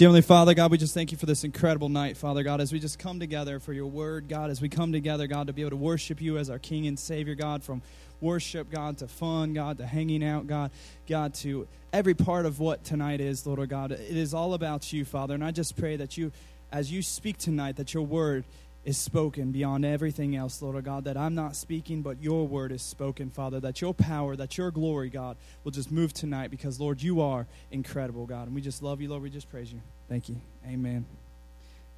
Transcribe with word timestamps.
Dear 0.00 0.08
Heavenly 0.08 0.22
Father, 0.22 0.54
God, 0.54 0.70
we 0.70 0.78
just 0.78 0.94
thank 0.94 1.12
you 1.12 1.18
for 1.18 1.26
this 1.26 1.44
incredible 1.44 1.90
night, 1.90 2.16
Father 2.16 2.42
God, 2.42 2.62
as 2.62 2.72
we 2.72 2.80
just 2.80 2.98
come 2.98 3.20
together 3.20 3.60
for 3.60 3.74
your 3.74 3.86
word, 3.86 4.30
God, 4.30 4.48
as 4.48 4.58
we 4.58 4.70
come 4.70 4.92
together, 4.92 5.26
God, 5.26 5.48
to 5.48 5.52
be 5.52 5.60
able 5.60 5.72
to 5.72 5.76
worship 5.76 6.22
you 6.22 6.38
as 6.38 6.48
our 6.48 6.58
King 6.58 6.86
and 6.86 6.98
Savior, 6.98 7.34
God, 7.34 7.62
from 7.62 7.82
worship, 8.22 8.70
God, 8.70 8.96
to 8.96 9.08
fun, 9.08 9.52
God, 9.52 9.76
to 9.76 9.84
hanging 9.84 10.24
out, 10.24 10.46
God, 10.46 10.70
God, 11.06 11.34
to 11.34 11.68
every 11.92 12.14
part 12.14 12.46
of 12.46 12.60
what 12.60 12.82
tonight 12.82 13.20
is, 13.20 13.46
Lord 13.46 13.58
oh 13.58 13.66
God. 13.66 13.92
It 13.92 14.16
is 14.16 14.32
all 14.32 14.54
about 14.54 14.90
you, 14.90 15.04
Father. 15.04 15.34
And 15.34 15.44
I 15.44 15.50
just 15.50 15.76
pray 15.76 15.96
that 15.96 16.16
you, 16.16 16.32
as 16.72 16.90
you 16.90 17.02
speak 17.02 17.36
tonight, 17.36 17.76
that 17.76 17.92
your 17.92 18.04
word 18.04 18.46
is 18.84 18.96
spoken 18.96 19.52
beyond 19.52 19.84
everything 19.84 20.34
else, 20.34 20.62
Lord 20.62 20.82
God, 20.84 21.04
that 21.04 21.16
I'm 21.16 21.34
not 21.34 21.54
speaking, 21.54 22.00
but 22.00 22.22
your 22.22 22.46
word 22.46 22.72
is 22.72 22.80
spoken, 22.80 23.28
Father, 23.28 23.60
that 23.60 23.80
your 23.80 23.92
power, 23.92 24.36
that 24.36 24.56
your 24.56 24.70
glory, 24.70 25.10
God, 25.10 25.36
will 25.64 25.70
just 25.70 25.90
move 25.90 26.14
tonight 26.14 26.50
because, 26.50 26.80
Lord, 26.80 27.02
you 27.02 27.20
are 27.20 27.46
incredible, 27.70 28.26
God. 28.26 28.46
And 28.46 28.54
we 28.54 28.62
just 28.62 28.82
love 28.82 29.00
you, 29.00 29.08
Lord. 29.10 29.22
We 29.22 29.30
just 29.30 29.50
praise 29.50 29.70
you. 29.72 29.80
Thank 30.08 30.28
you. 30.28 30.40
Amen. 30.66 31.04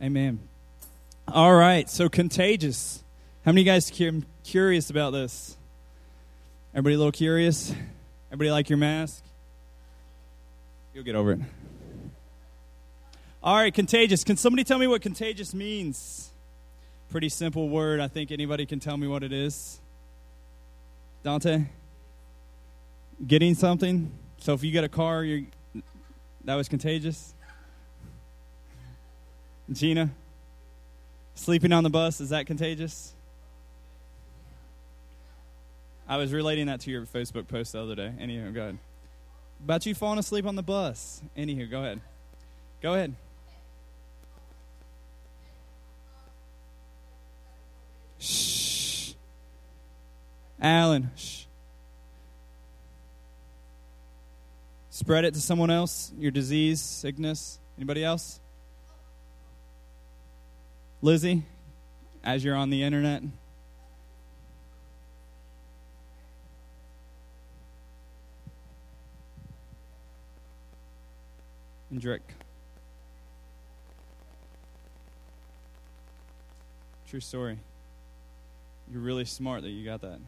Amen. 0.03 0.41
All 1.29 1.55
right, 1.55 1.89
so 1.89 2.09
contagious. 2.09 3.05
How 3.45 3.53
many 3.53 3.63
guys 3.63 3.91
cu- 3.91 4.23
curious 4.43 4.91
about 4.91 5.11
this? 5.11 5.57
Everybody 6.75 6.97
a 6.97 6.99
little 6.99 7.13
curious? 7.13 7.73
Everybody 8.29 8.51
like 8.51 8.69
your 8.69 8.79
mask? 8.79 9.23
You'll 10.95 11.05
get 11.05 11.15
over 11.15 11.33
it. 11.33 11.41
All 13.41 13.57
right, 13.57 13.73
contagious. 13.73 14.25
Can 14.25 14.37
somebody 14.37 14.65
tell 14.65 14.79
me 14.79 14.89
what 14.89 15.01
contagious 15.01 15.55
means? 15.55 16.32
Pretty 17.13 17.29
simple 17.29 17.69
word. 17.69 18.01
I 18.01 18.09
think 18.09 18.33
anybody 18.33 18.65
can 18.65 18.81
tell 18.81 18.97
me 18.97 19.07
what 19.07 19.23
it 19.23 19.35
is. 19.35 19.79
Dante? 21.23 21.65
Getting 23.27 23.55
something? 23.55 24.11
So 24.39 24.55
if 24.55 24.65
you 24.65 24.73
get 24.73 24.83
a 24.83 24.89
car, 24.89 25.23
you 25.23 25.49
that 26.47 26.55
was 26.55 26.71
contagious? 26.71 27.35
Gina? 29.71 30.09
Sleeping 31.35 31.71
on 31.71 31.85
the 31.85 31.91
bus, 31.91 32.19
is 32.19 32.31
that 32.31 32.47
contagious? 32.47 33.13
I 36.09 36.17
was 36.17 36.33
relating 36.33 36.69
that 36.69 36.81
to 36.81 36.91
your 36.91 37.05
Facebook 37.05 37.47
post 37.47 37.73
the 37.73 37.83
other 37.83 37.95
day. 37.95 38.11
Anywho, 38.19 38.55
go 38.55 38.63
ahead. 38.63 38.79
About 39.63 39.85
you 39.85 39.95
falling 39.95 40.19
asleep 40.19 40.47
on 40.47 40.57
the 40.57 40.63
bus. 40.63 41.21
Anywho, 41.37 41.71
go 41.71 41.81
ahead. 41.81 42.01
Go 42.81 42.95
ahead. 42.95 43.15
Shh. 48.23 49.15
Alan, 50.63 51.11
shh. 51.17 51.47
Spread 54.91 55.25
it 55.25 55.35
to 55.35 55.41
someone 55.41 55.71
else, 55.71 56.13
your 56.17 56.31
disease, 56.31 56.81
sickness. 56.81 57.59
Anybody 57.77 58.05
else? 58.05 58.39
Lizzie, 61.01 61.43
as 62.23 62.45
you're 62.45 62.55
on 62.55 62.71
the 62.71 62.85
internet. 62.85 63.23
And 71.91 72.01
Drick. 72.01 72.21
True 77.09 77.19
story. 77.19 77.59
You're 78.91 79.03
really 79.03 79.25
smart 79.25 79.63
that 79.63 79.71
you 79.71 79.85
got 79.85 80.03
that. 80.03 80.21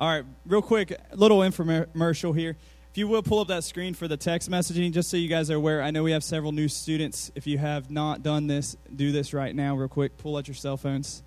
All 0.00 0.08
right, 0.08 0.24
real 0.46 0.62
quick, 0.62 0.98
little 1.12 1.40
infomercial 1.40 2.34
here. 2.34 2.56
If 2.90 2.96
you 2.96 3.06
will 3.06 3.22
pull 3.22 3.38
up 3.40 3.48
that 3.48 3.64
screen 3.64 3.92
for 3.92 4.08
the 4.08 4.16
text 4.16 4.50
messaging, 4.50 4.92
just 4.92 5.10
so 5.10 5.18
you 5.18 5.28
guys 5.28 5.50
are 5.50 5.56
aware. 5.56 5.82
I 5.82 5.90
know 5.90 6.02
we 6.02 6.12
have 6.12 6.24
several 6.24 6.52
new 6.52 6.68
students. 6.68 7.30
If 7.34 7.46
you 7.46 7.58
have 7.58 7.90
not 7.90 8.22
done 8.22 8.46
this, 8.46 8.78
do 8.96 9.12
this 9.12 9.34
right 9.34 9.54
now, 9.54 9.76
real 9.76 9.88
quick. 9.88 10.16
Pull 10.16 10.38
out 10.38 10.48
your 10.48 10.54
cell 10.54 10.78
phones. 10.78 11.22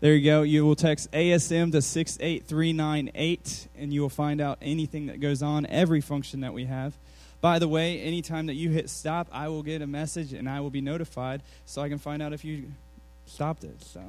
There 0.00 0.12
you 0.12 0.24
go. 0.24 0.42
You 0.42 0.66
will 0.66 0.74
text 0.74 1.08
ASM 1.12 1.70
to 1.70 1.80
68398, 1.80 3.68
and 3.78 3.92
you 3.92 4.00
will 4.00 4.08
find 4.08 4.40
out 4.40 4.58
anything 4.60 5.06
that 5.06 5.20
goes 5.20 5.44
on, 5.44 5.66
every 5.66 6.00
function 6.00 6.40
that 6.40 6.52
we 6.52 6.64
have. 6.64 6.98
By 7.40 7.60
the 7.60 7.68
way, 7.68 8.00
anytime 8.00 8.46
that 8.46 8.54
you 8.54 8.70
hit 8.70 8.90
stop, 8.90 9.28
I 9.30 9.46
will 9.46 9.62
get 9.62 9.82
a 9.82 9.86
message 9.86 10.32
and 10.32 10.48
I 10.48 10.58
will 10.58 10.70
be 10.70 10.80
notified 10.80 11.42
so 11.64 11.80
I 11.80 11.88
can 11.88 11.98
find 11.98 12.20
out 12.20 12.32
if 12.32 12.44
you 12.44 12.72
stopped 13.24 13.62
it. 13.62 13.80
So 13.84 14.00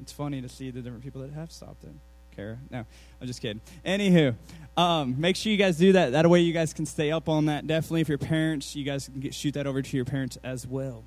it's 0.00 0.12
funny 0.12 0.40
to 0.40 0.48
see 0.48 0.70
the 0.70 0.80
different 0.80 1.02
people 1.02 1.20
that 1.22 1.32
have 1.32 1.50
stopped 1.50 1.84
it. 1.84 1.90
No, 2.38 2.84
I'm 3.20 3.26
just 3.26 3.42
kidding. 3.42 3.60
Anywho, 3.84 4.34
um, 4.76 5.20
make 5.20 5.36
sure 5.36 5.50
you 5.50 5.58
guys 5.58 5.76
do 5.76 5.92
that. 5.92 6.12
That 6.12 6.28
way 6.30 6.40
you 6.40 6.52
guys 6.52 6.72
can 6.72 6.86
stay 6.86 7.10
up 7.10 7.28
on 7.28 7.46
that. 7.46 7.66
Definitely, 7.66 8.02
if 8.02 8.08
your 8.08 8.18
parents, 8.18 8.76
you 8.76 8.84
guys 8.84 9.06
can 9.06 9.20
get, 9.20 9.34
shoot 9.34 9.54
that 9.54 9.66
over 9.66 9.82
to 9.82 9.96
your 9.96 10.04
parents 10.04 10.38
as 10.44 10.66
well. 10.66 11.04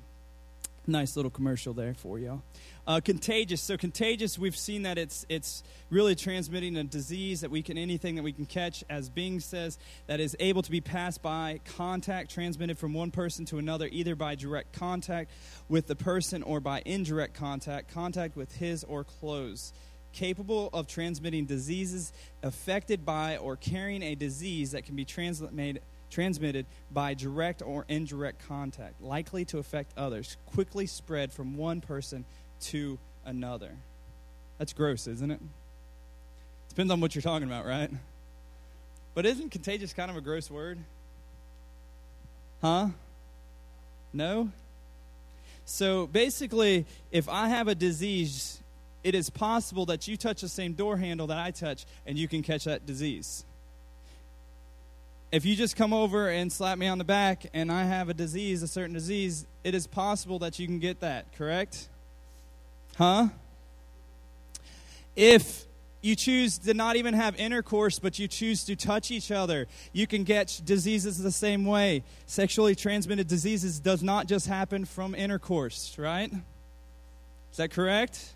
Nice 0.86 1.14
little 1.16 1.30
commercial 1.30 1.72
there 1.72 1.94
for 1.94 2.18
y'all. 2.18 2.42
Uh, 2.86 3.00
contagious. 3.00 3.60
So 3.60 3.76
contagious. 3.76 4.36
We've 4.36 4.56
seen 4.56 4.82
that 4.82 4.98
it's 4.98 5.24
it's 5.28 5.62
really 5.90 6.16
transmitting 6.16 6.76
a 6.76 6.82
disease 6.82 7.42
that 7.42 7.50
we 7.50 7.62
can 7.62 7.78
anything 7.78 8.16
that 8.16 8.24
we 8.24 8.32
can 8.32 8.46
catch, 8.46 8.82
as 8.90 9.08
Bing 9.08 9.38
says, 9.38 9.78
that 10.08 10.18
is 10.18 10.36
able 10.40 10.62
to 10.62 10.70
be 10.70 10.80
passed 10.80 11.22
by 11.22 11.60
contact, 11.76 12.32
transmitted 12.32 12.78
from 12.78 12.92
one 12.92 13.12
person 13.12 13.44
to 13.46 13.58
another, 13.58 13.88
either 13.92 14.16
by 14.16 14.34
direct 14.34 14.72
contact 14.72 15.30
with 15.68 15.86
the 15.86 15.94
person 15.94 16.42
or 16.42 16.58
by 16.58 16.82
indirect 16.84 17.34
contact, 17.34 17.94
contact 17.94 18.36
with 18.36 18.56
his 18.56 18.82
or 18.82 19.04
clothes 19.04 19.72
capable 20.12 20.70
of 20.72 20.86
transmitting 20.86 21.44
diseases 21.44 22.12
affected 22.42 23.04
by 23.04 23.36
or 23.36 23.56
carrying 23.56 24.02
a 24.02 24.14
disease 24.14 24.72
that 24.72 24.84
can 24.84 24.96
be 24.96 25.04
transmitted 25.04 25.80
transmitted 26.12 26.66
by 26.90 27.14
direct 27.14 27.62
or 27.62 27.86
indirect 27.88 28.46
contact, 28.46 29.00
likely 29.02 29.46
to 29.46 29.56
affect 29.56 29.90
others, 29.96 30.36
quickly 30.44 30.84
spread 30.86 31.32
from 31.32 31.56
one 31.56 31.80
person 31.80 32.26
to 32.60 32.98
another. 33.24 33.70
That's 34.58 34.74
gross, 34.74 35.06
isn't 35.06 35.30
it? 35.30 35.40
Depends 36.68 36.92
on 36.92 37.00
what 37.00 37.14
you're 37.14 37.22
talking 37.22 37.48
about, 37.48 37.64
right? 37.64 37.90
But 39.14 39.26
isn't 39.26 39.50
contagious 39.50 39.92
kind 39.92 40.10
of 40.10 40.16
a 40.16 40.20
gross 40.20 40.50
word? 40.50 40.78
Huh? 42.60 42.88
No? 44.12 44.50
So 45.64 46.06
basically, 46.06 46.86
if 47.10 47.28
I 47.28 47.48
have 47.48 47.68
a 47.68 47.74
disease 47.74 48.61
it 49.04 49.14
is 49.14 49.30
possible 49.30 49.86
that 49.86 50.06
you 50.06 50.16
touch 50.16 50.40
the 50.40 50.48
same 50.48 50.74
door 50.74 50.96
handle 50.96 51.26
that 51.28 51.38
I 51.38 51.50
touch 51.50 51.86
and 52.06 52.18
you 52.18 52.28
can 52.28 52.42
catch 52.42 52.64
that 52.64 52.86
disease. 52.86 53.44
If 55.30 55.46
you 55.46 55.56
just 55.56 55.76
come 55.76 55.92
over 55.92 56.28
and 56.28 56.52
slap 56.52 56.76
me 56.76 56.86
on 56.86 56.98
the 56.98 57.04
back 57.04 57.46
and 57.54 57.72
I 57.72 57.84
have 57.84 58.08
a 58.08 58.14
disease, 58.14 58.62
a 58.62 58.68
certain 58.68 58.92
disease, 58.92 59.46
it 59.64 59.74
is 59.74 59.86
possible 59.86 60.38
that 60.40 60.58
you 60.58 60.66
can 60.66 60.78
get 60.78 61.00
that, 61.00 61.34
correct? 61.36 61.88
Huh? 62.96 63.28
If 65.16 65.64
you 66.02 66.16
choose 66.16 66.58
to 66.58 66.74
not 66.74 66.96
even 66.96 67.14
have 67.14 67.34
intercourse, 67.36 67.98
but 67.98 68.18
you 68.18 68.28
choose 68.28 68.64
to 68.64 68.76
touch 68.76 69.10
each 69.10 69.30
other, 69.30 69.68
you 69.92 70.06
can 70.06 70.24
get 70.24 70.60
diseases 70.64 71.22
the 71.22 71.30
same 71.30 71.64
way. 71.64 72.02
Sexually 72.26 72.74
transmitted 72.74 73.28
diseases 73.28 73.80
does 73.80 74.02
not 74.02 74.26
just 74.26 74.46
happen 74.46 74.84
from 74.84 75.14
intercourse, 75.14 75.96
right? 75.98 76.30
Is 76.30 77.56
that 77.56 77.70
correct? 77.70 78.34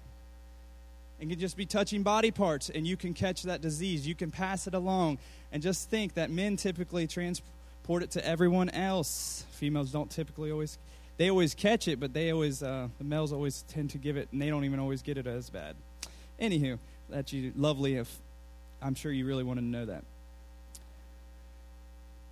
And 1.21 1.31
can 1.31 1.39
just 1.39 1.57
be 1.57 1.67
touching 1.67 2.03
body 2.03 2.31
parts 2.31 2.71
and 2.71 2.87
you 2.87 2.97
can 2.97 3.15
catch 3.15 3.43
that 3.45 3.61
disease. 3.61 4.07
You 4.07 4.15
can 4.15 4.31
pass 4.31 4.67
it 4.67 4.75
along. 4.75 5.19
And 5.53 5.63
just 5.63 5.89
think 5.89 6.15
that 6.15 6.31
men 6.31 6.57
typically 6.57 7.07
transport 7.07 8.03
it 8.03 8.11
to 8.13 8.27
everyone 8.27 8.69
else. 8.71 9.45
Females 9.53 9.91
don't 9.91 10.11
typically 10.11 10.51
always, 10.51 10.79
they 11.17 11.31
always 11.31 11.55
catch 11.55 11.89
it, 11.89 11.99
but 11.99 12.13
they 12.13 12.31
always, 12.31 12.63
uh, 12.63 12.89
the 12.99 13.05
males 13.05 13.33
always 13.33 13.63
tend 13.69 13.91
to 13.91 13.99
give 13.99 14.17
it 14.17 14.29
and 14.33 14.43
they 14.43 14.51
don't 14.51 14.65
even 14.65 14.79
always 14.79 15.03
get 15.03 15.17
it 15.17 15.27
as 15.27 15.49
bad. 15.49 15.77
Anywho, 16.41 16.79
that's 17.09 17.33
you 17.33 17.53
lovely 17.57 17.97
if 17.97 18.15
I'm 18.83 18.95
sure 18.95 19.11
you 19.11 19.27
really 19.27 19.45
want 19.45 19.59
to 19.59 19.65
know 19.65 19.87
that. 19.87 20.05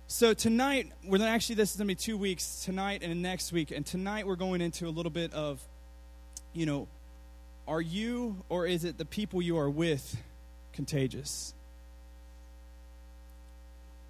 So 0.07 0.35
tonight, 0.35 0.91
we're 1.03 1.25
actually 1.25 1.55
this 1.55 1.71
is 1.71 1.77
gonna 1.77 1.87
be 1.87 1.95
two 1.95 2.15
weeks 2.15 2.63
tonight 2.63 3.01
and 3.01 3.23
next 3.23 3.51
week, 3.51 3.71
and 3.71 3.83
tonight 3.83 4.27
we're 4.27 4.35
going 4.35 4.61
into 4.61 4.87
a 4.87 4.89
little 4.89 5.09
bit 5.09 5.33
of, 5.33 5.59
you 6.53 6.67
know, 6.67 6.87
are 7.67 7.81
you 7.81 8.43
or 8.49 8.67
is 8.67 8.83
it 8.83 8.97
the 8.97 9.05
people 9.05 9.41
you 9.41 9.57
are 9.57 9.69
with 9.69 10.17
contagious? 10.73 11.53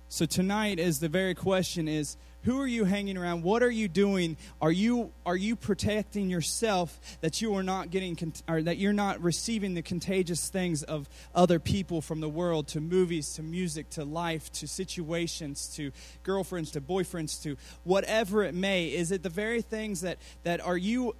So 0.09 0.25
tonight 0.25 0.79
is 0.79 0.99
the 0.99 1.09
very 1.09 1.35
question 1.35 1.87
is 1.87 2.15
who 2.43 2.61
are 2.61 2.67
you 2.67 2.85
hanging 2.85 3.17
around? 3.17 3.41
What 3.41 3.63
are 3.63 3.71
you 3.71 3.87
doing? 3.87 4.37
Are 4.61 4.71
you 4.71 5.11
are 5.25 5.35
you 5.35 5.55
protecting 5.55 6.29
yourself 6.29 7.17
that 7.21 7.41
you 7.41 7.55
are 7.55 7.63
not 7.63 7.89
getting 7.89 8.17
or 8.47 8.61
that 8.61 8.77
you're 8.77 8.93
not 8.93 9.19
receiving 9.21 9.73
the 9.73 9.81
contagious 9.81 10.47
things 10.47 10.83
of 10.83 11.09
other 11.33 11.59
people 11.59 12.01
from 12.01 12.21
the 12.21 12.29
world 12.29 12.67
to 12.69 12.79
movies 12.79 13.33
to 13.33 13.43
music 13.43 13.89
to 13.91 14.05
life 14.05 14.51
to 14.53 14.67
situations 14.67 15.73
to 15.75 15.91
girlfriends 16.21 16.71
to 16.71 16.81
boyfriends 16.81 17.41
to 17.43 17.57
whatever 17.83 18.43
it 18.43 18.53
may? 18.53 18.85
Is 18.85 19.11
it 19.11 19.23
the 19.23 19.29
very 19.29 19.63
things 19.63 20.01
that 20.01 20.19
that 20.43 20.61
are 20.61 20.77
you 20.77 21.15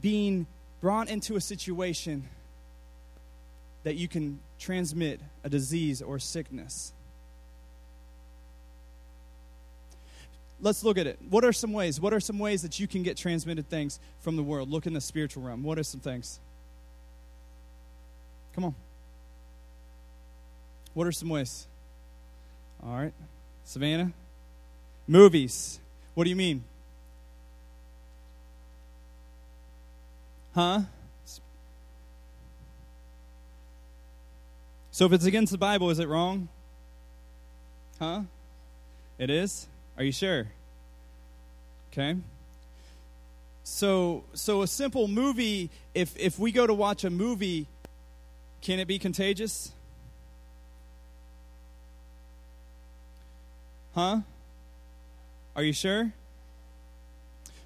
being 0.00 0.46
brought 0.84 1.08
into 1.08 1.34
a 1.34 1.40
situation 1.40 2.28
that 3.84 3.94
you 3.94 4.06
can 4.06 4.38
transmit 4.58 5.18
a 5.42 5.48
disease 5.48 6.02
or 6.02 6.18
sickness. 6.18 6.92
let's 10.60 10.84
look 10.84 10.98
at 10.98 11.06
it. 11.06 11.18
What 11.30 11.42
are 11.42 11.54
some 11.54 11.72
ways? 11.72 11.98
What 12.02 12.12
are 12.12 12.20
some 12.20 12.38
ways 12.38 12.60
that 12.60 12.78
you 12.78 12.86
can 12.86 13.02
get 13.02 13.16
transmitted 13.16 13.70
things 13.70 13.98
from 14.20 14.36
the 14.36 14.42
world? 14.42 14.68
Look 14.68 14.86
in 14.86 14.92
the 14.92 15.00
spiritual 15.00 15.42
realm. 15.42 15.62
What 15.62 15.78
are 15.78 15.82
some 15.82 16.00
things? 16.00 16.38
Come 18.54 18.64
on. 18.64 18.74
What 20.92 21.06
are 21.06 21.12
some 21.12 21.30
ways? 21.30 21.66
All 22.82 22.94
right. 22.94 23.14
Savannah? 23.64 24.12
Movies. 25.06 25.80
What 26.12 26.24
do 26.24 26.30
you 26.30 26.36
mean? 26.36 26.62
Huh? 30.54 30.82
So 34.92 35.06
if 35.06 35.12
it's 35.12 35.24
against 35.24 35.50
the 35.50 35.58
Bible, 35.58 35.90
is 35.90 35.98
it 35.98 36.06
wrong? 36.06 36.48
Huh? 37.98 38.22
It 39.18 39.28
is? 39.28 39.66
Are 39.96 40.04
you 40.04 40.12
sure? 40.12 40.46
Okay. 41.92 42.16
So 43.64 44.24
so 44.34 44.62
a 44.62 44.68
simple 44.68 45.08
movie 45.08 45.70
if 45.94 46.16
if 46.16 46.38
we 46.38 46.52
go 46.52 46.66
to 46.66 46.74
watch 46.74 47.02
a 47.02 47.10
movie 47.10 47.66
can 48.62 48.78
it 48.78 48.86
be 48.86 48.98
contagious? 48.98 49.72
Huh? 53.94 54.20
Are 55.56 55.62
you 55.62 55.72
sure? 55.72 56.12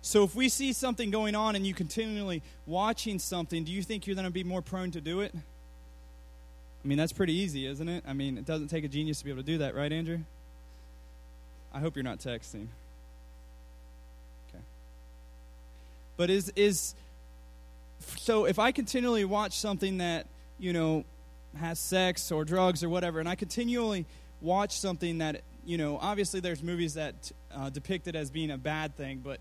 So 0.09 0.25
if 0.25 0.35
we 0.35 0.49
see 0.49 0.73
something 0.73 1.11
going 1.11 1.35
on 1.35 1.55
and 1.55 1.67
you 1.67 1.75
continually 1.75 2.43
watching 2.65 3.19
something, 3.19 3.63
do 3.63 3.71
you 3.71 3.83
think 3.83 4.07
you're 4.07 4.17
going 4.17 4.25
to 4.25 4.33
be 4.33 4.43
more 4.43 4.63
prone 4.63 4.91
to 4.93 5.03
do 5.03 5.21
it? 5.21 5.35
I 5.35 6.89
mean, 6.89 6.97
that's 6.97 7.13
pretty 7.13 7.35
easy, 7.35 7.67
isn't 7.67 7.87
it? 7.87 8.05
I 8.09 8.15
mean, 8.15 8.39
it 8.39 8.47
doesn't 8.47 8.69
take 8.69 8.85
a 8.85 8.89
genius 8.89 9.19
to 9.19 9.27
be 9.27 9.31
able 9.31 9.43
to 9.43 9.47
do 9.47 9.59
that, 9.59 9.75
right, 9.75 9.93
Andrew? 9.93 10.21
I 11.75 11.81
hope 11.81 11.95
you're 11.95 12.05
not 12.05 12.21
texting. 12.21 12.69
Okay. 14.49 14.65
But 16.17 16.31
is 16.31 16.51
is 16.57 16.95
so 18.17 18.47
if 18.47 18.59
I 18.59 18.73
continually 18.73 19.27
watch 19.27 19.59
something 19.59 19.99
that, 19.99 20.27
you 20.59 20.73
know, 20.73 21.05
has 21.59 21.79
sex 21.79 22.33
or 22.33 22.47
drugs 22.47 22.83
or 22.83 22.89
whatever, 22.89 23.21
and 23.21 23.29
I 23.29 23.35
continually 23.35 24.07
watch 24.41 24.81
something 24.81 25.19
that, 25.19 25.43
you 25.67 25.77
know, 25.77 25.99
obviously 26.01 26.41
there's 26.41 26.63
movies 26.63 26.95
that 26.95 27.31
uh, 27.55 27.69
depict 27.69 28.09
it 28.09 28.17
as 28.17 28.31
being 28.31 28.51
a 28.51 28.57
bad 28.57 28.97
thing, 28.97 29.21
but 29.23 29.39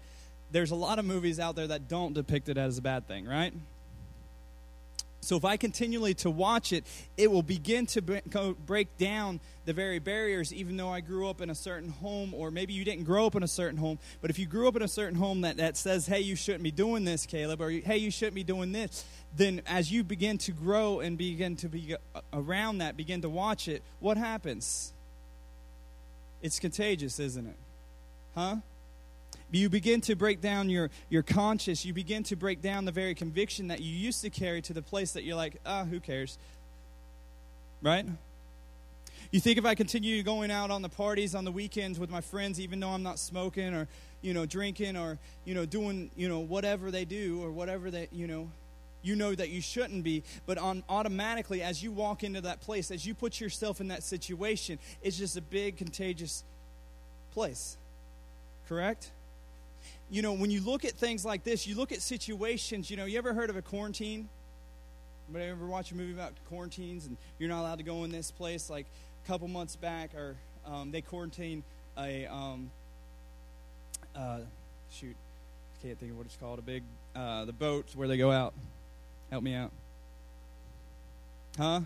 there's 0.51 0.71
a 0.71 0.75
lot 0.75 0.99
of 0.99 1.05
movies 1.05 1.39
out 1.39 1.55
there 1.55 1.67
that 1.67 1.87
don't 1.87 2.13
depict 2.13 2.49
it 2.49 2.57
as 2.57 2.77
a 2.77 2.81
bad 2.81 3.07
thing, 3.07 3.25
right? 3.25 3.53
So 5.19 5.35
if 5.35 5.43
I 5.43 5.57
continually 5.57 6.13
to 6.15 6.29
watch 6.29 6.71
it, 6.71 6.85
it 7.17 7.29
will 7.29 7.43
begin 7.43 7.85
to 7.87 8.01
break 8.01 8.97
down 8.97 9.41
the 9.65 9.73
very 9.73 9.99
barriers, 9.99 10.53
even 10.53 10.77
though 10.77 10.87
I 10.87 11.01
grew 11.01 11.27
up 11.27 11.41
in 11.41 11.49
a 11.49 11.55
certain 11.55 11.89
home, 11.89 12.33
or 12.33 12.49
maybe 12.49 12.71
you 12.71 12.85
didn't 12.85 13.03
grow 13.03 13.25
up 13.25 13.35
in 13.35 13.43
a 13.43 13.47
certain 13.47 13.77
home, 13.77 13.99
but 14.21 14.29
if 14.29 14.39
you 14.39 14.45
grew 14.45 14.69
up 14.69 14.77
in 14.77 14.81
a 14.81 14.87
certain 14.87 15.17
home 15.17 15.41
that, 15.41 15.57
that 15.57 15.75
says, 15.75 16.07
hey, 16.07 16.21
you 16.21 16.37
shouldn't 16.37 16.63
be 16.63 16.71
doing 16.71 17.03
this, 17.03 17.25
Caleb, 17.25 17.59
or 17.59 17.69
hey, 17.69 17.97
you 17.97 18.09
shouldn't 18.09 18.35
be 18.35 18.43
doing 18.43 18.71
this, 18.71 19.03
then 19.35 19.61
as 19.67 19.91
you 19.91 20.01
begin 20.01 20.37
to 20.37 20.53
grow 20.53 21.01
and 21.01 21.17
begin 21.17 21.57
to 21.57 21.67
be 21.67 21.95
uh, 22.15 22.21
around 22.31 22.77
that, 22.77 22.95
begin 22.95 23.21
to 23.21 23.29
watch 23.29 23.67
it, 23.67 23.83
what 23.99 24.15
happens? 24.15 24.93
It's 26.41 26.59
contagious, 26.59 27.19
isn't 27.19 27.47
it? 27.47 27.57
Huh? 28.33 28.57
You 29.51 29.69
begin 29.69 30.01
to 30.01 30.15
break 30.15 30.41
down 30.41 30.69
your, 30.69 30.89
your 31.09 31.23
conscience. 31.23 31.85
You 31.85 31.93
begin 31.93 32.23
to 32.23 32.35
break 32.35 32.61
down 32.61 32.85
the 32.85 32.91
very 32.91 33.15
conviction 33.15 33.69
that 33.69 33.79
you 33.79 33.91
used 33.91 34.21
to 34.21 34.29
carry 34.29 34.61
to 34.63 34.73
the 34.73 34.81
place 34.81 35.13
that 35.13 35.23
you're 35.23 35.37
like, 35.37 35.59
ah, 35.65 35.85
who 35.85 35.99
cares? 35.99 36.37
Right? 37.81 38.05
You 39.31 39.39
think 39.39 39.57
if 39.57 39.65
I 39.65 39.75
continue 39.75 40.21
going 40.23 40.51
out 40.51 40.71
on 40.71 40.81
the 40.81 40.89
parties 40.89 41.35
on 41.35 41.45
the 41.45 41.51
weekends 41.51 41.99
with 41.99 42.09
my 42.09 42.21
friends, 42.21 42.59
even 42.59 42.79
though 42.79 42.89
I'm 42.89 43.03
not 43.03 43.19
smoking 43.19 43.73
or, 43.73 43.87
you 44.21 44.33
know, 44.33 44.45
drinking 44.45 44.97
or, 44.97 45.17
you 45.45 45.53
know, 45.53 45.65
doing, 45.65 46.11
you 46.15 46.27
know, 46.29 46.39
whatever 46.39 46.91
they 46.91 47.05
do 47.05 47.41
or 47.41 47.51
whatever 47.51 47.91
they, 47.91 48.07
you 48.11 48.27
know, 48.27 48.49
you 49.03 49.15
know 49.15 49.33
that 49.33 49.49
you 49.49 49.61
shouldn't 49.61 50.03
be, 50.03 50.23
but 50.45 50.57
on 50.57 50.83
automatically 50.89 51.61
as 51.61 51.81
you 51.81 51.91
walk 51.91 52.23
into 52.23 52.41
that 52.41 52.61
place, 52.61 52.91
as 52.91 53.05
you 53.05 53.13
put 53.13 53.39
yourself 53.39 53.79
in 53.79 53.89
that 53.89 54.03
situation, 54.03 54.79
it's 55.01 55.17
just 55.17 55.37
a 55.37 55.41
big 55.41 55.77
contagious 55.77 56.43
place. 57.31 57.77
Correct? 58.67 59.11
You 60.09 60.21
know, 60.21 60.33
when 60.33 60.51
you 60.51 60.61
look 60.61 60.85
at 60.85 60.93
things 60.93 61.25
like 61.25 61.43
this, 61.43 61.67
you 61.67 61.75
look 61.75 61.91
at 61.91 62.01
situations, 62.01 62.89
you 62.89 62.97
know, 62.97 63.05
you 63.05 63.17
ever 63.17 63.33
heard 63.33 63.49
of 63.49 63.57
a 63.57 63.61
quarantine? 63.61 64.29
Anybody 65.29 65.51
ever 65.51 65.65
watch 65.65 65.91
a 65.91 65.95
movie 65.95 66.13
about 66.13 66.31
quarantines 66.47 67.05
and 67.05 67.17
you're 67.37 67.49
not 67.49 67.61
allowed 67.61 67.79
to 67.79 67.83
go 67.83 68.05
in 68.05 68.11
this 68.11 68.31
place? 68.31 68.69
Like 68.69 68.85
a 69.25 69.27
couple 69.27 69.47
months 69.49 69.75
back, 69.75 70.15
or 70.15 70.35
um, 70.65 70.91
they 70.91 71.01
quarantine 71.01 71.63
a, 71.97 72.25
um, 72.27 72.71
uh, 74.15 74.39
shoot, 74.89 75.15
I 75.79 75.85
can't 75.85 75.99
think 75.99 76.13
of 76.13 76.17
what 76.17 76.25
it's 76.27 76.37
called, 76.37 76.59
a 76.59 76.61
big, 76.61 76.83
uh, 77.15 77.43
the 77.43 77.53
boat 77.53 77.87
where 77.95 78.07
they 78.07 78.17
go 78.17 78.31
out. 78.31 78.53
Help 79.29 79.43
me 79.43 79.53
out. 79.53 79.71
Huh? 81.57 81.81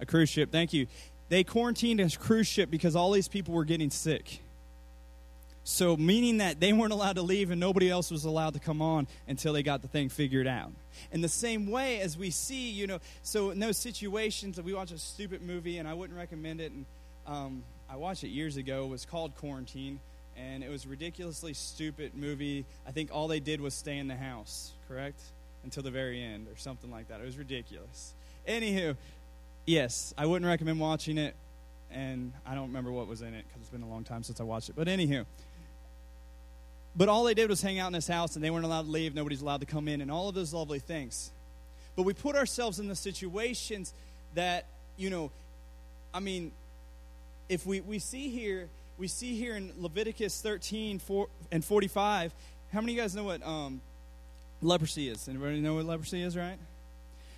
A 0.00 0.06
cruise 0.06 0.30
ship, 0.30 0.50
thank 0.50 0.72
you. 0.72 0.86
They 1.28 1.44
quarantined 1.44 2.00
a 2.00 2.08
cruise 2.08 2.46
ship 2.46 2.70
because 2.70 2.96
all 2.96 3.10
these 3.12 3.28
people 3.28 3.52
were 3.52 3.66
getting 3.66 3.90
sick. 3.90 4.40
So, 5.70 5.96
meaning 5.96 6.38
that 6.38 6.58
they 6.58 6.72
weren't 6.72 6.92
allowed 6.92 7.14
to 7.14 7.22
leave 7.22 7.52
and 7.52 7.60
nobody 7.60 7.88
else 7.88 8.10
was 8.10 8.24
allowed 8.24 8.54
to 8.54 8.58
come 8.58 8.82
on 8.82 9.06
until 9.28 9.52
they 9.52 9.62
got 9.62 9.82
the 9.82 9.88
thing 9.88 10.08
figured 10.08 10.48
out. 10.48 10.72
In 11.12 11.20
the 11.20 11.28
same 11.28 11.70
way 11.70 12.00
as 12.00 12.18
we 12.18 12.30
see, 12.30 12.70
you 12.70 12.88
know, 12.88 12.98
so 13.22 13.50
in 13.50 13.60
those 13.60 13.76
situations, 13.76 14.60
we 14.60 14.74
watch 14.74 14.90
a 14.90 14.98
stupid 14.98 15.42
movie, 15.42 15.78
and 15.78 15.88
I 15.88 15.94
wouldn't 15.94 16.18
recommend 16.18 16.60
it. 16.60 16.72
And 16.72 16.86
um, 17.24 17.62
I 17.88 17.94
watched 17.96 18.24
it 18.24 18.30
years 18.30 18.56
ago. 18.56 18.86
It 18.86 18.88
was 18.88 19.04
called 19.06 19.36
Quarantine, 19.36 20.00
and 20.36 20.64
it 20.64 20.70
was 20.70 20.86
a 20.86 20.88
ridiculously 20.88 21.54
stupid 21.54 22.16
movie. 22.16 22.66
I 22.84 22.90
think 22.90 23.10
all 23.12 23.28
they 23.28 23.40
did 23.40 23.60
was 23.60 23.72
stay 23.72 23.96
in 23.98 24.08
the 24.08 24.16
house, 24.16 24.72
correct? 24.88 25.20
Until 25.62 25.84
the 25.84 25.92
very 25.92 26.20
end, 26.20 26.48
or 26.48 26.56
something 26.56 26.90
like 26.90 27.06
that. 27.08 27.20
It 27.20 27.24
was 27.24 27.38
ridiculous. 27.38 28.12
Anywho, 28.46 28.96
yes, 29.66 30.14
I 30.18 30.26
wouldn't 30.26 30.48
recommend 30.48 30.80
watching 30.80 31.16
it, 31.16 31.36
and 31.92 32.32
I 32.44 32.56
don't 32.56 32.66
remember 32.66 32.90
what 32.90 33.06
was 33.06 33.22
in 33.22 33.34
it 33.34 33.44
because 33.46 33.60
it's 33.60 33.70
been 33.70 33.82
a 33.82 33.88
long 33.88 34.02
time 34.02 34.24
since 34.24 34.40
I 34.40 34.44
watched 34.44 34.68
it. 34.68 34.74
But 34.74 34.88
anywho, 34.88 35.26
but 36.96 37.08
all 37.08 37.24
they 37.24 37.34
did 37.34 37.48
was 37.48 37.62
hang 37.62 37.78
out 37.78 37.88
in 37.88 37.92
this 37.92 38.08
house 38.08 38.34
and 38.34 38.44
they 38.44 38.50
weren't 38.50 38.64
allowed 38.64 38.86
to 38.86 38.90
leave, 38.90 39.14
nobody's 39.14 39.42
allowed 39.42 39.60
to 39.60 39.66
come 39.66 39.88
in, 39.88 40.00
and 40.00 40.10
all 40.10 40.28
of 40.28 40.34
those 40.34 40.52
lovely 40.52 40.78
things. 40.78 41.30
But 41.96 42.02
we 42.02 42.12
put 42.12 42.36
ourselves 42.36 42.78
in 42.78 42.88
the 42.88 42.96
situations 42.96 43.92
that, 44.34 44.66
you 44.96 45.10
know, 45.10 45.30
I 46.12 46.20
mean, 46.20 46.52
if 47.48 47.66
we, 47.66 47.80
we 47.80 47.98
see 47.98 48.28
here, 48.28 48.68
we 48.98 49.08
see 49.08 49.34
here 49.36 49.56
in 49.56 49.72
Leviticus 49.78 50.40
13 50.40 50.98
4, 50.98 51.28
and 51.52 51.64
45, 51.64 52.32
how 52.72 52.80
many 52.80 52.92
of 52.92 52.96
you 52.96 53.02
guys 53.02 53.14
know 53.14 53.24
what 53.24 53.46
um, 53.46 53.80
leprosy 54.62 55.08
is? 55.08 55.28
Anybody 55.28 55.60
know 55.60 55.74
what 55.74 55.84
leprosy 55.84 56.22
is, 56.22 56.36
right? 56.36 56.58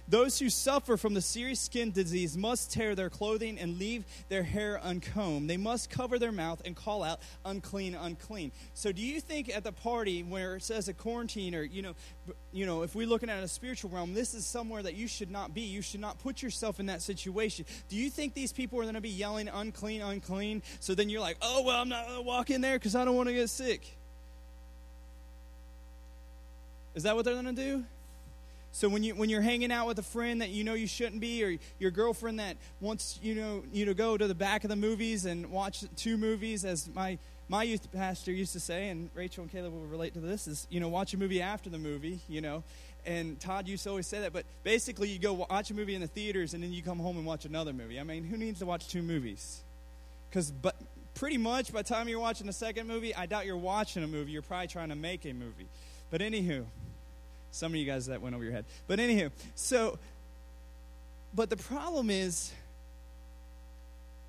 Those 0.08 0.38
who 0.38 0.50
suffer 0.50 0.96
from 0.96 1.14
the 1.14 1.22
serious 1.22 1.60
skin 1.60 1.90
disease 1.90 2.36
must 2.36 2.72
tear 2.72 2.94
their 2.94 3.08
clothing 3.08 3.58
and 3.58 3.78
leave 3.78 4.04
their 4.28 4.42
hair 4.42 4.80
uncombed. 4.82 5.48
They 5.48 5.56
must 5.56 5.90
cover 5.90 6.18
their 6.18 6.32
mouth 6.32 6.60
and 6.64 6.76
call 6.76 7.02
out, 7.02 7.20
unclean, 7.44 7.94
unclean. 7.94 8.52
So, 8.74 8.92
do 8.92 9.00
you 9.00 9.20
think 9.20 9.48
at 9.48 9.64
the 9.64 9.72
party 9.72 10.22
where 10.22 10.56
it 10.56 10.64
says 10.64 10.88
a 10.88 10.92
quarantine, 10.92 11.54
or, 11.54 11.62
you 11.62 11.82
know, 11.82 11.94
you 12.52 12.66
know, 12.66 12.82
if 12.82 12.94
we're 12.94 13.06
looking 13.06 13.30
at 13.30 13.42
a 13.42 13.48
spiritual 13.48 13.90
realm, 13.90 14.12
this 14.12 14.34
is 14.34 14.44
somewhere 14.44 14.82
that 14.82 14.94
you 14.94 15.06
should 15.06 15.30
not 15.30 15.54
be. 15.54 15.62
You 15.62 15.82
should 15.82 16.00
not 16.00 16.18
put 16.18 16.42
yourself 16.42 16.80
in 16.80 16.86
that 16.86 17.00
situation. 17.00 17.64
Do 17.88 17.96
you 17.96 18.10
think 18.10 18.34
these 18.34 18.52
people 18.52 18.78
are 18.80 18.82
going 18.82 18.94
to 18.94 19.00
be 19.00 19.08
yelling, 19.08 19.48
unclean, 19.48 20.02
unclean? 20.02 20.62
So 20.80 20.94
then 20.94 21.08
you're 21.08 21.20
like, 21.20 21.38
oh, 21.40 21.62
well, 21.62 21.80
I'm 21.80 21.88
not 21.88 22.06
going 22.06 22.18
to 22.18 22.22
walk 22.22 22.50
in 22.50 22.60
there 22.60 22.78
because 22.78 22.94
I 22.94 23.04
don't 23.04 23.16
want 23.16 23.28
to 23.28 23.34
get 23.34 23.48
sick. 23.48 23.96
Is 26.94 27.04
that 27.04 27.16
what 27.16 27.24
they're 27.24 27.34
going 27.34 27.46
to 27.46 27.52
do? 27.52 27.84
So 28.72 28.88
when 28.88 29.02
you 29.02 29.14
when 29.14 29.28
you're 29.28 29.42
hanging 29.42 29.70
out 29.70 29.86
with 29.86 29.98
a 29.98 30.02
friend 30.02 30.40
that 30.40 30.48
you 30.48 30.64
know 30.64 30.72
you 30.72 30.86
shouldn't 30.86 31.20
be, 31.20 31.44
or 31.44 31.58
your 31.78 31.90
girlfriend 31.90 32.40
that 32.40 32.56
wants 32.80 33.18
you 33.22 33.34
know 33.34 33.62
you 33.70 33.84
to 33.84 33.94
go 33.94 34.16
to 34.16 34.26
the 34.26 34.34
back 34.34 34.64
of 34.64 34.70
the 34.70 34.76
movies 34.76 35.26
and 35.26 35.50
watch 35.50 35.84
two 35.94 36.16
movies, 36.16 36.64
as 36.64 36.88
my 36.94 37.18
my 37.48 37.64
youth 37.64 37.92
pastor 37.92 38.32
used 38.32 38.54
to 38.54 38.60
say, 38.60 38.88
and 38.88 39.10
Rachel 39.14 39.42
and 39.42 39.52
Caleb 39.52 39.74
will 39.74 39.86
relate 39.86 40.14
to 40.14 40.20
this, 40.20 40.48
is 40.48 40.66
you 40.70 40.80
know 40.80 40.88
watch 40.88 41.12
a 41.12 41.18
movie 41.18 41.42
after 41.42 41.68
the 41.68 41.78
movie, 41.78 42.20
you 42.28 42.40
know. 42.40 42.64
And 43.04 43.38
Todd 43.40 43.68
used 43.68 43.82
to 43.84 43.90
always 43.90 44.06
say 44.06 44.20
that, 44.20 44.32
but 44.32 44.46
basically 44.62 45.08
you 45.08 45.18
go 45.18 45.32
watch 45.34 45.70
a 45.70 45.74
movie 45.74 45.94
in 45.94 46.00
the 46.00 46.06
theaters 46.06 46.54
and 46.54 46.62
then 46.62 46.72
you 46.72 46.82
come 46.82 46.98
home 46.98 47.16
and 47.16 47.26
watch 47.26 47.44
another 47.44 47.72
movie. 47.72 47.98
I 47.98 48.04
mean, 48.04 48.24
who 48.24 48.36
needs 48.36 48.60
to 48.60 48.66
watch 48.66 48.88
two 48.88 49.02
movies? 49.02 49.60
Because 50.30 50.50
but 50.50 50.76
pretty 51.14 51.36
much 51.36 51.72
by 51.72 51.82
the 51.82 51.88
time 51.88 52.08
you're 52.08 52.20
watching 52.20 52.46
the 52.46 52.52
second 52.52 52.86
movie, 52.86 53.14
I 53.14 53.26
doubt 53.26 53.44
you're 53.44 53.56
watching 53.56 54.02
a 54.02 54.06
movie. 54.06 54.32
You're 54.32 54.40
probably 54.40 54.68
trying 54.68 54.88
to 54.88 54.96
make 54.96 55.26
a 55.26 55.32
movie. 55.32 55.66
But 56.10 56.20
anywho, 56.20 56.64
some 57.52 57.72
of 57.72 57.76
you 57.76 57.84
guys 57.84 58.06
that 58.06 58.20
went 58.20 58.34
over 58.34 58.42
your 58.42 58.52
head. 58.52 58.64
But 58.88 58.98
anywho, 58.98 59.30
so, 59.54 59.98
but 61.32 61.50
the 61.50 61.56
problem 61.56 62.10
is, 62.10 62.52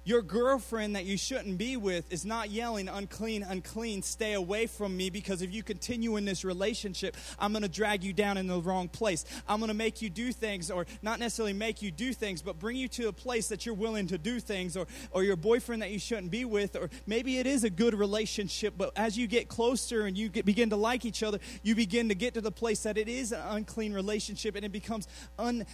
your 0.03 0.21
girlfriend 0.21 0.95
that 0.95 1.05
you 1.05 1.17
shouldn't 1.17 1.57
be 1.57 1.77
with 1.77 2.11
is 2.11 2.25
not 2.25 2.49
yelling, 2.49 2.89
unclean, 2.89 3.43
unclean, 3.43 4.01
stay 4.01 4.33
away 4.33 4.67
from 4.67 4.95
me 4.95 5.09
because 5.09 5.41
if 5.41 5.53
you 5.53 5.63
continue 5.63 6.15
in 6.17 6.25
this 6.25 6.43
relationship, 6.43 7.15
I'm 7.39 7.51
going 7.51 7.63
to 7.63 7.69
drag 7.69 8.03
you 8.03 8.13
down 8.13 8.37
in 8.37 8.47
the 8.47 8.59
wrong 8.59 8.89
place. 8.89 9.25
I'm 9.47 9.59
going 9.59 9.69
to 9.69 9.73
make 9.73 10.01
you 10.01 10.09
do 10.09 10.31
things, 10.31 10.69
or 10.69 10.85
not 11.01 11.19
necessarily 11.19 11.53
make 11.53 11.81
you 11.81 11.91
do 11.91 12.13
things, 12.13 12.41
but 12.41 12.59
bring 12.59 12.75
you 12.75 12.87
to 12.89 13.07
a 13.07 13.13
place 13.13 13.47
that 13.49 13.65
you're 13.65 13.75
willing 13.75 14.07
to 14.07 14.17
do 14.17 14.39
things, 14.39 14.75
or, 14.75 14.87
or 15.11 15.23
your 15.23 15.35
boyfriend 15.35 15.81
that 15.81 15.91
you 15.91 15.99
shouldn't 15.99 16.31
be 16.31 16.45
with, 16.45 16.75
or 16.75 16.89
maybe 17.05 17.37
it 17.37 17.47
is 17.47 17.63
a 17.63 17.69
good 17.69 17.93
relationship, 17.93 18.73
but 18.77 18.91
as 18.95 19.17
you 19.17 19.27
get 19.27 19.47
closer 19.47 20.01
and 20.01 20.17
you 20.17 20.29
get, 20.29 20.45
begin 20.45 20.69
to 20.69 20.75
like 20.75 21.05
each 21.05 21.23
other, 21.23 21.39
you 21.61 21.75
begin 21.75 22.09
to 22.09 22.15
get 22.15 22.33
to 22.33 22.41
the 22.41 22.51
place 22.51 22.83
that 22.83 22.97
it 22.97 23.07
is 23.07 23.31
an 23.31 23.41
unclean 23.49 23.93
relationship 23.93 24.55
and 24.55 24.65
it 24.65 24.71
becomes 24.71 25.07
un 25.39 25.65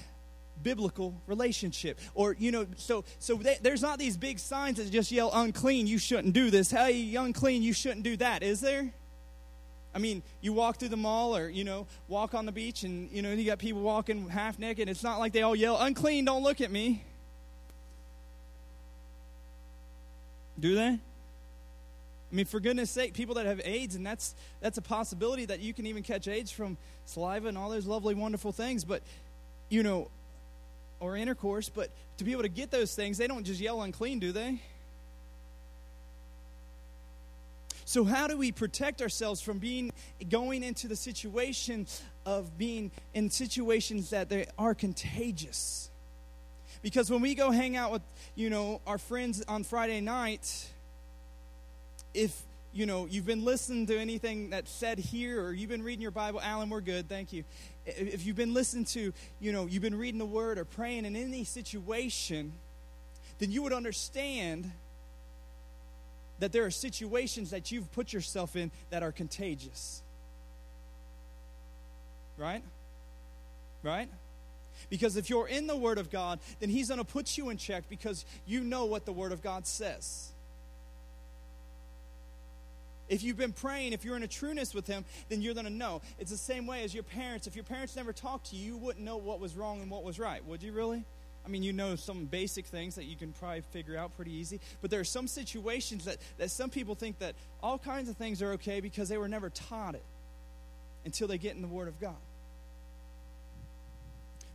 biblical 0.63 1.13
relationship. 1.27 1.99
Or 2.13 2.35
you 2.37 2.51
know 2.51 2.65
so 2.77 3.03
so 3.19 3.35
they, 3.35 3.57
there's 3.61 3.81
not 3.81 3.99
these 3.99 4.17
big 4.17 4.39
signs 4.39 4.77
that 4.77 4.89
just 4.91 5.11
yell 5.11 5.31
unclean 5.33 5.87
you 5.87 5.97
shouldn't 5.97 6.33
do 6.33 6.49
this. 6.49 6.71
Hey 6.71 7.15
unclean 7.15 7.63
you 7.63 7.73
shouldn't 7.73 8.03
do 8.03 8.17
that 8.17 8.43
is 8.43 8.61
there? 8.61 8.91
I 9.93 9.99
mean 9.99 10.21
you 10.41 10.53
walk 10.53 10.77
through 10.77 10.89
the 10.89 10.97
mall 10.97 11.35
or 11.35 11.49
you 11.49 11.63
know 11.63 11.87
walk 12.07 12.33
on 12.33 12.45
the 12.45 12.51
beach 12.51 12.83
and 12.83 13.09
you 13.11 13.21
know 13.21 13.31
you 13.31 13.45
got 13.45 13.59
people 13.59 13.81
walking 13.81 14.29
half 14.29 14.59
naked. 14.59 14.89
It's 14.89 15.03
not 15.03 15.19
like 15.19 15.33
they 15.33 15.41
all 15.41 15.55
yell 15.55 15.77
unclean 15.79 16.25
don't 16.25 16.43
look 16.43 16.61
at 16.61 16.71
me. 16.71 17.03
Do 20.59 20.75
they? 20.75 20.99
I 22.31 22.35
mean, 22.35 22.45
for 22.45 22.59
goodness 22.59 22.91
sake, 22.91 23.13
people 23.13 23.35
that 23.35 23.47
have 23.47 23.59
AIDS, 23.63 23.95
and 23.95 24.05
that's 24.05 24.35
that's 24.59 24.77
a 24.77 24.81
possibility 24.81 25.45
that 25.45 25.61
you 25.61 25.73
can 25.73 25.87
even 25.87 26.03
catch 26.03 26.27
AIDS 26.27 26.51
from 26.51 26.77
saliva 27.05 27.47
and 27.47 27.57
all 27.57 27.69
those 27.69 27.87
lovely, 27.87 28.13
wonderful 28.13 28.51
things. 28.51 28.83
But 28.83 29.01
you 29.69 29.81
know, 29.81 30.09
or 31.00 31.15
intercourse, 31.15 31.70
but 31.70 31.89
to 32.18 32.24
be 32.24 32.32
able 32.32 32.44
to 32.44 32.50
get 32.50 32.72
those 32.72 32.94
things, 32.96 33.18
they 33.18 33.27
don't 33.27 33.44
just 33.44 33.60
yell 33.62 33.82
unclean, 33.82 34.20
do 34.20 34.32
they? 34.32 34.62
So 37.86 38.03
how 38.03 38.27
do 38.27 38.38
we 38.38 38.51
protect 38.51 39.01
ourselves 39.01 39.41
from 39.41 39.58
being 39.58 39.91
going 40.29 40.63
into 40.63 40.88
the 40.88 40.96
situation 40.96 41.88
of 42.24 42.56
being 42.56 42.91
in 43.15 43.32
situations 43.32 44.12
that 44.12 44.29
they 44.29 44.46
are 44.60 44.75
contagious? 44.75 45.89
Because 46.82 47.10
when 47.10 47.22
we 47.22 47.34
go 47.34 47.50
hang 47.50 47.75
out 47.75 47.91
with, 47.91 48.03
you 48.36 48.51
know, 48.51 48.79
our 48.86 49.00
friends 49.00 49.44
on 49.48 49.63
Friday 49.63 50.01
night, 50.01 50.70
if 52.13 52.39
you 52.79 52.86
know 52.86 53.05
you've 53.05 53.25
been 53.25 53.43
listening 53.43 53.86
to 53.86 53.98
anything 53.98 54.50
that's 54.50 54.71
said 54.71 54.98
here 54.98 55.43
or 55.43 55.53
you've 55.53 55.69
been 55.69 55.83
reading 55.83 56.01
your 56.01 56.12
bible 56.12 56.39
alan 56.41 56.69
we're 56.69 56.81
good 56.81 57.09
thank 57.09 57.33
you 57.33 57.43
if 57.98 58.25
you've 58.25 58.36
been 58.36 58.53
listening 58.53 58.86
to, 58.86 59.13
you 59.39 59.51
know, 59.51 59.65
you've 59.65 59.81
been 59.81 59.98
reading 59.98 60.19
the 60.19 60.25
word 60.25 60.57
or 60.57 60.65
praying 60.65 61.05
in 61.05 61.15
any 61.15 61.43
situation, 61.43 62.53
then 63.39 63.51
you 63.51 63.63
would 63.63 63.74
understand 63.74 64.71
that 66.39 66.51
there 66.51 66.65
are 66.65 66.71
situations 66.71 67.51
that 67.51 67.71
you've 67.71 67.91
put 67.91 68.13
yourself 68.13 68.55
in 68.55 68.71
that 68.89 69.03
are 69.03 69.12
contagious. 69.12 70.01
Right? 72.38 72.63
Right? 73.83 74.09
Because 74.89 75.17
if 75.17 75.29
you're 75.29 75.48
in 75.48 75.67
the 75.67 75.75
Word 75.75 75.98
of 75.98 76.09
God, 76.09 76.39
then 76.62 76.69
He's 76.69 76.88
going 76.88 77.00
to 77.00 77.05
put 77.05 77.38
you 77.38 77.50
in 77.50 77.57
check 77.57 77.83
because 77.89 78.24
you 78.45 78.62
know 78.62 78.86
what 78.86 79.05
the 79.05 79.12
Word 79.12 79.33
of 79.33 79.41
God 79.41 79.67
says. 79.67 80.31
If 83.09 83.23
you've 83.23 83.37
been 83.37 83.51
praying, 83.51 83.93
if 83.93 84.05
you're 84.05 84.15
in 84.15 84.23
a 84.23 84.27
trueness 84.27 84.73
with 84.73 84.87
Him, 84.87 85.03
then 85.27 85.41
you're 85.41 85.55
going 85.55 85.65
to 85.65 85.71
know. 85.71 86.01
It's 86.19 86.31
the 86.31 86.37
same 86.37 86.67
way 86.67 86.83
as 86.83 86.93
your 86.93 87.03
parents. 87.03 87.47
If 87.47 87.55
your 87.55 87.65
parents 87.65 87.95
never 87.95 88.13
talked 88.13 88.51
to 88.51 88.55
you, 88.55 88.73
you 88.73 88.77
wouldn't 88.77 89.03
know 89.03 89.17
what 89.17 89.39
was 89.39 89.55
wrong 89.55 89.81
and 89.81 89.89
what 89.89 90.03
was 90.03 90.19
right, 90.19 90.45
would 90.45 90.63
you 90.63 90.71
really? 90.71 91.03
I 91.45 91.49
mean, 91.49 91.63
you 91.63 91.73
know 91.73 91.95
some 91.95 92.25
basic 92.25 92.65
things 92.65 92.95
that 92.95 93.05
you 93.05 93.15
can 93.15 93.31
probably 93.33 93.61
figure 93.61 93.97
out 93.97 94.15
pretty 94.15 94.33
easy, 94.33 94.59
but 94.81 94.91
there 94.91 94.99
are 94.99 95.05
some 95.05 95.27
situations 95.27 96.05
that, 96.05 96.17
that 96.37 96.51
some 96.51 96.69
people 96.69 96.93
think 96.93 97.17
that 97.19 97.33
all 97.63 97.79
kinds 97.79 98.09
of 98.09 98.17
things 98.17 98.41
are 98.41 98.51
okay 98.53 98.81
because 98.81 99.09
they 99.09 99.17
were 99.17 99.27
never 99.27 99.49
taught 99.49 99.95
it 99.95 100.03
until 101.05 101.27
they 101.27 101.37
get 101.37 101.55
in 101.55 101.61
the 101.61 101.67
Word 101.67 101.87
of 101.87 101.99
God. 101.99 102.15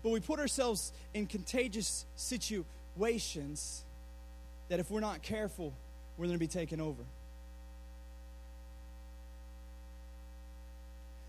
But 0.04 0.10
we 0.10 0.20
put 0.20 0.38
ourselves 0.38 0.92
in 1.14 1.26
contagious 1.26 2.04
situations 2.14 3.82
that 4.68 4.78
if 4.78 4.90
we're 4.90 5.00
not 5.00 5.22
careful, 5.22 5.72
we're 6.16 6.26
going 6.26 6.38
to 6.38 6.38
be 6.38 6.46
taken 6.46 6.80
over. 6.80 7.02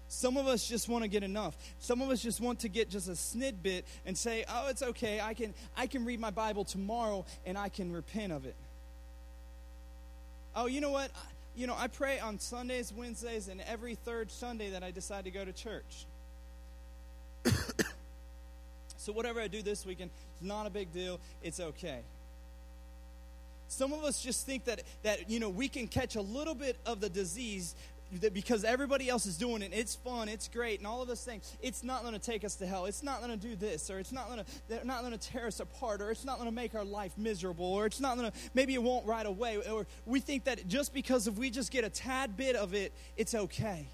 Some 0.08 0.38
of 0.38 0.48
us 0.48 0.68
just 0.68 0.88
want 0.88 1.04
to 1.04 1.08
get 1.08 1.24
enough. 1.24 1.58
Some 1.80 2.02
of 2.02 2.10
us 2.10 2.22
just 2.22 2.40
want 2.40 2.60
to 2.60 2.70
get 2.70 2.90
just 2.90 3.08
a 3.08 3.14
snidbit 3.14 3.84
and 4.06 4.18
say, 4.18 4.46
"Oh, 4.48 4.68
it's 4.70 4.84
okay. 4.84 5.20
I 5.20 5.34
can 5.34 5.54
I 5.76 5.88
can 5.88 6.06
read 6.06 6.20
my 6.20 6.30
Bible 6.30 6.64
tomorrow 6.64 7.26
and 7.46 7.58
I 7.58 7.70
can 7.70 7.92
repent 7.92 8.32
of 8.32 8.46
it." 8.46 8.56
Oh, 10.56 10.68
you 10.68 10.80
know 10.80 10.92
what? 10.92 11.12
You 11.56 11.68
know, 11.68 11.76
I 11.78 11.88
pray 11.88 12.20
on 12.20 12.40
Sundays, 12.40 12.94
Wednesdays, 12.96 13.48
and 13.48 13.62
every 13.62 13.96
third 13.96 14.30
Sunday 14.30 14.72
that 14.72 14.84
I 14.84 14.92
decide 14.92 15.24
to 15.26 15.32
go 15.32 15.44
to 15.44 15.52
church. 15.52 16.06
so 18.98 19.12
whatever 19.12 19.42
I 19.42 19.48
do 19.48 19.62
this 19.62 19.86
weekend, 19.86 20.12
it's 20.34 20.44
not 20.44 20.68
a 20.68 20.70
big 20.70 20.94
deal. 20.94 21.20
It's 21.42 21.60
okay. 21.60 22.00
Some 23.68 23.94
of 23.94 24.04
us 24.04 24.22
just 24.22 24.46
think 24.46 24.66
that 24.66 24.84
that 25.04 25.30
you 25.30 25.40
know 25.40 25.50
we 25.50 25.68
can 25.68 25.88
catch 25.88 26.16
a 26.16 26.22
little 26.22 26.56
bit 26.56 26.78
of 26.86 27.02
the 27.02 27.10
disease 27.10 27.76
because 28.34 28.64
everybody 28.64 29.10
else 29.10 29.26
is 29.26 29.38
doing 29.38 29.62
it, 29.62 29.72
it's 29.74 29.96
fun, 29.96 30.30
it's 30.30 30.48
great, 30.48 30.80
and 30.80 30.88
all 30.88 31.02
of 31.02 31.08
those 31.08 31.24
things, 31.24 31.56
it's 31.62 31.84
not 31.84 32.02
going 32.02 32.14
to 32.14 32.20
take 32.20 32.44
us 32.44 32.56
to 32.56 32.66
hell. 32.66 32.86
It's 32.86 33.04
not 33.04 33.20
going 33.20 33.32
to 33.32 33.38
do 33.38 33.56
this, 33.56 33.90
or 33.90 34.00
it's 34.00 34.12
not 34.12 34.28
going 34.28 34.40
to, 34.40 34.46
they're 34.68 34.86
not 34.86 35.02
going 35.02 35.18
to 35.18 35.18
tear 35.18 35.48
us 35.48 35.60
apart, 35.60 36.02
or 36.02 36.12
it's 36.12 36.26
not 36.26 36.38
going 36.38 36.50
to 36.50 36.56
make 36.56 36.76
our 36.76 36.86
life 36.86 37.18
miserable, 37.18 37.66
or 37.66 37.86
it's 37.86 38.00
not 38.00 38.18
going 38.18 38.32
to, 38.32 38.38
maybe 38.54 38.74
it 38.74 38.84
won't 38.84 39.06
right 39.06 39.26
away, 39.26 39.58
or 39.58 39.86
we 40.06 40.20
think 40.20 40.46
that 40.46 40.68
just 40.68 40.94
because 40.94 41.28
if 41.28 41.36
we 41.36 41.50
just 41.50 41.72
get 41.72 41.84
a 41.84 41.90
tad 41.90 42.38
bit 42.38 42.56
of 42.56 42.74
it, 42.74 42.94
it's 43.18 43.36
okay. 43.36 43.88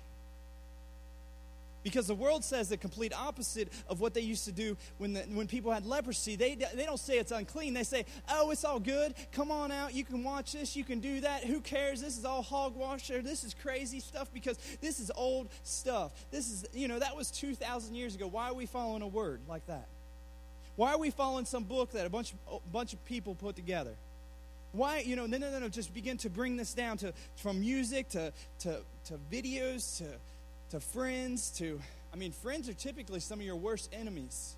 Because 1.83 2.07
the 2.07 2.15
world 2.15 2.43
says 2.43 2.69
the 2.69 2.77
complete 2.77 3.13
opposite 3.13 3.71
of 3.87 3.99
what 3.99 4.13
they 4.13 4.21
used 4.21 4.45
to 4.45 4.51
do 4.51 4.77
when, 4.99 5.13
the, 5.13 5.21
when 5.21 5.47
people 5.47 5.71
had 5.71 5.85
leprosy. 5.85 6.35
They, 6.35 6.55
they 6.55 6.85
don't 6.85 6.99
say 6.99 7.17
it's 7.17 7.31
unclean. 7.31 7.73
They 7.73 7.83
say, 7.83 8.05
oh, 8.29 8.51
it's 8.51 8.63
all 8.63 8.79
good. 8.79 9.15
Come 9.31 9.51
on 9.51 9.71
out. 9.71 9.93
You 9.93 10.03
can 10.03 10.23
watch 10.23 10.53
this. 10.53 10.75
You 10.75 10.83
can 10.83 10.99
do 10.99 11.21
that. 11.21 11.43
Who 11.45 11.59
cares? 11.59 12.01
This 12.01 12.17
is 12.17 12.25
all 12.25 12.43
hogwash. 12.43 13.07
This 13.07 13.43
is 13.43 13.55
crazy 13.61 13.99
stuff 13.99 14.31
because 14.33 14.57
this 14.79 14.99
is 14.99 15.11
old 15.15 15.49
stuff. 15.63 16.11
This 16.29 16.51
is, 16.51 16.65
you 16.73 16.87
know, 16.87 16.99
that 16.99 17.15
was 17.15 17.31
2,000 17.31 17.95
years 17.95 18.13
ago. 18.15 18.27
Why 18.27 18.49
are 18.49 18.53
we 18.53 18.67
following 18.67 19.01
a 19.01 19.07
word 19.07 19.41
like 19.49 19.65
that? 19.67 19.87
Why 20.75 20.93
are 20.93 20.99
we 20.99 21.09
following 21.09 21.45
some 21.45 21.63
book 21.63 21.91
that 21.91 22.05
a 22.05 22.09
bunch 22.09 22.33
of, 22.33 22.61
a 22.65 22.69
bunch 22.71 22.93
of 22.93 23.03
people 23.05 23.35
put 23.35 23.55
together? 23.55 23.95
Why, 24.71 24.99
you 24.99 25.15
know, 25.15 25.25
no, 25.25 25.37
no, 25.37 25.51
no, 25.51 25.59
no, 25.59 25.67
just 25.67 25.93
begin 25.93 26.17
to 26.17 26.29
bring 26.29 26.55
this 26.55 26.73
down 26.73 26.97
to 26.99 27.13
from 27.35 27.59
music 27.59 28.07
to, 28.09 28.31
to, 28.59 28.79
to 29.05 29.19
videos 29.31 29.97
to 29.97 30.05
to 30.71 30.79
friends, 30.79 31.51
to, 31.57 31.79
I 32.13 32.15
mean, 32.15 32.31
friends 32.31 32.69
are 32.69 32.73
typically 32.73 33.19
some 33.19 33.39
of 33.39 33.45
your 33.45 33.57
worst 33.57 33.89
enemies. 33.93 34.55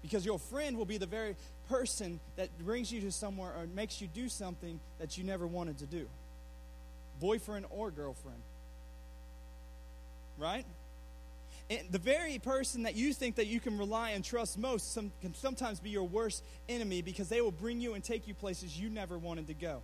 Because 0.00 0.24
your 0.24 0.38
friend 0.38 0.78
will 0.78 0.86
be 0.86 0.96
the 0.96 1.06
very 1.06 1.36
person 1.68 2.20
that 2.36 2.56
brings 2.58 2.90
you 2.90 3.00
to 3.02 3.12
somewhere 3.12 3.50
or 3.50 3.66
makes 3.66 4.00
you 4.00 4.06
do 4.06 4.28
something 4.28 4.80
that 4.98 5.18
you 5.18 5.24
never 5.24 5.46
wanted 5.46 5.78
to 5.78 5.86
do. 5.86 6.08
Boyfriend 7.20 7.66
or 7.70 7.90
girlfriend. 7.90 8.40
Right? 10.38 10.64
And 11.68 11.80
the 11.90 11.98
very 11.98 12.38
person 12.38 12.84
that 12.84 12.96
you 12.96 13.12
think 13.12 13.36
that 13.36 13.46
you 13.46 13.60
can 13.60 13.76
rely 13.76 14.10
and 14.10 14.24
trust 14.24 14.56
most 14.56 14.94
some, 14.94 15.12
can 15.20 15.34
sometimes 15.34 15.80
be 15.80 15.90
your 15.90 16.04
worst 16.04 16.42
enemy 16.68 17.02
because 17.02 17.28
they 17.28 17.40
will 17.40 17.52
bring 17.52 17.80
you 17.80 17.94
and 17.94 18.02
take 18.02 18.26
you 18.26 18.34
places 18.34 18.78
you 18.78 18.88
never 18.88 19.18
wanted 19.18 19.48
to 19.48 19.54
go. 19.54 19.82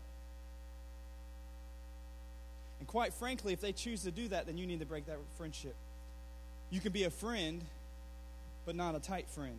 And 2.79 2.89
quite 2.89 3.15
frankly, 3.15 3.53
if 3.53 3.61
they 3.61 3.73
choose 3.73 4.03
to 4.03 4.11
do 4.11 4.29
that, 4.29 4.47
then 4.47 4.59
you 4.59 4.67
need 4.67 4.81
to 4.81 4.87
break 4.87 5.07
that 5.07 5.19
friendship. 5.37 5.75
You 6.71 6.81
can 6.81 6.93
be 6.93 7.05
a 7.05 7.11
friend, 7.11 7.65
but 8.65 8.75
not 8.75 8.95
a 8.95 9.01
tight 9.01 9.29
friend. 9.29 9.59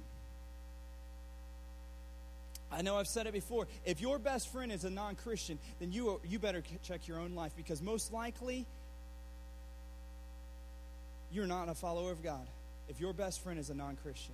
I 2.71 2.81
know 2.81 2.97
I've 2.97 3.07
said 3.07 3.27
it 3.27 3.33
before. 3.33 3.67
If 3.85 4.01
your 4.01 4.19
best 4.19 4.51
friend 4.51 4.71
is 4.71 4.83
a 4.83 4.89
non 4.89 5.15
Christian, 5.15 5.57
then 5.79 5.91
you, 5.91 6.19
you 6.27 6.37
better 6.37 6.61
check 6.83 7.07
your 7.07 7.19
own 7.19 7.33
life 7.33 7.53
because 7.55 7.81
most 7.81 8.11
likely 8.11 8.65
you're 11.31 11.47
not 11.47 11.69
a 11.69 11.73
follower 11.73 12.11
of 12.11 12.21
God 12.23 12.45
if 12.89 12.99
your 12.99 13.13
best 13.13 13.41
friend 13.43 13.59
is 13.59 13.69
a 13.69 13.73
non 13.73 13.97
Christian. 14.03 14.33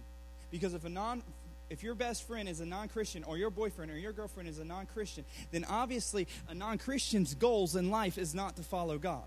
Because 0.52 0.74
if 0.74 0.84
a 0.84 0.90
non 0.90 1.22
if 1.74 1.82
your 1.82 1.96
best 1.96 2.28
friend 2.28 2.48
is 2.48 2.60
a 2.60 2.68
non 2.68 2.88
Christian, 2.88 3.24
or 3.24 3.36
your 3.36 3.50
boyfriend 3.50 3.92
or 3.92 3.98
your 3.98 4.14
girlfriend 4.14 4.48
is 4.48 4.60
a 4.60 4.64
non 4.64 4.86
Christian, 4.86 5.26
then 5.52 5.66
obviously 5.68 6.28
a 6.48 6.54
non 6.54 6.78
Christian's 6.78 7.34
goals 7.34 7.76
in 7.76 7.90
life 7.90 8.20
is 8.20 8.36
not 8.36 8.56
to 8.58 8.62
follow 8.62 9.00
God. 9.00 9.26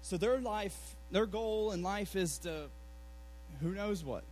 So 0.00 0.16
their 0.16 0.40
life, 0.40 0.96
their 1.10 1.26
goal 1.26 1.72
in 1.72 1.82
life 1.82 2.16
is 2.16 2.38
to, 2.38 2.68
who 3.60 3.72
knows 3.72 4.02
what. 4.02 4.24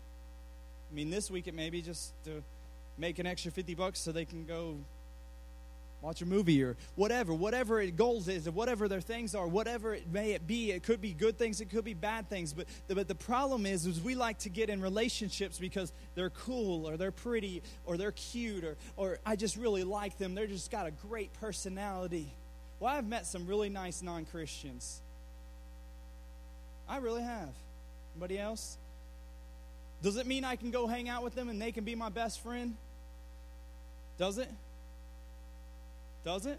I 0.91 0.95
mean, 0.95 1.11
this 1.11 1.31
week 1.31 1.49
it 1.49 1.55
may 1.55 1.69
be 1.69 1.83
just 1.83 2.15
to 2.25 2.43
make 2.97 3.19
an 3.19 3.27
extra 3.27 3.51
50 3.51 3.75
bucks 3.75 4.01
so 4.01 4.11
they 4.11 4.25
can 4.25 4.47
go 4.47 4.77
watch 6.05 6.21
a 6.21 6.27
movie 6.27 6.63
or 6.63 6.77
whatever, 6.97 7.33
whatever 7.33 7.81
it 7.81 7.97
goals 7.97 8.29
is, 8.29 8.47
or 8.47 8.51
whatever 8.51 8.89
their 8.89 9.01
things 9.01 9.35
are, 9.35 9.47
whatever 9.47 9.95
it 9.95 10.07
may 10.13 10.33
it 10.33 10.47
be. 10.47 10.71
It 10.71 10.83
could 10.83 11.01
be 11.01 11.15
good 11.15 11.39
things, 11.39 11.63
it 11.63 11.71
could 11.71 11.85
be 11.85 11.95
bad 11.95 12.29
things. 12.29 12.53
But 12.53 12.67
the, 12.89 12.95
but 12.95 13.09
the 13.09 13.15
problem 13.15 13.65
is, 13.65 13.87
is 13.87 14.03
we 14.03 14.15
like 14.15 14.39
to 14.41 14.51
get 14.51 14.69
in 14.69 14.83
relationships 14.83 15.59
because 15.59 15.93
they're 16.15 16.31
cool 16.31 16.87
or 16.87 16.99
they're 16.99 17.11
pretty 17.11 17.63
or 17.87 17.97
they're 17.97 18.13
cute 18.13 18.65
or 18.65 18.77
or 18.97 19.19
I 19.25 19.37
just 19.37 19.57
really 19.57 19.83
like 19.83 20.19
them. 20.19 20.35
They're 20.35 20.47
just 20.47 20.71
got 20.71 20.87
a 20.87 20.91
great 20.91 21.33
personality. 21.41 22.31
Well, 22.81 22.93
I've 22.93 23.09
met 23.09 23.27
some 23.27 23.47
really 23.47 23.71
nice 23.71 24.03
non-Christians. 24.03 25.01
I 26.87 26.99
really 26.99 27.23
have. 27.23 27.49
Anybody 28.15 28.39
else? 28.39 28.77
Does 30.03 30.19
it 30.19 30.27
mean 30.27 30.45
I 30.45 30.57
can 30.57 30.71
go 30.71 30.87
hang 30.87 31.09
out 31.09 31.23
with 31.25 31.35
them 31.35 31.49
and 31.49 31.61
they 31.61 31.73
can 31.73 31.85
be 31.85 31.95
my 31.95 32.11
best 32.11 32.43
friend? 32.43 32.77
Does 34.19 34.37
it? 34.37 34.51
Does 36.25 36.47
it? 36.47 36.59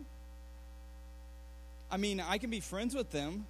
I 1.90 1.98
mean, 1.98 2.20
I 2.20 2.38
can 2.38 2.50
be 2.50 2.60
friends 2.60 2.96
with 2.96 3.12
them, 3.12 3.46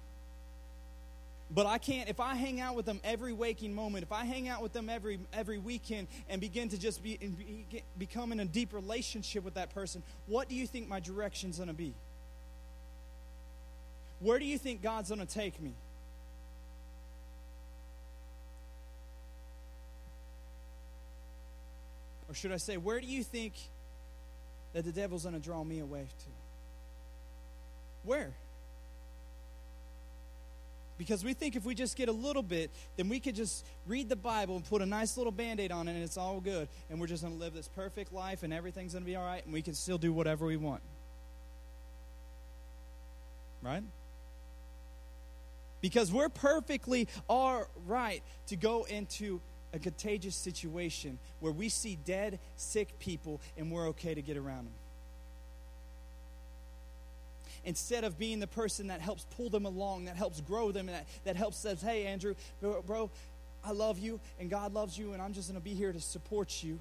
but 1.50 1.66
I 1.66 1.78
can't 1.78 2.08
if 2.08 2.20
I 2.20 2.34
hang 2.34 2.60
out 2.60 2.74
with 2.74 2.86
them 2.86 3.00
every 3.04 3.32
waking 3.32 3.74
moment, 3.74 4.02
if 4.02 4.12
I 4.12 4.24
hang 4.24 4.48
out 4.48 4.62
with 4.62 4.72
them 4.72 4.88
every 4.88 5.20
every 5.32 5.58
weekend 5.58 6.08
and 6.28 6.40
begin 6.40 6.68
to 6.70 6.78
just 6.78 7.02
be, 7.02 7.16
be 7.16 7.66
get, 7.70 7.82
become 7.98 8.32
in 8.32 8.40
a 8.40 8.44
deep 8.44 8.72
relationship 8.72 9.44
with 9.44 9.54
that 9.54 9.74
person, 9.74 10.02
what 10.26 10.48
do 10.48 10.54
you 10.54 10.66
think 10.66 10.88
my 10.88 11.00
direction's 11.00 11.56
going 11.56 11.68
to 11.68 11.74
be? 11.74 11.94
Where 14.20 14.38
do 14.38 14.44
you 14.44 14.58
think 14.58 14.82
God's 14.82 15.10
going 15.10 15.20
to 15.20 15.26
take 15.26 15.60
me? 15.60 15.74
Or 22.28 22.34
should 22.34 22.52
I 22.52 22.56
say, 22.56 22.76
where 22.76 23.00
do 23.00 23.06
you 23.06 23.22
think 23.22 23.54
that 24.76 24.84
the 24.84 24.92
devil's 24.92 25.22
going 25.22 25.34
to 25.34 25.40
draw 25.40 25.64
me 25.64 25.78
away 25.78 26.02
to? 26.02 26.26
Where? 28.04 28.34
Because 30.98 31.24
we 31.24 31.32
think 31.32 31.56
if 31.56 31.64
we 31.64 31.74
just 31.74 31.96
get 31.96 32.10
a 32.10 32.12
little 32.12 32.42
bit, 32.42 32.70
then 32.98 33.08
we 33.08 33.18
could 33.18 33.34
just 33.34 33.64
read 33.86 34.10
the 34.10 34.16
Bible 34.16 34.56
and 34.56 34.68
put 34.68 34.82
a 34.82 34.86
nice 34.86 35.16
little 35.16 35.32
band 35.32 35.60
aid 35.60 35.72
on 35.72 35.88
it 35.88 35.92
and 35.92 36.02
it's 36.02 36.18
all 36.18 36.40
good. 36.40 36.68
And 36.90 37.00
we're 37.00 37.06
just 37.06 37.22
going 37.22 37.34
to 37.34 37.40
live 37.40 37.54
this 37.54 37.68
perfect 37.68 38.12
life 38.12 38.42
and 38.42 38.52
everything's 38.52 38.92
going 38.92 39.02
to 39.02 39.06
be 39.06 39.16
all 39.16 39.24
right 39.24 39.42
and 39.42 39.52
we 39.54 39.62
can 39.62 39.72
still 39.72 39.96
do 39.96 40.12
whatever 40.12 40.44
we 40.44 40.58
want. 40.58 40.82
Right? 43.62 43.82
Because 45.80 46.12
we're 46.12 46.28
perfectly 46.28 47.08
all 47.30 47.64
right 47.86 48.22
to 48.48 48.56
go 48.56 48.84
into 48.84 49.40
a 49.76 49.78
contagious 49.78 50.34
situation 50.34 51.18
where 51.40 51.52
we 51.52 51.68
see 51.68 51.98
dead, 52.04 52.40
sick 52.56 52.98
people 52.98 53.40
and 53.56 53.70
we're 53.70 53.88
okay 53.88 54.14
to 54.14 54.22
get 54.22 54.36
around 54.36 54.64
them. 54.64 54.74
Instead 57.64 58.04
of 58.04 58.18
being 58.18 58.40
the 58.40 58.46
person 58.46 58.86
that 58.88 59.00
helps 59.00 59.26
pull 59.36 59.50
them 59.50 59.66
along, 59.66 60.06
that 60.06 60.16
helps 60.16 60.40
grow 60.40 60.72
them, 60.72 60.86
that, 60.86 61.06
that 61.24 61.36
helps 61.36 61.58
says, 61.58 61.82
hey, 61.82 62.06
Andrew, 62.06 62.34
bro, 62.60 62.82
bro, 62.82 63.10
I 63.64 63.72
love 63.72 63.98
you 63.98 64.18
and 64.40 64.48
God 64.48 64.72
loves 64.72 64.96
you 64.96 65.12
and 65.12 65.20
I'm 65.20 65.34
just 65.34 65.48
going 65.48 65.60
to 65.60 65.64
be 65.64 65.74
here 65.74 65.92
to 65.92 66.00
support 66.00 66.62
you 66.62 66.78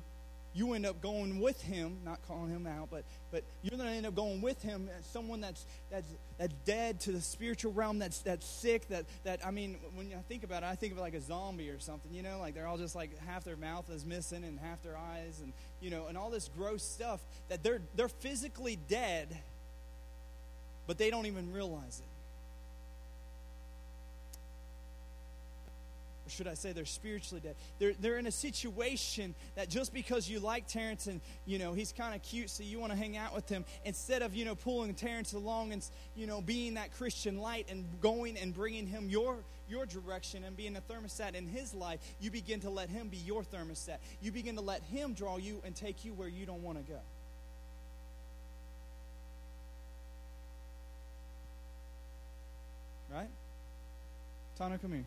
you 0.55 0.73
end 0.73 0.85
up 0.85 1.01
going 1.01 1.41
with 1.41 1.61
him, 1.61 1.97
not 2.05 2.25
calling 2.27 2.49
him 2.49 2.65
out, 2.65 2.87
but 2.89 3.03
but 3.31 3.43
you're 3.61 3.77
to 3.77 3.85
end 3.85 4.05
up 4.05 4.15
going 4.15 4.41
with 4.41 4.61
him 4.61 4.89
as 4.97 5.05
someone 5.05 5.41
that's 5.41 5.65
that's 5.91 6.07
that's 6.37 6.53
dead 6.65 7.01
to 7.01 7.11
the 7.11 7.19
spiritual 7.19 7.73
realm, 7.73 7.99
that's 7.99 8.19
that's 8.19 8.45
sick, 8.45 8.87
that 8.87 9.05
that 9.25 9.45
I 9.45 9.51
mean, 9.51 9.77
when 9.95 10.13
I 10.17 10.21
think 10.29 10.45
about 10.45 10.63
it, 10.63 10.67
I 10.67 10.75
think 10.75 10.93
of 10.93 10.99
it 10.99 11.01
like 11.01 11.13
a 11.13 11.21
zombie 11.21 11.69
or 11.69 11.79
something, 11.79 12.13
you 12.13 12.23
know, 12.23 12.39
like 12.39 12.53
they're 12.55 12.67
all 12.67 12.77
just 12.77 12.95
like 12.95 13.11
half 13.27 13.43
their 13.43 13.57
mouth 13.57 13.89
is 13.89 14.05
missing 14.05 14.45
and 14.45 14.57
half 14.57 14.81
their 14.81 14.97
eyes 14.97 15.41
and 15.43 15.51
you 15.81 15.89
know, 15.89 16.07
and 16.07 16.17
all 16.17 16.29
this 16.29 16.49
gross 16.57 16.83
stuff 16.83 17.19
that 17.49 17.61
they're 17.61 17.81
they're 17.95 18.07
physically 18.07 18.79
dead, 18.87 19.27
but 20.87 20.97
they 20.97 21.09
don't 21.09 21.25
even 21.25 21.51
realize 21.51 21.99
it. 21.99 22.14
Or 26.25 26.29
should 26.29 26.47
I 26.47 26.55
say 26.55 26.71
they're 26.71 26.85
spiritually 26.85 27.41
dead. 27.41 27.55
They're, 27.77 27.93
they're 27.99 28.17
in 28.17 28.25
a 28.25 28.31
situation 28.31 29.35
that 29.55 29.69
just 29.69 29.93
because 29.93 30.29
you 30.29 30.39
like 30.39 30.67
Terrence 30.67 31.07
and, 31.07 31.21
you 31.45 31.59
know, 31.59 31.73
he's 31.73 31.91
kind 31.91 32.15
of 32.15 32.21
cute, 32.23 32.49
so 32.49 32.63
you 32.63 32.79
want 32.79 32.91
to 32.91 32.97
hang 32.97 33.15
out 33.15 33.35
with 33.35 33.47
him, 33.47 33.63
instead 33.83 34.21
of, 34.21 34.35
you 34.35 34.45
know, 34.45 34.55
pulling 34.55 34.93
Terrence 34.95 35.33
along 35.33 35.71
and, 35.71 35.87
you 36.15 36.25
know, 36.25 36.41
being 36.41 36.75
that 36.75 36.91
Christian 36.93 37.37
light 37.37 37.67
and 37.69 37.85
going 38.01 38.37
and 38.37 38.53
bringing 38.53 38.87
him 38.87 39.07
your, 39.09 39.37
your 39.69 39.85
direction 39.85 40.43
and 40.43 40.57
being 40.57 40.75
a 40.75 40.81
thermostat 40.81 41.35
in 41.35 41.47
his 41.47 41.73
life, 41.73 41.99
you 42.19 42.31
begin 42.31 42.59
to 42.61 42.69
let 42.69 42.89
him 42.89 43.09
be 43.09 43.17
your 43.17 43.43
thermostat. 43.43 43.97
You 44.21 44.31
begin 44.31 44.55
to 44.55 44.61
let 44.61 44.81
him 44.83 45.13
draw 45.13 45.37
you 45.37 45.61
and 45.63 45.75
take 45.75 46.05
you 46.05 46.13
where 46.13 46.27
you 46.27 46.45
don't 46.45 46.63
want 46.63 46.83
to 46.83 46.91
go. 46.91 46.99
Right? 53.13 53.29
Tana, 54.57 54.77
come 54.77 54.91
here. 54.91 55.05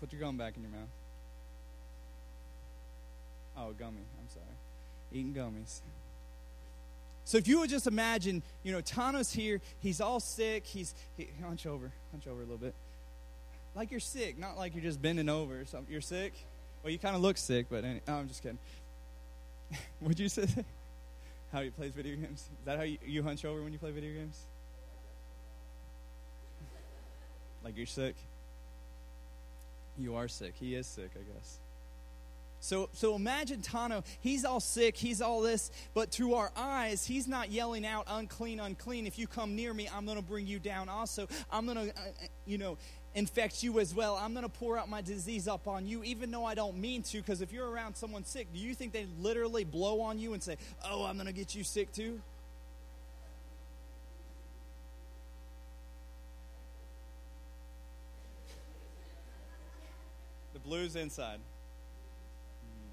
Put 0.00 0.12
your 0.12 0.20
gum 0.20 0.36
back 0.36 0.56
in 0.56 0.62
your 0.62 0.72
mouth. 0.72 0.88
Oh, 3.56 3.72
gummy. 3.72 3.96
I'm 4.20 4.28
sorry. 4.28 4.44
Eating 5.12 5.34
gummies. 5.34 5.80
So 7.24 7.38
if 7.38 7.48
you 7.48 7.58
would 7.58 7.70
just 7.70 7.86
imagine, 7.86 8.42
you 8.62 8.72
know, 8.72 8.80
Tano's 8.80 9.32
here. 9.32 9.60
He's 9.80 10.00
all 10.00 10.20
sick. 10.20 10.64
He's 10.64 10.94
he, 11.16 11.28
hunch 11.42 11.66
over, 11.66 11.90
hunch 12.12 12.26
over 12.26 12.40
a 12.40 12.44
little 12.44 12.56
bit, 12.56 12.74
like 13.74 13.90
you're 13.90 14.00
sick, 14.00 14.38
not 14.38 14.56
like 14.56 14.74
you're 14.74 14.84
just 14.84 15.02
bending 15.02 15.28
over 15.28 15.64
something. 15.66 15.92
You're 15.92 16.00
sick. 16.00 16.32
Well, 16.82 16.92
you 16.92 16.98
kind 16.98 17.16
of 17.16 17.22
look 17.22 17.36
sick, 17.36 17.66
but 17.68 17.84
any, 17.84 18.00
oh, 18.08 18.14
I'm 18.14 18.28
just 18.28 18.42
kidding. 18.42 18.58
would 20.00 20.20
you 20.20 20.28
say 20.28 20.46
how 21.52 21.62
he 21.62 21.70
plays 21.70 21.92
video 21.92 22.14
games? 22.16 22.40
Is 22.40 22.64
that 22.64 22.78
how 22.78 22.84
you, 22.84 22.98
you 23.04 23.22
hunch 23.22 23.44
over 23.44 23.60
when 23.62 23.72
you 23.72 23.78
play 23.78 23.90
video 23.90 24.14
games? 24.14 24.40
Like 27.64 27.76
you're 27.76 27.86
sick. 27.86 28.14
You 29.98 30.16
are 30.16 30.28
sick. 30.28 30.54
He 30.58 30.74
is 30.74 30.86
sick, 30.86 31.10
I 31.14 31.32
guess. 31.32 31.58
So, 32.60 32.88
so 32.92 33.14
imagine 33.14 33.60
Tano, 33.60 34.04
he's 34.20 34.44
all 34.44 34.60
sick, 34.60 34.96
he's 34.96 35.20
all 35.20 35.42
this, 35.42 35.70
but 35.94 36.10
through 36.10 36.34
our 36.34 36.50
eyes, 36.56 37.06
he's 37.06 37.28
not 37.28 37.50
yelling 37.50 37.86
out, 37.86 38.06
unclean, 38.08 38.60
unclean. 38.60 39.06
If 39.06 39.18
you 39.18 39.26
come 39.26 39.54
near 39.54 39.72
me, 39.72 39.88
I'm 39.94 40.04
going 40.04 40.16
to 40.16 40.24
bring 40.24 40.46
you 40.46 40.58
down 40.58 40.88
also. 40.88 41.28
I'm 41.50 41.66
going 41.66 41.76
to, 41.76 41.94
uh, 41.94 42.00
uh, 42.08 42.26
you 42.46 42.58
know, 42.58 42.78
infect 43.14 43.62
you 43.62 43.78
as 43.78 43.94
well. 43.94 44.16
I'm 44.20 44.32
going 44.32 44.44
to 44.44 44.50
pour 44.50 44.78
out 44.78 44.88
my 44.88 45.00
disease 45.00 45.46
up 45.46 45.68
on 45.68 45.86
you, 45.86 46.02
even 46.02 46.30
though 46.30 46.44
I 46.44 46.54
don't 46.54 46.78
mean 46.78 47.02
to, 47.04 47.18
because 47.18 47.40
if 47.40 47.52
you're 47.52 47.68
around 47.68 47.94
someone 47.94 48.24
sick, 48.24 48.48
do 48.52 48.58
you 48.58 48.74
think 48.74 48.92
they 48.92 49.06
literally 49.20 49.64
blow 49.64 50.00
on 50.00 50.18
you 50.18 50.32
and 50.32 50.42
say, 50.42 50.56
oh, 50.84 51.04
I'm 51.04 51.14
going 51.14 51.26
to 51.26 51.32
get 51.32 51.54
you 51.54 51.62
sick 51.62 51.92
too? 51.92 52.20
Blues 60.66 60.96
inside. 60.96 61.38
Mm-hmm. 62.64 62.92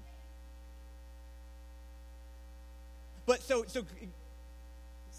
But 3.26 3.42
so 3.42 3.64
so 3.66 3.84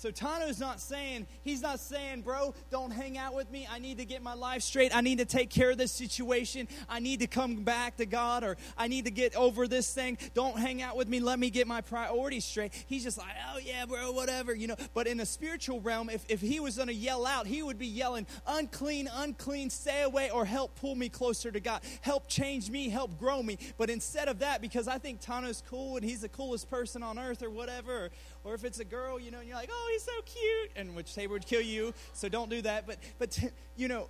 so 0.06 0.12
Tano's 0.12 0.60
not 0.60 0.80
saying, 0.80 1.26
he's 1.42 1.64
not 1.64 1.80
saying, 1.80 2.22
bro, 2.22 2.54
don't 2.70 2.92
hang 2.92 3.18
out 3.18 3.34
with 3.34 3.50
me. 3.50 3.68
I 3.68 3.80
need 3.80 3.98
to 3.98 4.06
get 4.06 4.22
my 4.22 4.36
life 4.36 4.62
straight. 4.62 4.96
I 4.96 5.02
need 5.02 5.18
to 5.18 5.26
take 5.26 5.50
care 5.50 5.72
of 5.72 5.80
this 5.80 5.92
situation. 5.92 6.68
I 6.88 7.00
need 7.00 7.22
to 7.22 7.28
come 7.28 7.64
back 7.64 7.98
to 7.98 8.06
God 8.06 8.44
or 8.44 8.56
I 8.78 8.88
need 8.88 9.06
to 9.06 9.12
get 9.12 9.36
over 9.36 9.68
this 9.68 9.92
thing. 9.92 10.20
Don't 10.36 10.60
hang 10.60 10.84
out 10.84 10.96
with 10.96 11.08
me. 11.08 11.20
Let 11.20 11.40
me 11.40 11.50
get 11.50 11.66
my 11.66 11.82
priorities 11.82 12.46
straight. 12.46 12.72
He's 12.86 13.04
just 13.04 13.18
like, 13.18 13.32
oh 13.52 13.58
yeah, 13.58 13.88
bro, 13.88 14.12
whatever, 14.12 14.54
you 14.54 14.68
know. 14.68 14.76
But 14.94 15.08
in 15.08 15.18
the 15.18 15.26
spiritual 15.26 15.82
realm, 15.82 16.12
if, 16.12 16.24
if 16.30 16.40
he 16.40 16.60
was 16.60 16.76
going 16.76 16.90
to 16.90 16.94
yell 16.94 17.26
out, 17.26 17.48
he 17.48 17.64
would 17.64 17.80
be 17.80 17.88
yelling, 17.88 18.28
unclean, 18.46 19.10
unclean, 19.12 19.72
stay 19.72 20.04
away, 20.04 20.30
or 20.30 20.46
help 20.46 20.76
pull 20.76 20.94
me 20.94 21.10
closer 21.10 21.50
to 21.50 21.60
God. 21.60 21.82
Help 22.02 22.28
change 22.28 22.70
me, 22.70 22.90
help 22.90 23.18
grow 23.18 23.42
me. 23.42 23.58
But 23.80 23.90
instead 23.90 24.28
of 24.28 24.38
that, 24.38 24.62
because 24.62 24.88
I 24.88 25.00
think 25.00 25.20
Tano's 25.20 25.64
cool 25.68 25.96
and 25.96 26.06
he's 26.06 26.22
the 26.22 26.30
coolest 26.30 26.70
person 26.70 27.02
on 27.02 27.18
earth 27.18 27.42
or 27.42 27.50
whatever, 27.50 28.06
or, 28.06 28.12
or 28.46 28.54
if 28.54 28.64
it's 28.64 28.80
a 28.80 28.86
girl, 28.86 29.20
you 29.20 29.32
know, 29.32 29.40
and 29.40 29.48
you're 29.48 29.58
like, 29.58 29.70
oh, 29.72 29.90
he's 29.92 30.04
so 30.04 30.12
cute, 30.26 30.72
and 30.76 30.96
which 30.96 31.16
they 31.16 31.26
would 31.28 31.46
kill 31.46 31.62
you, 31.62 31.94
so 32.14 32.30
don't 32.30 32.50
do 32.50 32.62
that. 32.62 32.86
But, 32.88 32.98
but 33.18 33.38
you 33.76 33.88
know, 33.88 34.08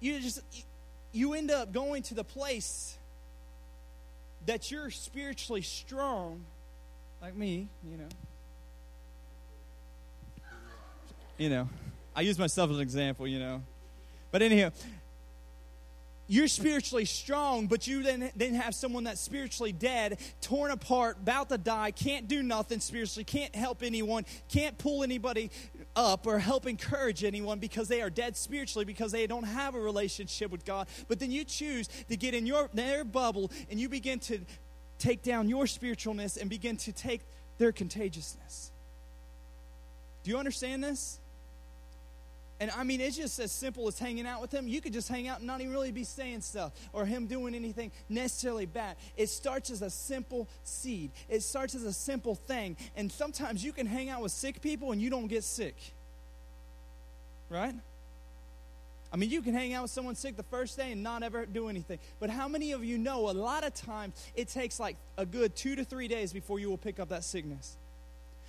you 0.00 0.18
just, 0.18 0.40
you 1.12 1.34
end 1.34 1.50
up 1.50 1.72
going 1.72 2.02
to 2.04 2.14
the 2.14 2.24
place 2.24 2.96
that 4.46 4.70
you're 4.70 4.90
spiritually 4.90 5.62
strong, 5.62 6.44
like 7.20 7.36
me, 7.36 7.68
you 7.88 7.98
know. 7.98 8.08
You 11.38 11.48
know, 11.48 11.68
I 12.16 12.22
use 12.22 12.38
myself 12.38 12.70
as 12.70 12.76
an 12.76 12.82
example, 12.82 13.26
you 13.26 13.38
know. 13.38 13.62
But 14.30 14.42
anyhow, 14.42 14.70
you're 16.32 16.48
spiritually 16.48 17.04
strong, 17.04 17.66
but 17.66 17.86
you 17.86 18.02
then, 18.02 18.30
then 18.34 18.54
have 18.54 18.74
someone 18.74 19.04
that's 19.04 19.20
spiritually 19.20 19.70
dead, 19.70 20.18
torn 20.40 20.70
apart, 20.70 21.18
about 21.20 21.50
to 21.50 21.58
die, 21.58 21.90
can't 21.90 22.26
do 22.26 22.42
nothing 22.42 22.80
spiritually, 22.80 23.22
can't 23.22 23.54
help 23.54 23.82
anyone, 23.82 24.24
can't 24.48 24.78
pull 24.78 25.02
anybody 25.02 25.50
up 25.94 26.26
or 26.26 26.38
help 26.38 26.66
encourage 26.66 27.22
anyone 27.22 27.58
because 27.58 27.86
they 27.86 28.00
are 28.00 28.08
dead 28.08 28.34
spiritually 28.34 28.86
because 28.86 29.12
they 29.12 29.26
don't 29.26 29.44
have 29.44 29.74
a 29.74 29.78
relationship 29.78 30.50
with 30.50 30.64
God. 30.64 30.88
But 31.06 31.20
then 31.20 31.30
you 31.30 31.44
choose 31.44 31.86
to 32.08 32.16
get 32.16 32.32
in 32.32 32.46
your 32.46 32.70
their 32.72 33.04
bubble 33.04 33.50
and 33.70 33.78
you 33.78 33.90
begin 33.90 34.18
to 34.20 34.40
take 34.98 35.22
down 35.22 35.50
your 35.50 35.64
spiritualness 35.64 36.40
and 36.40 36.48
begin 36.48 36.78
to 36.78 36.92
take 36.92 37.20
their 37.58 37.72
contagiousness. 37.72 38.72
Do 40.22 40.30
you 40.30 40.38
understand 40.38 40.82
this? 40.82 41.20
And 42.62 42.70
I 42.70 42.84
mean, 42.84 43.00
it's 43.00 43.16
just 43.16 43.40
as 43.40 43.50
simple 43.50 43.88
as 43.88 43.98
hanging 43.98 44.24
out 44.24 44.40
with 44.40 44.54
him. 44.54 44.68
You 44.68 44.80
could 44.80 44.92
just 44.92 45.08
hang 45.08 45.26
out 45.26 45.38
and 45.38 45.48
not 45.48 45.60
even 45.60 45.72
really 45.72 45.90
be 45.90 46.04
saying 46.04 46.42
stuff 46.42 46.70
or 46.92 47.04
him 47.04 47.26
doing 47.26 47.56
anything 47.56 47.90
necessarily 48.08 48.66
bad. 48.66 48.94
It 49.16 49.30
starts 49.30 49.68
as 49.70 49.82
a 49.82 49.90
simple 49.90 50.46
seed, 50.62 51.10
it 51.28 51.42
starts 51.42 51.74
as 51.74 51.82
a 51.82 51.92
simple 51.92 52.36
thing. 52.36 52.76
And 52.94 53.10
sometimes 53.10 53.64
you 53.64 53.72
can 53.72 53.84
hang 53.84 54.10
out 54.10 54.22
with 54.22 54.30
sick 54.30 54.60
people 54.60 54.92
and 54.92 55.02
you 55.02 55.10
don't 55.10 55.26
get 55.26 55.42
sick. 55.42 55.74
Right? 57.48 57.74
I 59.12 59.16
mean, 59.16 59.30
you 59.30 59.42
can 59.42 59.54
hang 59.54 59.72
out 59.72 59.82
with 59.82 59.90
someone 59.90 60.14
sick 60.14 60.36
the 60.36 60.44
first 60.44 60.76
day 60.76 60.92
and 60.92 61.02
not 61.02 61.24
ever 61.24 61.46
do 61.46 61.68
anything. 61.68 61.98
But 62.20 62.30
how 62.30 62.46
many 62.46 62.70
of 62.70 62.84
you 62.84 62.96
know 62.96 63.28
a 63.28 63.32
lot 63.32 63.64
of 63.64 63.74
times 63.74 64.14
it 64.36 64.46
takes 64.46 64.78
like 64.78 64.96
a 65.18 65.26
good 65.26 65.56
two 65.56 65.74
to 65.74 65.82
three 65.82 66.06
days 66.06 66.32
before 66.32 66.60
you 66.60 66.70
will 66.70 66.78
pick 66.78 67.00
up 67.00 67.08
that 67.08 67.24
sickness? 67.24 67.76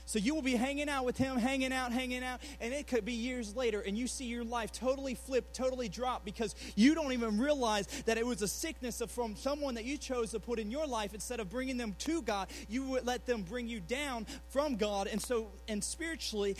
So 0.06 0.20
you 0.20 0.36
will 0.36 0.42
be 0.42 0.56
hanging 0.56 0.89
out 0.89 1.06
with 1.06 1.18
him, 1.18 1.38
hanging 1.38 1.72
out, 1.72 1.92
hanging 1.92 2.24
out, 2.24 2.42
and 2.60 2.74
it 2.74 2.88
could 2.88 3.06
be 3.06 3.13
years 3.13 3.56
later, 3.56 3.82
and 3.82 3.98
you 3.98 4.08
see 4.08 4.26
your 4.26 4.44
life 4.44 4.72
totally 4.72 5.16
flip, 5.16 5.54
totally 5.54 5.88
drop 5.88 6.26
because 6.26 6.56
you 6.76 6.94
don't 6.94 7.13
even 7.13 7.39
realize 7.39 7.88
that 8.06 8.18
it 8.18 8.26
was 8.26 8.42
a 8.42 8.48
sickness 8.48 9.02
from 9.08 9.36
someone 9.36 9.76
that 9.76 9.86
you 9.86 9.98
chose 9.98 10.32
to 10.32 10.39
put 10.39 10.60
in 10.60 10.70
your 10.70 10.86
life. 10.86 11.13
Instead 11.13 11.39
of 11.39 11.50
bringing 11.50 11.78
them 11.78 11.96
to 12.00 12.22
God, 12.22 12.50
you 12.68 12.84
would 12.84 13.06
let 13.06 13.26
them 13.26 13.44
bring 13.44 13.68
you 13.68 13.80
down 13.80 14.26
from 14.50 14.76
God. 14.76 15.08
And 15.08 15.22
so, 15.22 15.48
and 15.68 15.84
spiritually, 15.84 16.58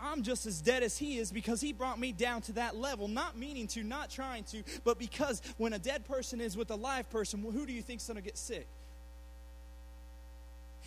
I'm 0.00 0.22
just 0.22 0.46
as 0.46 0.60
dead 0.60 0.82
as 0.82 0.96
he 0.96 1.18
is 1.18 1.30
because 1.30 1.60
he 1.60 1.72
brought 1.72 1.98
me 1.98 2.12
down 2.12 2.40
to 2.42 2.52
that 2.52 2.76
level, 2.76 3.08
not 3.08 3.36
meaning 3.36 3.66
to, 3.68 3.82
not 3.82 4.10
trying 4.10 4.44
to, 4.44 4.62
but 4.84 4.98
because 4.98 5.42
when 5.58 5.72
a 5.72 5.78
dead 5.78 6.04
person 6.04 6.40
is 6.40 6.56
with 6.56 6.70
a 6.70 6.76
live 6.76 7.10
person, 7.10 7.42
who 7.42 7.66
do 7.66 7.72
you 7.72 7.82
think's 7.82 8.06
going 8.06 8.16
to 8.16 8.22
get 8.22 8.38
sick? 8.38 8.66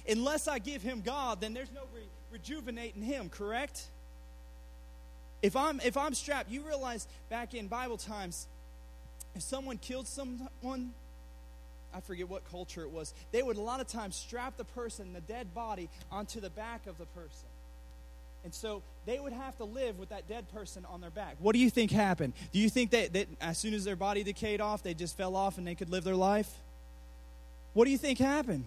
Unless 0.09 0.47
I 0.47 0.59
give 0.59 0.81
him 0.81 1.01
God, 1.01 1.41
then 1.41 1.53
there's 1.53 1.71
no 1.71 1.81
re- 1.93 2.01
rejuvenating 2.31 3.01
him, 3.01 3.29
correct? 3.29 3.83
If 5.41 5.55
I'm 5.55 5.79
if 5.81 5.95
I'm 5.95 6.13
strapped, 6.13 6.49
you 6.49 6.61
realize 6.61 7.07
back 7.29 7.53
in 7.53 7.67
Bible 7.67 7.97
times, 7.97 8.47
if 9.35 9.41
someone 9.41 9.77
killed 9.77 10.07
someone, 10.07 10.93
I 11.93 12.01
forget 12.01 12.27
what 12.27 12.49
culture 12.49 12.81
it 12.81 12.91
was, 12.91 13.13
they 13.31 13.41
would 13.41 13.57
a 13.57 13.61
lot 13.61 13.79
of 13.79 13.87
times 13.87 14.15
strap 14.15 14.57
the 14.57 14.65
person, 14.65 15.13
the 15.13 15.21
dead 15.21 15.53
body, 15.53 15.89
onto 16.11 16.39
the 16.39 16.49
back 16.49 16.87
of 16.87 16.97
the 16.97 17.05
person. 17.05 17.47
And 18.43 18.53
so 18.53 18.83
they 19.05 19.19
would 19.19 19.33
have 19.33 19.57
to 19.57 19.65
live 19.65 19.99
with 19.99 20.09
that 20.09 20.29
dead 20.29 20.49
person 20.53 20.85
on 20.85 21.01
their 21.01 21.09
back. 21.09 21.35
What 21.39 21.53
do 21.53 21.59
you 21.59 21.69
think 21.69 21.91
happened? 21.91 22.33
Do 22.53 22.59
you 22.59 22.69
think 22.69 22.91
that, 22.91 23.11
that 23.13 23.27
as 23.41 23.57
soon 23.57 23.73
as 23.73 23.83
their 23.83 23.97
body 23.97 24.23
decayed 24.23 24.61
off, 24.61 24.81
they 24.81 24.93
just 24.93 25.17
fell 25.17 25.35
off 25.35 25.57
and 25.57 25.67
they 25.67 25.75
could 25.75 25.89
live 25.89 26.05
their 26.05 26.15
life? 26.15 26.49
What 27.73 27.85
do 27.85 27.91
you 27.91 27.97
think 27.97 28.17
happened? 28.17 28.65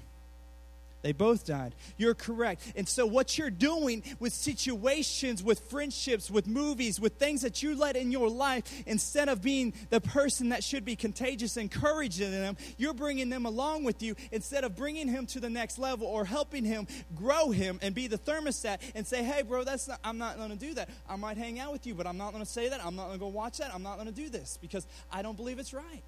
They 1.03 1.13
both 1.13 1.45
died. 1.45 1.75
You're 1.97 2.15
correct. 2.15 2.73
And 2.77 2.89
so, 2.89 3.07
what 3.07 3.37
you're 3.37 3.51
doing 3.51 4.05
with 4.21 4.33
situations, 4.33 5.43
with 5.43 5.59
friendships, 5.69 6.31
with 6.31 6.47
movies, 6.47 7.01
with 7.01 7.15
things 7.15 7.43
that 7.43 7.63
you 7.63 7.75
let 7.75 7.97
in 7.97 8.13
your 8.13 8.29
life, 8.29 8.65
instead 8.87 9.29
of 9.29 9.43
being 9.43 9.75
the 9.91 10.01
person 10.01 10.51
that 10.51 10.63
should 10.63 10.85
be 10.85 10.95
contagious, 10.95 11.57
and 11.57 11.73
encouraging 11.73 12.31
them, 12.31 12.57
you're 12.77 12.95
bringing 12.95 13.31
them 13.31 13.47
along 13.47 13.85
with 13.85 14.03
you 14.03 14.15
instead 14.31 14.65
of 14.65 14.77
bringing 14.77 15.09
him 15.09 15.27
to 15.27 15.41
the 15.41 15.51
next 15.51 15.79
level 15.79 16.07
or 16.07 16.25
helping 16.25 16.65
him 16.65 16.87
grow 17.17 17.51
him 17.51 17.79
and 17.83 17.95
be 17.95 18.07
the 18.07 18.19
thermostat 18.19 18.79
and 18.95 19.07
say, 19.07 19.23
hey, 19.23 19.43
bro, 19.43 19.65
that's 19.65 19.89
not, 19.89 19.99
I'm 20.05 20.19
not 20.19 20.37
going 20.37 20.51
to 20.51 20.57
do 20.57 20.75
that. 20.75 20.89
I 21.09 21.17
might 21.17 21.37
hang 21.37 21.59
out 21.59 21.73
with 21.73 21.87
you, 21.87 21.95
but 21.95 22.07
I'm 22.07 22.19
not 22.19 22.33
going 22.33 22.45
to 22.45 22.51
say 22.51 22.69
that. 22.69 22.85
I'm 22.85 22.95
not 22.95 23.07
going 23.07 23.19
to 23.19 23.21
go 23.21 23.29
watch 23.29 23.59
that. 23.59 23.75
I'm 23.75 23.83
not 23.83 23.97
going 23.97 24.09
to 24.09 24.15
do 24.15 24.29
this 24.29 24.59
because 24.61 24.87
I 25.11 25.23
don't 25.23 25.37
believe 25.37 25.59
it's 25.59 25.75
right. 25.75 26.03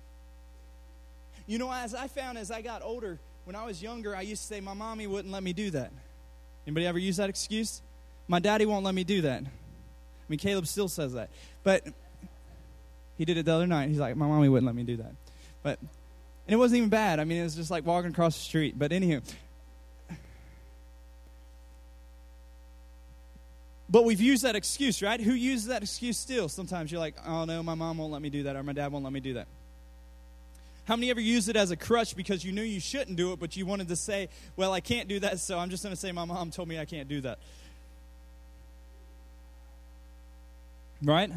You 1.47 1.59
know, 1.59 1.73
as 1.73 1.95
I 1.95 2.09
found 2.09 2.39
as 2.39 2.51
I 2.51 2.63
got 2.63 2.83
older, 2.83 3.19
when 3.45 3.57
I 3.57 3.65
was 3.65 3.83
younger, 3.83 4.17
I 4.17 4.23
used 4.23 4.43
to 4.43 4.49
say 4.49 4.61
my 4.61 4.75
mommy 4.75 5.07
wouldn't 5.07 5.33
let 5.33 5.43
me 5.43 5.53
do 5.53 5.71
that. 5.71 5.93
Anybody 6.67 6.87
ever 6.87 6.99
use 6.99 7.19
that 7.19 7.29
excuse? 7.29 7.83
My 8.27 8.39
daddy 8.39 8.65
won't 8.67 8.85
let 8.85 8.95
me 8.95 9.05
do 9.05 9.23
that. 9.23 9.43
I 9.43 10.27
mean, 10.29 10.39
Caleb 10.39 10.67
still 10.67 10.89
says 10.89 11.13
that. 11.13 11.29
But 11.63 11.85
he 13.19 13.25
did 13.25 13.37
it 13.37 13.45
the 13.45 13.53
other 13.53 13.67
night. 13.67 13.91
He's 13.91 13.99
like, 13.99 14.17
my 14.17 14.27
mommy 14.27 14.49
wouldn't 14.49 14.67
let 14.67 14.75
me 14.75 14.83
do 14.83 14.97
that. 14.97 15.13
But, 15.63 15.79
and 15.81 16.55
it 16.55 16.57
wasn't 16.57 16.79
even 16.79 16.89
bad. 16.89 17.21
I 17.21 17.25
mean, 17.25 17.39
it 17.39 17.45
was 17.45 17.55
just 17.55 17.71
like 17.71 17.85
walking 17.85 18.11
across 18.11 18.35
the 18.35 18.43
street. 18.43 18.79
But 18.79 18.91
anywho. 18.93 19.23
But 23.91 24.05
we've 24.05 24.21
used 24.21 24.43
that 24.45 24.57
excuse, 24.57 25.03
right? 25.03 25.21
Who 25.21 25.35
uses 25.35 25.67
that 25.67 25.83
excuse 25.83 26.17
still? 26.17 26.49
Sometimes 26.49 26.91
you're 26.91 27.01
like, 27.01 27.15
oh 27.27 27.45
no, 27.45 27.63
my 27.63 27.75
mom 27.75 27.99
won't 27.99 28.13
let 28.13 28.23
me 28.23 28.31
do 28.31 28.45
that, 28.45 28.57
or 28.57 28.63
my 28.63 28.73
dad 28.73 28.91
won't 28.91 29.05
let 29.05 29.13
me 29.13 29.21
do 29.21 29.35
that. 29.35 29.47
How 30.87 30.97
many 30.97 31.11
ever 31.11 31.21
use 31.21 31.49
it 31.49 31.57
as 31.57 31.71
a 31.71 31.77
crutch 31.77 32.15
because 32.15 32.45
you 32.45 32.53
knew 32.53 32.63
you 32.63 32.81
shouldn't 32.81 33.17
do 33.17 33.33
it, 33.33 33.41
but 33.41 33.57
you 33.57 33.65
wanted 33.65 33.89
to 33.89 33.97
say, 33.97 34.29
well, 34.57 34.73
I 34.73 34.81
can't 34.81 35.09
do 35.09 35.19
that, 35.21 35.41
so 35.41 35.59
I'm 35.59 35.71
just 35.71 35.83
going 35.83 35.95
to 35.95 36.01
say 36.01 36.13
my 36.13 36.27
mom 36.27 36.51
told 36.51 36.69
me 36.69 36.79
I 36.79 36.85
can't 36.85 37.09
do 37.09 37.23
that? 37.23 37.39
Right? 41.03 41.31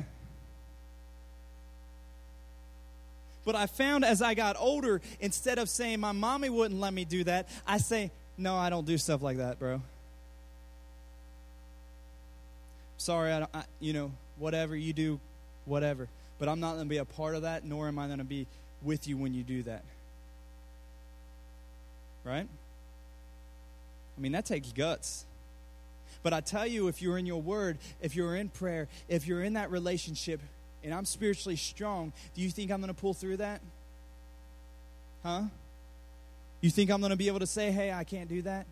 But 3.45 3.55
I 3.55 3.65
found 3.65 4.03
as 4.03 4.21
I 4.21 4.33
got 4.33 4.57
older, 4.59 5.01
instead 5.21 5.57
of 5.57 5.69
saying 5.69 6.01
my 6.01 6.11
mommy 6.11 6.49
wouldn't 6.49 6.81
let 6.81 6.93
me 6.93 7.05
do 7.05 7.23
that, 7.23 7.47
I 7.65 7.77
say, 7.77 8.11
no, 8.37 8.57
I 8.57 8.69
don't 8.69 8.85
do 8.85 8.97
stuff 8.97 9.21
like 9.21 9.37
that, 9.37 9.57
bro. 9.57 9.81
Sorry, 12.97 13.31
I 13.31 13.39
don't, 13.39 13.55
I, 13.55 13.63
you 13.79 13.93
know, 13.93 14.11
whatever 14.37 14.75
you 14.75 14.91
do, 14.91 15.21
whatever. 15.63 16.09
But 16.39 16.49
I'm 16.49 16.59
not 16.59 16.73
going 16.73 16.85
to 16.85 16.89
be 16.89 16.97
a 16.97 17.05
part 17.05 17.35
of 17.35 17.43
that, 17.43 17.63
nor 17.63 17.87
am 17.87 17.97
I 17.97 18.07
going 18.07 18.19
to 18.19 18.25
be 18.25 18.47
with 18.81 19.07
you 19.07 19.17
when 19.17 19.33
you 19.33 19.43
do 19.43 19.63
that. 19.63 19.83
Right? 22.23 22.47
I 24.17 24.21
mean, 24.21 24.31
that 24.33 24.45
takes 24.45 24.71
guts. 24.71 25.25
But 26.23 26.33
I 26.33 26.41
tell 26.41 26.67
you, 26.67 26.87
if 26.87 27.01
you're 27.01 27.17
in 27.17 27.25
your 27.25 27.41
word, 27.41 27.77
if 28.01 28.15
you're 28.15 28.35
in 28.35 28.49
prayer, 28.49 28.87
if 29.07 29.27
you're 29.27 29.43
in 29.43 29.53
that 29.53 29.71
relationship, 29.71 30.41
and 30.83 30.93
I'm 30.93 31.05
spiritually 31.05 31.55
strong, 31.55 32.11
do 32.33 32.41
you 32.41 32.49
think 32.49 32.71
I'm 32.71 32.81
going 32.81 32.93
to 32.93 32.99
pull 32.99 33.13
through 33.13 33.37
that? 33.37 33.61
Huh? 35.23 35.43
You 36.61 36.69
think 36.69 36.89
I'm 36.89 36.99
going 36.99 37.11
to 37.11 37.17
be 37.17 37.27
able 37.27 37.39
to 37.39 37.47
say, 37.47 37.71
hey, 37.71 37.91
I 37.91 38.03
can't 38.03 38.29
do 38.29 38.41
that? 38.43 38.65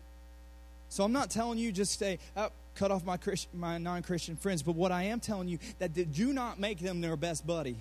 So 0.88 1.04
I'm 1.04 1.12
not 1.12 1.30
telling 1.30 1.58
you 1.58 1.72
just 1.72 1.98
say, 1.98 2.18
oh, 2.36 2.50
cut 2.74 2.90
off 2.90 3.04
my, 3.04 3.16
Christ- 3.16 3.48
my 3.54 3.78
non 3.78 4.02
Christian 4.02 4.36
friends, 4.36 4.62
but 4.62 4.74
what 4.74 4.92
I 4.92 5.04
am 5.04 5.20
telling 5.20 5.48
you 5.48 5.58
that 5.78 5.92
do 5.94 6.32
not 6.32 6.58
make 6.60 6.78
them 6.78 7.00
their 7.00 7.16
best 7.16 7.46
buddy. 7.46 7.76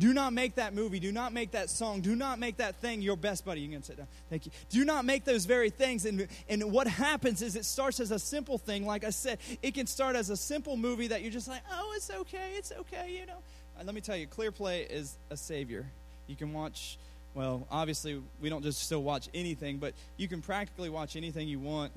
Do 0.00 0.14
not 0.14 0.32
make 0.32 0.54
that 0.54 0.72
movie. 0.72 0.98
Do 0.98 1.12
not 1.12 1.34
make 1.34 1.50
that 1.50 1.68
song. 1.68 2.00
Do 2.00 2.16
not 2.16 2.38
make 2.38 2.56
that 2.56 2.76
thing 2.76 3.02
your 3.02 3.16
best 3.16 3.44
buddy. 3.44 3.60
You 3.60 3.68
can 3.68 3.82
sit 3.82 3.98
down. 3.98 4.06
Thank 4.30 4.46
you. 4.46 4.52
Do 4.70 4.86
not 4.86 5.04
make 5.04 5.26
those 5.26 5.44
very 5.44 5.68
things. 5.68 6.06
And, 6.06 6.26
and 6.48 6.72
what 6.72 6.86
happens 6.86 7.42
is 7.42 7.54
it 7.54 7.66
starts 7.66 8.00
as 8.00 8.10
a 8.10 8.18
simple 8.18 8.56
thing. 8.56 8.86
Like 8.86 9.04
I 9.04 9.10
said, 9.10 9.40
it 9.62 9.74
can 9.74 9.86
start 9.86 10.16
as 10.16 10.30
a 10.30 10.38
simple 10.38 10.78
movie 10.78 11.08
that 11.08 11.20
you're 11.20 11.30
just 11.30 11.48
like, 11.48 11.60
oh, 11.70 11.92
it's 11.94 12.10
okay. 12.10 12.52
It's 12.56 12.72
okay, 12.72 13.14
you 13.20 13.26
know. 13.26 13.42
And 13.76 13.84
let 13.84 13.94
me 13.94 14.00
tell 14.00 14.16
you, 14.16 14.26
ClearPlay 14.26 14.90
is 14.90 15.18
a 15.28 15.36
savior. 15.36 15.84
You 16.28 16.34
can 16.36 16.54
watch, 16.54 16.96
well, 17.34 17.66
obviously, 17.70 18.22
we 18.40 18.48
don't 18.48 18.62
just 18.62 18.82
still 18.82 19.02
watch 19.02 19.28
anything, 19.34 19.76
but 19.76 19.92
you 20.16 20.28
can 20.28 20.40
practically 20.40 20.88
watch 20.88 21.14
anything 21.14 21.46
you 21.46 21.58
want 21.58 21.92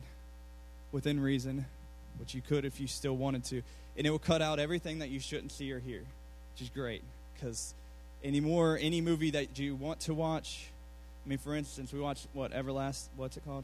within 0.91 1.21
reason, 1.21 1.65
which 2.19 2.35
you 2.35 2.41
could 2.41 2.65
if 2.65 2.81
you 2.81 2.87
still 2.87 3.15
wanted 3.15 3.45
to. 3.45 3.61
And 3.95 4.05
it 4.05 4.09
will 4.09 4.19
cut 4.19 4.41
out 4.41 4.59
everything 4.59 4.99
that 4.99 5.09
you 5.09 5.21
shouldn't 5.21 5.53
see 5.53 5.71
or 5.71 5.79
hear, 5.79 5.99
which 6.51 6.63
is 6.63 6.69
great 6.69 7.01
because 7.33 7.73
anymore 8.23 8.77
any 8.81 9.01
movie 9.01 9.31
that 9.31 9.59
you 9.59 9.75
want 9.75 9.99
to 10.01 10.13
watch. 10.13 10.67
I 11.25 11.29
mean, 11.29 11.38
for 11.38 11.55
instance, 11.55 11.93
we 11.93 11.99
watched 11.99 12.27
what 12.33 12.51
Everlast. 12.51 13.07
What's 13.15 13.38
it 13.38 13.45
called? 13.45 13.63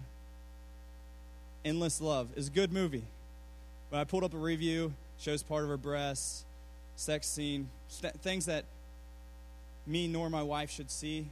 Endless 1.65 1.99
Love 1.99 2.29
is 2.35 2.47
a 2.47 2.51
good 2.51 2.71
movie. 2.71 3.03
But 3.89 3.99
I 3.99 4.03
pulled 4.03 4.23
up 4.23 4.33
a 4.33 4.37
review. 4.37 4.93
Shows 5.19 5.43
part 5.43 5.63
of 5.63 5.69
her 5.69 5.75
breasts, 5.75 6.45
sex 6.95 7.27
scene, 7.27 7.69
st- 7.89 8.21
things 8.21 8.45
that 8.45 8.63
me 9.85 10.07
nor 10.07 10.29
my 10.29 10.43
wife 10.43 10.71
should 10.71 10.89
see. 10.89 11.27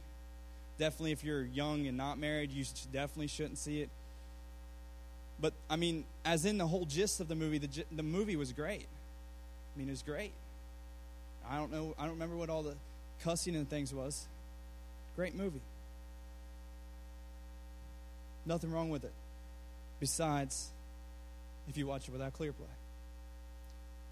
Definitely, 0.78 1.12
if 1.12 1.24
you're 1.24 1.46
young 1.46 1.86
and 1.86 1.96
not 1.96 2.18
married, 2.18 2.52
you 2.52 2.66
definitely 2.92 3.28
shouldn't 3.28 3.56
see 3.56 3.80
it. 3.80 3.88
But 5.40 5.54
I 5.70 5.76
mean, 5.76 6.04
as 6.22 6.44
in 6.44 6.58
the 6.58 6.66
whole 6.66 6.84
gist 6.84 7.18
of 7.20 7.28
the 7.28 7.34
movie, 7.34 7.56
the 7.56 7.84
the 7.90 8.02
movie 8.02 8.36
was 8.36 8.52
great. 8.52 8.86
I 9.74 9.78
mean, 9.78 9.88
it 9.88 9.92
was 9.92 10.02
great. 10.02 10.32
I 11.48 11.56
don't 11.56 11.72
know. 11.72 11.94
I 11.98 12.02
don't 12.02 12.12
remember 12.12 12.36
what 12.36 12.50
all 12.50 12.62
the 12.62 12.74
cussing 13.22 13.56
and 13.56 13.68
things 13.68 13.92
was. 13.94 14.26
Great 15.16 15.34
movie. 15.34 15.60
Nothing 18.46 18.72
wrong 18.72 18.88
with 18.88 19.04
it. 19.04 19.12
Besides, 20.00 20.70
if 21.68 21.76
you 21.76 21.86
watch 21.86 22.08
it 22.08 22.12
without 22.12 22.32
ClearPlay. 22.32 22.74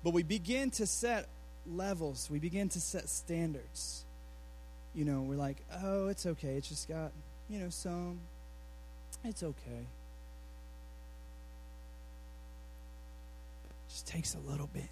But 0.05 0.12
we 0.12 0.23
begin 0.23 0.71
to 0.73 0.87
set 0.87 1.27
levels, 1.66 2.29
we 2.31 2.38
begin 2.38 2.69
to 2.71 2.81
set 2.81 3.09
standards. 3.09 4.05
You 4.95 5.05
know, 5.05 5.21
we're 5.23 5.37
like, 5.37 5.59
oh, 5.83 6.09
it's 6.09 6.27
okay. 6.27 6.55
It's 6.55 6.69
just 6.69 6.88
got, 6.88 7.12
you 7.51 7.59
know, 7.59 7.69
some. 7.69 8.21
It's 9.25 9.42
okay. 9.42 9.87
Just 13.88 14.07
takes 14.07 14.35
a 14.35 14.51
little 14.51 14.69
bit. 14.73 14.88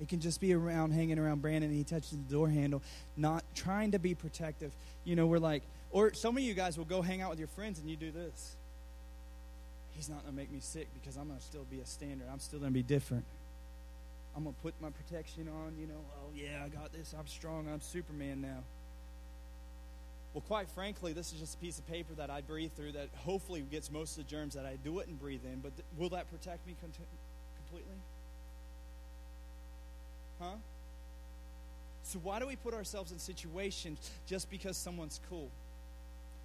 It 0.00 0.08
can 0.08 0.20
just 0.20 0.40
be 0.40 0.52
around, 0.52 0.92
hanging 0.92 1.18
around 1.18 1.40
Brandon, 1.40 1.70
and 1.70 1.78
he 1.78 1.84
touches 1.84 2.10
the 2.10 2.32
door 2.32 2.48
handle, 2.48 2.82
not 3.16 3.44
trying 3.54 3.92
to 3.92 3.98
be 3.98 4.14
protective. 4.14 4.72
You 5.04 5.14
know, 5.14 5.26
we're 5.26 5.38
like, 5.38 5.62
or 5.92 6.12
some 6.12 6.36
of 6.36 6.42
you 6.42 6.54
guys 6.54 6.76
will 6.76 6.84
go 6.84 7.00
hang 7.00 7.22
out 7.22 7.30
with 7.30 7.38
your 7.38 7.48
friends 7.48 7.78
and 7.78 7.88
you 7.88 7.96
do 7.96 8.10
this. 8.10 8.56
He's 9.92 10.08
not 10.08 10.22
going 10.22 10.34
to 10.34 10.36
make 10.36 10.50
me 10.50 10.58
sick 10.60 10.88
because 11.00 11.16
I'm 11.16 11.28
going 11.28 11.38
to 11.38 11.44
still 11.44 11.64
be 11.70 11.78
a 11.78 11.86
standard. 11.86 12.26
I'm 12.32 12.40
still 12.40 12.58
going 12.58 12.72
to 12.72 12.74
be 12.74 12.82
different. 12.82 13.24
I'm 14.36 14.42
going 14.42 14.56
to 14.56 14.60
put 14.62 14.74
my 14.80 14.90
protection 14.90 15.48
on, 15.48 15.74
you 15.78 15.86
know, 15.86 16.00
oh, 16.18 16.30
yeah, 16.34 16.64
I 16.64 16.68
got 16.68 16.92
this. 16.92 17.14
I'm 17.16 17.28
strong. 17.28 17.68
I'm 17.72 17.80
Superman 17.80 18.40
now. 18.40 18.64
Well, 20.32 20.42
quite 20.48 20.68
frankly, 20.70 21.12
this 21.12 21.32
is 21.32 21.38
just 21.38 21.54
a 21.54 21.58
piece 21.58 21.78
of 21.78 21.86
paper 21.86 22.12
that 22.14 22.28
I 22.28 22.40
breathe 22.40 22.72
through 22.72 22.92
that 22.92 23.10
hopefully 23.14 23.64
gets 23.70 23.92
most 23.92 24.18
of 24.18 24.24
the 24.24 24.30
germs 24.30 24.54
that 24.54 24.66
I 24.66 24.76
do 24.82 24.98
it 24.98 25.06
and 25.06 25.16
breathe 25.20 25.44
in. 25.44 25.60
But 25.60 25.76
th- 25.76 25.86
will 25.96 26.08
that 26.08 26.28
protect 26.28 26.66
me 26.66 26.74
completely? 26.80 27.96
Huh? 30.40 30.56
So, 32.02 32.18
why 32.22 32.38
do 32.38 32.46
we 32.46 32.56
put 32.56 32.74
ourselves 32.74 33.12
in 33.12 33.18
situations 33.18 34.10
just 34.26 34.50
because 34.50 34.76
someone's 34.76 35.20
cool 35.30 35.50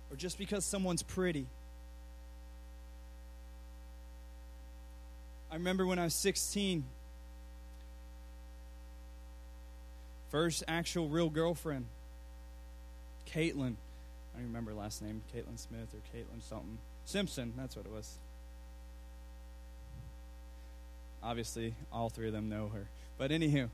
or 0.10 0.16
just 0.16 0.38
because 0.38 0.64
someone's 0.66 1.04
pretty? 1.04 1.48
I 5.52 5.56
remember 5.56 5.86
when 5.86 5.98
I 6.00 6.04
was 6.04 6.14
16, 6.14 6.84
first 10.30 10.64
actual 10.68 11.10
real 11.10 11.30
girlfriend, 11.30 11.86
Caitlin. 13.34 13.76
I 14.34 14.38
don't 14.38 14.48
remember 14.48 14.74
last 14.74 15.02
name, 15.02 15.24
Caitlin 15.36 15.58
Smith 15.58 15.94
or 15.94 16.18
Caitlin 16.18 16.42
something. 16.42 16.78
Simpson, 17.06 17.54
that's 17.58 17.76
what 17.76 17.86
it 17.86 17.92
was. 17.92 18.18
Obviously, 21.22 21.74
all 21.92 22.10
three 22.10 22.28
of 22.28 22.34
them 22.34 22.48
know 22.48 22.70
her. 22.70 22.88
But 23.20 23.32
anywho, 23.32 23.70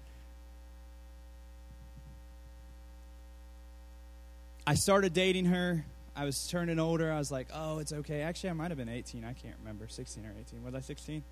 I 4.67 4.73
started 4.73 5.13
dating 5.13 5.45
her. 5.45 5.85
I 6.15 6.25
was 6.25 6.47
turning 6.47 6.79
older. 6.79 7.11
I 7.11 7.19
was 7.19 7.31
like, 7.31 7.47
oh, 7.53 7.77
it's 7.77 7.93
okay. 7.93 8.21
Actually, 8.21 8.49
I 8.49 8.53
might 8.53 8.71
have 8.71 8.77
been 8.77 8.89
18. 8.89 9.23
I 9.23 9.33
can't 9.33 9.55
remember. 9.59 9.87
16 9.87 10.25
or 10.25 10.33
18. 10.47 10.63
Was 10.63 10.73
I 10.73 10.79
16? 10.79 11.23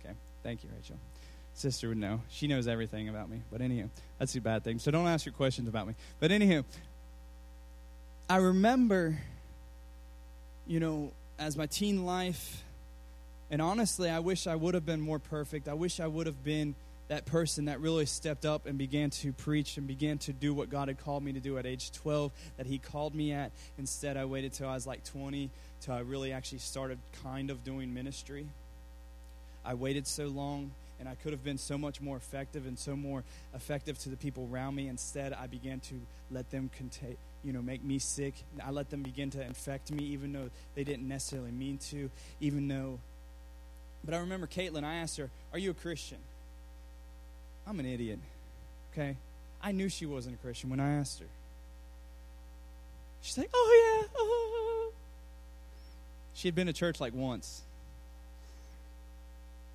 Okay. 0.00 0.14
Thank 0.42 0.62
you, 0.62 0.70
Rachel. 0.76 0.96
Sister 1.54 1.88
would 1.88 1.96
know. 1.96 2.20
She 2.28 2.46
knows 2.46 2.68
everything 2.68 3.08
about 3.08 3.30
me. 3.30 3.40
But 3.50 3.62
anywho, 3.62 3.88
that's 4.18 4.34
a 4.36 4.40
bad 4.40 4.64
thing. 4.64 4.78
So 4.78 4.90
don't 4.90 5.06
ask 5.06 5.24
your 5.24 5.32
questions 5.32 5.66
about 5.66 5.86
me. 5.86 5.94
But 6.20 6.30
anywho, 6.30 6.64
I 8.28 8.36
remember, 8.36 9.18
you 10.66 10.78
know, 10.78 11.12
as 11.38 11.56
my 11.56 11.66
teen 11.66 12.04
life, 12.04 12.62
and 13.50 13.62
honestly, 13.62 14.10
I 14.10 14.18
wish 14.18 14.46
I 14.46 14.56
would 14.56 14.74
have 14.74 14.84
been 14.84 15.00
more 15.00 15.18
perfect. 15.18 15.68
I 15.68 15.74
wish 15.74 16.00
I 16.00 16.06
would 16.06 16.26
have 16.26 16.44
been 16.44 16.74
that 17.12 17.26
person 17.26 17.66
that 17.66 17.78
really 17.78 18.06
stepped 18.06 18.46
up 18.46 18.64
and 18.64 18.78
began 18.78 19.10
to 19.10 19.34
preach 19.34 19.76
and 19.76 19.86
began 19.86 20.16
to 20.16 20.32
do 20.32 20.54
what 20.54 20.70
God 20.70 20.88
had 20.88 20.98
called 20.98 21.22
me 21.22 21.34
to 21.34 21.40
do 21.40 21.58
at 21.58 21.66
age 21.66 21.92
12 21.92 22.32
that 22.56 22.64
He 22.64 22.78
called 22.78 23.14
me 23.14 23.32
at. 23.32 23.52
Instead, 23.76 24.16
I 24.16 24.24
waited 24.24 24.54
till 24.54 24.66
I 24.66 24.72
was 24.72 24.86
like 24.86 25.04
20 25.04 25.50
till 25.82 25.92
I 25.92 25.98
really 25.98 26.32
actually 26.32 26.60
started 26.60 26.98
kind 27.22 27.50
of 27.50 27.64
doing 27.64 27.92
ministry. 27.92 28.46
I 29.62 29.74
waited 29.74 30.06
so 30.06 30.28
long 30.28 30.70
and 30.98 31.06
I 31.06 31.14
could 31.16 31.32
have 31.32 31.44
been 31.44 31.58
so 31.58 31.76
much 31.76 32.00
more 32.00 32.16
effective 32.16 32.64
and 32.66 32.78
so 32.78 32.96
more 32.96 33.24
effective 33.54 33.98
to 33.98 34.08
the 34.08 34.16
people 34.16 34.48
around 34.50 34.74
me. 34.74 34.88
Instead, 34.88 35.34
I 35.34 35.48
began 35.48 35.80
to 35.80 35.94
let 36.30 36.50
them 36.50 36.70
contain, 36.74 37.18
you 37.44 37.52
know, 37.52 37.60
make 37.60 37.84
me 37.84 37.98
sick. 37.98 38.32
I 38.64 38.70
let 38.70 38.88
them 38.88 39.02
begin 39.02 39.28
to 39.32 39.42
infect 39.42 39.92
me, 39.92 40.02
even 40.04 40.32
though 40.32 40.48
they 40.74 40.84
didn't 40.84 41.08
necessarily 41.08 41.50
mean 41.50 41.76
to, 41.90 42.08
even 42.40 42.68
though. 42.68 43.00
But 44.02 44.14
I 44.14 44.18
remember 44.18 44.46
Caitlin, 44.46 44.82
I 44.82 44.94
asked 44.94 45.18
her, 45.18 45.28
Are 45.52 45.58
you 45.58 45.72
a 45.72 45.74
Christian? 45.74 46.18
I'm 47.66 47.78
an 47.80 47.86
idiot. 47.86 48.18
Okay? 48.92 49.16
I 49.62 49.72
knew 49.72 49.88
she 49.88 50.06
wasn't 50.06 50.36
a 50.36 50.38
Christian 50.38 50.70
when 50.70 50.80
I 50.80 50.94
asked 50.94 51.20
her. 51.20 51.26
She's 53.22 53.38
like, 53.38 53.50
Oh, 53.54 54.00
yeah. 54.02 54.08
Oh. 54.16 54.92
She 56.34 56.48
had 56.48 56.54
been 56.54 56.66
to 56.66 56.72
church 56.72 57.00
like 57.00 57.14
once. 57.14 57.62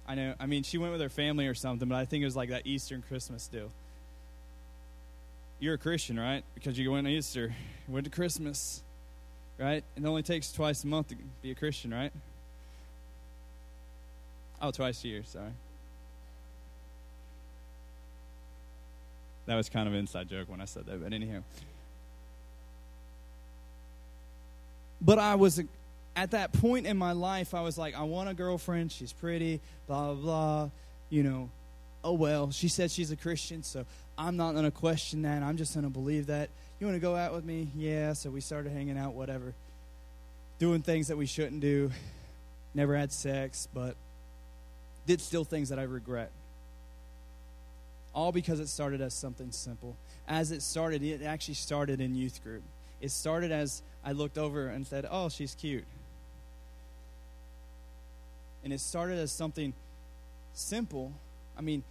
I 0.07 0.15
know. 0.15 0.33
I 0.39 0.45
mean, 0.45 0.63
she 0.63 0.77
went 0.77 0.91
with 0.93 1.01
her 1.01 1.09
family 1.09 1.47
or 1.47 1.53
something, 1.53 1.87
but 1.87 1.95
I 1.95 2.05
think 2.05 2.21
it 2.21 2.25
was 2.25 2.35
like 2.35 2.49
that 2.49 2.65
Eastern 2.65 3.03
Christmas 3.07 3.47
deal. 3.47 3.71
You're 5.59 5.73
a 5.73 5.77
Christian, 5.77 6.19
right? 6.19 6.43
Because 6.55 6.77
you 6.77 6.91
went 6.91 7.07
to 7.07 7.13
Easter, 7.13 7.55
went 7.87 8.05
to 8.05 8.11
Christmas, 8.11 8.81
right? 9.57 9.83
It 9.95 10.05
only 10.05 10.23
takes 10.23 10.51
twice 10.51 10.83
a 10.83 10.87
month 10.87 11.09
to 11.09 11.15
be 11.41 11.51
a 11.51 11.55
Christian, 11.55 11.93
right? 11.93 12.11
Oh, 14.61 14.71
twice 14.71 15.03
a 15.03 15.07
year, 15.07 15.23
sorry. 15.25 15.51
That 19.47 19.55
was 19.55 19.69
kind 19.69 19.87
of 19.87 19.93
an 19.93 19.99
inside 19.99 20.29
joke 20.29 20.49
when 20.49 20.61
I 20.61 20.65
said 20.65 20.85
that, 20.85 21.01
but 21.01 21.13
anyhow. 21.13 21.41
But 25.01 25.19
I 25.19 25.35
was 25.35 25.61
at 26.15 26.31
that 26.31 26.51
point 26.53 26.85
in 26.85 26.97
my 26.97 27.13
life, 27.13 27.53
I 27.53 27.61
was 27.61 27.77
like, 27.77 27.95
I 27.95 28.03
want 28.03 28.29
a 28.29 28.33
girlfriend. 28.33 28.91
She's 28.91 29.13
pretty, 29.13 29.61
blah, 29.87 30.13
blah, 30.13 30.21
blah. 30.21 30.69
You 31.09 31.23
know, 31.23 31.49
oh, 32.03 32.13
well, 32.13 32.51
she 32.51 32.67
said 32.67 32.91
she's 32.91 33.11
a 33.11 33.15
Christian, 33.15 33.63
so 33.63 33.85
I'm 34.17 34.35
not 34.35 34.53
going 34.53 34.65
to 34.65 34.71
question 34.71 35.21
that. 35.21 35.43
I'm 35.43 35.57
just 35.57 35.73
going 35.73 35.85
to 35.85 35.89
believe 35.89 36.27
that. 36.27 36.49
You 36.79 36.87
want 36.87 36.97
to 36.97 37.01
go 37.01 37.15
out 37.15 37.33
with 37.33 37.45
me? 37.45 37.69
Yeah. 37.75 38.13
So 38.13 38.29
we 38.29 38.41
started 38.41 38.71
hanging 38.71 38.97
out, 38.97 39.13
whatever. 39.13 39.53
Doing 40.59 40.81
things 40.81 41.07
that 41.07 41.17
we 41.17 41.25
shouldn't 41.25 41.61
do. 41.61 41.91
Never 42.73 42.97
had 42.97 43.11
sex, 43.11 43.67
but 43.73 43.95
did 45.05 45.21
still 45.21 45.43
things 45.45 45.69
that 45.69 45.79
I 45.79 45.83
regret. 45.83 46.31
All 48.17 48.31
because 48.31 48.59
it 48.59 48.67
started 48.67 48.99
as 48.99 49.13
something 49.13 49.51
simple. 49.51 49.95
As 50.27 50.51
it 50.51 50.63
started, 50.63 51.03
it 51.03 51.21
actually 51.21 51.53
started 51.53 52.01
in 52.01 52.15
youth 52.15 52.43
group. 52.43 52.63
It 52.99 53.11
started 53.11 53.51
as 53.51 53.83
I 54.03 54.13
looked 54.13 54.39
over 54.39 54.69
and 54.69 54.87
said, 54.87 55.05
Oh, 55.07 55.29
she's 55.29 55.53
cute. 55.53 55.85
And 58.63 58.73
it 58.73 58.79
started 58.79 59.19
as 59.19 59.31
something 59.31 59.71
simple. 60.55 61.13
I 61.55 61.61
mean, 61.61 61.83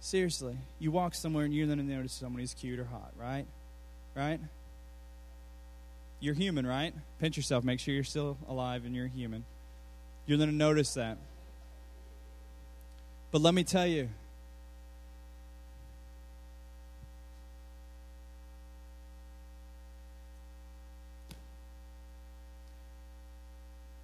seriously, 0.00 0.56
you 0.78 0.90
walk 0.90 1.14
somewhere 1.14 1.44
and 1.44 1.52
you're 1.52 1.66
going 1.66 1.76
to 1.76 1.84
notice 1.84 2.14
somebody's 2.14 2.54
cute 2.54 2.78
or 2.78 2.86
hot, 2.86 3.12
right? 3.20 3.44
Right? 4.16 4.40
You're 6.20 6.32
human, 6.32 6.66
right? 6.66 6.94
Pinch 7.20 7.36
yourself, 7.36 7.64
make 7.64 7.80
sure 7.80 7.92
you're 7.92 8.02
still 8.02 8.38
alive 8.48 8.86
and 8.86 8.96
you're 8.96 9.08
human. 9.08 9.44
You're 10.24 10.38
going 10.38 10.48
to 10.48 10.56
notice 10.56 10.94
that. 10.94 11.18
But 13.30 13.42
let 13.42 13.52
me 13.52 13.62
tell 13.62 13.86
you, 13.86 14.08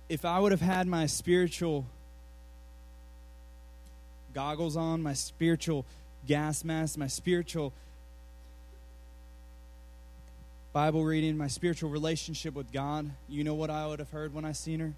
if 0.09 0.25
I 0.25 0.39
would 0.39 0.53
have 0.53 0.61
had 0.61 0.87
my 0.87 1.07
spiritual 1.07 1.85
goggles 4.33 4.77
on, 4.77 5.03
my 5.03 5.13
spiritual 5.13 5.85
gas 6.27 6.65
mask, 6.65 6.99
my 6.99 7.07
spiritual 7.07 7.73
Bible 10.73 11.05
reading, 11.05 11.37
my 11.37 11.49
spiritual 11.49 11.91
relationship 11.91 12.55
with 12.55 12.73
God, 12.73 13.11
you 13.29 13.45
know 13.45 13.55
what 13.55 13.71
I 13.71 13.87
would 13.87 13.99
have 13.99 14.11
heard 14.11 14.33
when 14.33 14.45
I 14.45 14.53
seen 14.53 14.81
her? 14.81 14.93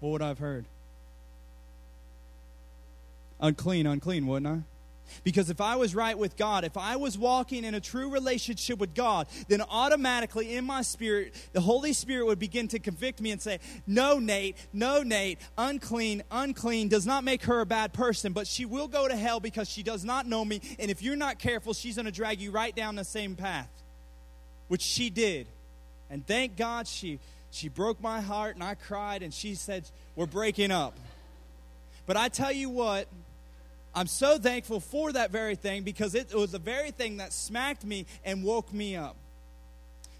What 0.00 0.10
would 0.10 0.22
I 0.22 0.28
have 0.28 0.38
heard? 0.38 0.66
Unclean, 3.40 3.86
unclean, 3.86 4.26
wouldn't 4.26 4.46
I? 4.46 4.75
Because 5.24 5.50
if 5.50 5.60
I 5.60 5.76
was 5.76 5.94
right 5.94 6.16
with 6.16 6.36
God, 6.36 6.64
if 6.64 6.76
I 6.76 6.96
was 6.96 7.16
walking 7.18 7.64
in 7.64 7.74
a 7.74 7.80
true 7.80 8.10
relationship 8.10 8.78
with 8.78 8.94
God, 8.94 9.26
then 9.48 9.62
automatically 9.62 10.54
in 10.54 10.64
my 10.64 10.82
spirit, 10.82 11.34
the 11.52 11.60
Holy 11.60 11.92
Spirit 11.92 12.26
would 12.26 12.38
begin 12.38 12.68
to 12.68 12.78
convict 12.78 13.20
me 13.20 13.30
and 13.30 13.40
say, 13.40 13.60
No, 13.86 14.18
Nate, 14.18 14.56
no, 14.72 15.02
Nate, 15.02 15.38
unclean, 15.58 16.22
unclean 16.30 16.88
does 16.88 17.06
not 17.06 17.24
make 17.24 17.44
her 17.44 17.60
a 17.60 17.66
bad 17.66 17.92
person, 17.92 18.32
but 18.32 18.46
she 18.46 18.64
will 18.64 18.88
go 18.88 19.08
to 19.08 19.16
hell 19.16 19.40
because 19.40 19.68
she 19.68 19.82
does 19.82 20.04
not 20.04 20.26
know 20.26 20.44
me. 20.44 20.60
And 20.78 20.90
if 20.90 21.02
you're 21.02 21.16
not 21.16 21.38
careful, 21.38 21.74
she's 21.74 21.96
going 21.96 22.06
to 22.06 22.12
drag 22.12 22.40
you 22.40 22.50
right 22.50 22.74
down 22.74 22.96
the 22.96 23.04
same 23.04 23.34
path, 23.36 23.70
which 24.68 24.82
she 24.82 25.10
did. 25.10 25.46
And 26.10 26.26
thank 26.26 26.56
God 26.56 26.86
she, 26.86 27.18
she 27.50 27.68
broke 27.68 28.00
my 28.00 28.20
heart 28.20 28.54
and 28.54 28.64
I 28.64 28.74
cried 28.74 29.22
and 29.22 29.32
she 29.32 29.54
said, 29.54 29.88
We're 30.14 30.26
breaking 30.26 30.70
up. 30.70 30.94
But 32.06 32.16
I 32.16 32.28
tell 32.28 32.52
you 32.52 32.70
what, 32.70 33.08
I'm 33.96 34.06
so 34.06 34.36
thankful 34.36 34.78
for 34.78 35.10
that 35.12 35.30
very 35.30 35.54
thing 35.54 35.82
because 35.82 36.14
it 36.14 36.34
was 36.34 36.52
the 36.52 36.58
very 36.58 36.90
thing 36.90 37.16
that 37.16 37.32
smacked 37.32 37.82
me 37.82 38.04
and 38.26 38.44
woke 38.44 38.70
me 38.70 38.94
up. 38.94 39.16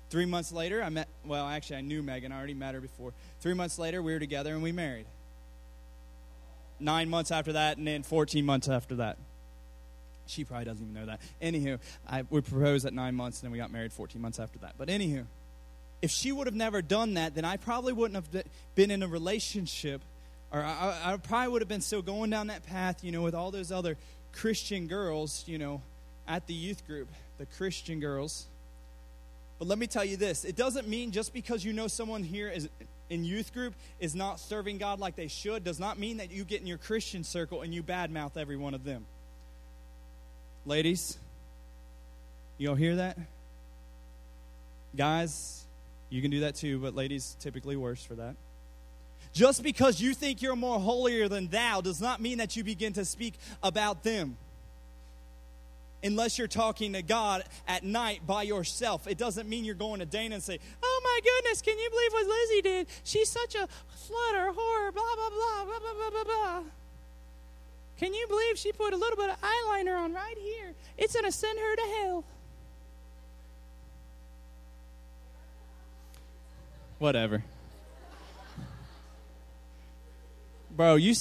Three 0.09 0.25
months 0.25 0.51
later, 0.51 0.83
I 0.83 0.89
met, 0.89 1.09
well, 1.27 1.47
actually, 1.47 1.77
I 1.77 1.81
knew 1.83 2.03
Megan. 2.03 2.33
I 2.33 2.39
already 2.39 2.55
met 2.55 2.75
her 2.75 2.81
before. 2.81 3.13
Three 3.41 3.53
months 3.53 3.79
later, 3.79 4.03
we 4.03 4.15
were 4.15 4.19
together 4.19 4.55
and 4.55 4.63
we 4.63 4.73
married. 4.73 5.05
Nine 6.81 7.11
months 7.11 7.31
after 7.31 7.53
that, 7.53 7.77
and 7.77 7.87
then 7.87 8.03
14 8.03 8.47
months 8.47 8.69
after 8.69 8.97
that. 8.97 9.19
She 10.27 10.45
probably 10.45 10.65
doesn't 10.65 10.83
even 10.83 10.95
know 10.95 11.07
that. 11.07 11.21
Anywho, 11.43 11.79
I, 12.09 12.25
we 12.31 12.41
proposed 12.41 12.87
at 12.87 12.95
nine 12.95 13.15
months, 13.15 13.41
and 13.41 13.47
then 13.47 13.53
we 13.53 13.59
got 13.59 13.71
married 13.71 13.93
14 13.93 14.23
months 14.23 14.39
after 14.39 14.59
that. 14.61 14.75
But 14.79 14.89
anywho, 14.89 15.27
if 16.01 16.11
she 16.11 16.33
would 16.33 16.47
have 16.47 16.57
never 16.57 16.81
done 16.81 17.15
that, 17.15 17.35
then 17.35 17.45
I 17.45 17.59
probably 17.59 17.93
wouldn't 17.93 18.17
have 18.17 18.45
been 18.75 18.91
in 18.91 19.03
a 19.03 19.09
relationship 19.09 20.01
or 20.53 20.63
I, 20.63 21.01
I 21.05 21.17
probably 21.17 21.49
would 21.53 21.63
have 21.63 21.69
been 21.69 21.81
still 21.81 22.03
going 22.03 22.31
down 22.31 22.49
that 22.49 22.65
path, 22.65 23.03
you 23.03 23.13
know, 23.13 23.23
with 23.23 23.35
all 23.35 23.51
those 23.51 23.73
other 23.73 23.97
Christian 24.33 24.87
girls, 24.87 25.45
you 25.47 25.59
know, 25.59 25.83
at 26.29 26.47
the 26.47 26.55
youth 26.55 26.87
group, 26.87 27.09
the 27.39 27.47
Christian 27.47 28.01
girls. 28.01 28.47
But 29.59 29.69
let 29.69 29.79
me 29.79 29.87
tell 29.87 30.05
you 30.05 30.17
this 30.17 30.45
it 30.45 30.57
doesn't 30.57 30.89
mean 30.89 31.11
just 31.11 31.33
because 31.33 31.65
you 31.65 31.73
know 31.73 31.89
someone 31.89 32.23
here 32.23 32.49
is 32.49 32.69
in 33.09 33.25
youth 33.25 33.53
group 33.55 33.75
is 34.01 34.15
not 34.15 34.41
serving 34.41 34.79
God 34.79 34.99
like 34.99 35.17
they 35.17 35.29
should, 35.29 35.65
does 35.65 35.79
not 35.79 35.99
mean 35.99 36.19
that 36.19 36.31
you 36.31 36.45
get 36.45 36.61
in 36.61 36.67
your 36.67 36.79
Christian 36.79 37.25
circle 37.25 37.63
and 37.63 37.73
you 37.73 37.83
badmouth 37.83 38.37
every 38.37 38.57
one 38.57 38.75
of 38.75 38.85
them. 38.85 39.07
Ladies, 40.65 41.17
you 42.59 42.69
all 42.69 42.75
hear 42.75 42.97
that? 42.97 43.17
Guys, 44.97 45.65
you 46.11 46.21
can 46.21 46.31
do 46.31 46.41
that 46.41 46.57
too, 46.57 46.79
but 46.79 46.95
ladies 46.95 47.37
typically 47.41 47.77
worse 47.77 48.03
for 48.03 48.15
that. 48.17 48.35
Just 49.37 49.63
because 49.63 50.01
you 50.01 50.15
think 50.15 50.41
you're 50.41 50.57
more 50.57 50.81
holier 50.81 51.29
than 51.29 51.49
thou 51.49 51.83
does 51.83 52.01
not 52.01 52.23
mean 52.23 52.39
that 52.39 52.57
you 52.57 52.65
begin 52.65 52.95
to 52.95 53.05
speak 53.05 53.35
about 53.63 54.03
them. 54.03 54.39
Unless 56.03 56.39
you're 56.39 56.49
talking 56.49 56.95
to 56.95 57.03
God 57.03 57.45
at 57.69 57.85
night 57.85 58.27
by 58.27 58.45
yourself, 58.45 59.07
it 59.07 59.19
doesn't 59.19 59.47
mean 59.47 59.67
you're 59.67 59.75
going 59.75 60.01
to 60.01 60.07
Dana 60.07 60.37
and 60.37 60.43
say, 60.43 60.59
Oh 60.83 61.01
my 61.05 61.21
goodness, 61.23 61.61
can 61.61 61.79
you 61.79 61.91
believe 61.91 62.13
what 62.15 62.27
Lizzie 62.27 62.63
did? 62.63 62.87
She's 63.05 63.29
such 63.29 63.55
a 63.57 63.69
flutter, 63.89 64.53
whore, 64.53 64.95
blah, 64.95 65.15
blah, 65.17 65.29
blah, 65.29 65.65
blah, 65.67 65.81
blah, 65.81 66.11
blah, 66.11 66.25
blah. 66.25 66.63
Can 67.99 68.15
you 68.15 68.27
believe 68.29 68.57
she 68.57 68.73
put 68.73 68.95
a 68.95 68.97
little 68.97 69.19
bit 69.19 69.29
of 69.29 69.37
eyeliner 69.43 69.99
on 69.99 70.15
right 70.15 70.39
here? 70.39 70.73
It's 70.97 71.13
going 71.13 71.27
to 71.27 71.33
send 71.33 71.59
her 71.59 71.77
to 71.77 71.83
hell. 71.99 72.25
Whatever. 76.99 77.45
Bro, 80.77 80.97
you, 80.97 81.15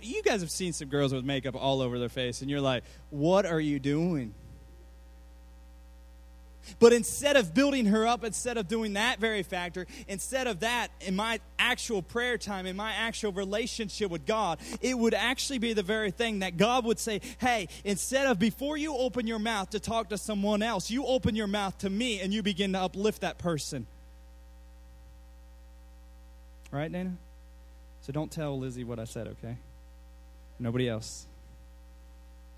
you 0.00 0.22
guys 0.22 0.42
have 0.42 0.50
seen 0.50 0.72
some 0.72 0.88
girls 0.88 1.12
with 1.12 1.24
makeup 1.24 1.56
all 1.56 1.80
over 1.80 1.98
their 1.98 2.08
face, 2.08 2.40
and 2.40 2.48
you're 2.48 2.60
like, 2.60 2.84
what 3.10 3.44
are 3.44 3.58
you 3.58 3.80
doing? 3.80 4.32
But 6.78 6.92
instead 6.92 7.36
of 7.36 7.52
building 7.52 7.86
her 7.86 8.06
up, 8.06 8.22
instead 8.22 8.56
of 8.56 8.68
doing 8.68 8.92
that 8.92 9.18
very 9.18 9.42
factor, 9.42 9.88
instead 10.06 10.46
of 10.46 10.60
that, 10.60 10.88
in 11.00 11.16
my 11.16 11.40
actual 11.58 12.02
prayer 12.02 12.38
time, 12.38 12.66
in 12.66 12.76
my 12.76 12.92
actual 12.92 13.32
relationship 13.32 14.08
with 14.08 14.24
God, 14.24 14.60
it 14.80 14.96
would 14.96 15.14
actually 15.14 15.58
be 15.58 15.72
the 15.72 15.82
very 15.82 16.12
thing 16.12 16.38
that 16.38 16.56
God 16.56 16.84
would 16.84 17.00
say, 17.00 17.20
hey, 17.38 17.66
instead 17.82 18.28
of 18.28 18.38
before 18.38 18.76
you 18.76 18.96
open 18.96 19.26
your 19.26 19.40
mouth 19.40 19.70
to 19.70 19.80
talk 19.80 20.10
to 20.10 20.18
someone 20.18 20.62
else, 20.62 20.88
you 20.88 21.04
open 21.04 21.34
your 21.34 21.48
mouth 21.48 21.76
to 21.78 21.90
me 21.90 22.20
and 22.20 22.32
you 22.32 22.44
begin 22.44 22.74
to 22.74 22.80
uplift 22.80 23.22
that 23.22 23.38
person. 23.38 23.88
Right, 26.70 26.90
Dana? 26.90 27.16
So 28.02 28.12
don't 28.12 28.30
tell 28.30 28.58
Lizzie 28.58 28.82
what 28.82 28.98
I 28.98 29.04
said, 29.04 29.28
okay? 29.28 29.56
Nobody 30.58 30.88
else. 30.88 31.26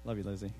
Love 0.04 0.16
you, 0.16 0.24
Lizzie. 0.24 0.52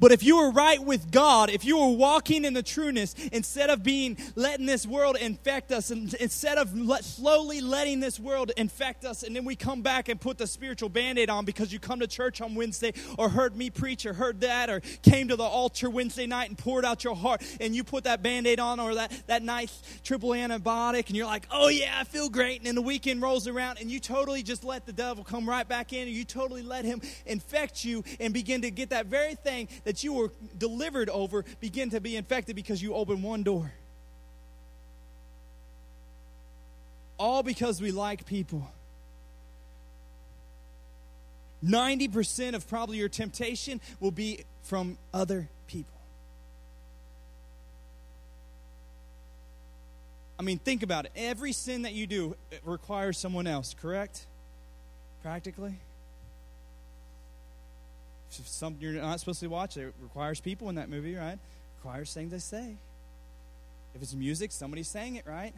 But 0.00 0.12
if 0.12 0.22
you 0.22 0.36
were 0.36 0.50
right 0.50 0.82
with 0.82 1.10
God, 1.10 1.50
if 1.50 1.64
you 1.64 1.78
were 1.78 1.96
walking 1.96 2.44
in 2.44 2.54
the 2.54 2.62
trueness, 2.62 3.14
instead 3.32 3.70
of 3.70 3.82
being 3.82 4.16
letting 4.34 4.66
this 4.66 4.86
world 4.86 5.16
infect 5.16 5.72
us, 5.72 5.90
and 5.90 6.12
instead 6.14 6.58
of 6.58 6.76
let, 6.76 7.04
slowly 7.04 7.60
letting 7.60 8.00
this 8.00 8.18
world 8.18 8.50
infect 8.56 9.04
us, 9.04 9.22
and 9.22 9.34
then 9.34 9.44
we 9.44 9.56
come 9.56 9.82
back 9.82 10.08
and 10.08 10.20
put 10.20 10.38
the 10.38 10.46
spiritual 10.46 10.88
band 10.88 11.18
aid 11.18 11.30
on 11.30 11.44
because 11.44 11.72
you 11.72 11.78
come 11.78 12.00
to 12.00 12.06
church 12.06 12.40
on 12.40 12.54
Wednesday, 12.54 12.92
or 13.18 13.28
heard 13.28 13.56
me 13.56 13.70
preach, 13.70 14.06
or 14.06 14.12
heard 14.12 14.40
that, 14.40 14.70
or 14.70 14.80
came 15.02 15.28
to 15.28 15.36
the 15.36 15.44
altar 15.44 15.88
Wednesday 15.88 16.26
night 16.26 16.48
and 16.48 16.58
poured 16.58 16.84
out 16.84 17.04
your 17.04 17.16
heart, 17.16 17.42
and 17.60 17.74
you 17.74 17.84
put 17.84 18.04
that 18.04 18.22
band 18.22 18.46
aid 18.46 18.60
on, 18.60 18.80
or 18.80 18.94
that, 18.94 19.12
that 19.26 19.42
nice 19.42 19.82
triple 20.02 20.30
antibiotic, 20.30 21.06
and 21.06 21.16
you're 21.16 21.26
like, 21.26 21.46
oh 21.50 21.68
yeah, 21.68 21.98
I 21.98 22.04
feel 22.04 22.28
great. 22.28 22.58
And 22.58 22.66
then 22.66 22.74
the 22.74 22.82
weekend 22.82 23.22
rolls 23.22 23.46
around, 23.46 23.78
and 23.80 23.90
you 23.90 24.00
totally 24.00 24.42
just 24.42 24.64
let 24.64 24.86
the 24.86 24.92
devil 24.92 25.24
come 25.24 25.48
right 25.48 25.66
back 25.66 25.92
in, 25.92 26.08
and 26.08 26.16
you 26.16 26.24
totally 26.24 26.62
let 26.62 26.84
him 26.84 27.00
infect 27.26 27.84
you 27.84 28.02
and 28.18 28.34
begin 28.34 28.62
to 28.62 28.70
get 28.70 28.90
that 28.90 29.06
very 29.06 29.34
thing 29.34 29.68
that 29.84 30.04
you 30.04 30.12
were 30.12 30.32
delivered 30.56 31.10
over 31.10 31.44
begin 31.60 31.90
to 31.90 32.00
be 32.00 32.16
infected 32.16 32.54
because 32.54 32.82
you 32.82 32.94
open 32.94 33.22
one 33.22 33.42
door. 33.42 33.72
All 37.18 37.42
because 37.42 37.80
we 37.80 37.90
like 37.90 38.26
people. 38.26 38.70
90% 41.64 42.54
of 42.54 42.68
probably 42.68 42.98
your 42.98 43.08
temptation 43.08 43.80
will 43.98 44.10
be 44.10 44.44
from 44.62 44.98
other 45.12 45.48
people. 45.66 45.90
I 50.38 50.42
mean, 50.42 50.58
think 50.58 50.82
about 50.82 51.06
it. 51.06 51.12
Every 51.16 51.52
sin 51.52 51.82
that 51.82 51.94
you 51.94 52.06
do 52.06 52.36
requires 52.64 53.16
someone 53.16 53.46
else, 53.46 53.74
correct? 53.80 54.26
Practically 55.22 55.78
something 58.42 58.80
you're 58.82 59.00
not 59.00 59.20
supposed 59.20 59.40
to 59.40 59.46
watch. 59.48 59.76
It 59.76 59.94
requires 60.00 60.40
people 60.40 60.68
in 60.68 60.74
that 60.76 60.88
movie, 60.88 61.14
right? 61.14 61.34
It 61.34 61.38
requires 61.78 62.12
things 62.12 62.30
they 62.30 62.38
say. 62.38 62.76
If 63.94 64.02
it's 64.02 64.14
music, 64.14 64.52
somebody's 64.52 64.88
saying 64.88 65.16
it, 65.16 65.26
right? 65.26 65.54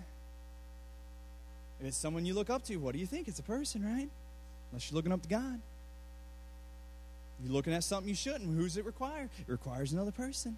If 1.81 1.87
it's 1.87 1.97
someone 1.97 2.25
you 2.25 2.35
look 2.35 2.51
up 2.51 2.65
to, 2.65 2.77
what 2.77 2.93
do 2.93 2.99
you 2.99 3.07
think? 3.07 3.29
It's 3.29 3.39
a 3.39 3.43
person, 3.45 3.85
right? 3.85 4.09
Unless 4.71 4.91
you're 4.91 4.97
looking 4.97 5.13
up 5.13 5.23
to 5.23 5.29
God. 5.29 5.61
You're 7.43 7.53
looking 7.53 7.73
at 7.73 7.85
something 7.85 8.09
you 8.09 8.15
shouldn't. 8.15 8.55
Who's 8.55 8.77
it 8.77 8.85
require? 8.85 9.29
It 9.39 9.51
requires 9.51 9.93
another 9.93 10.13
person. 10.13 10.57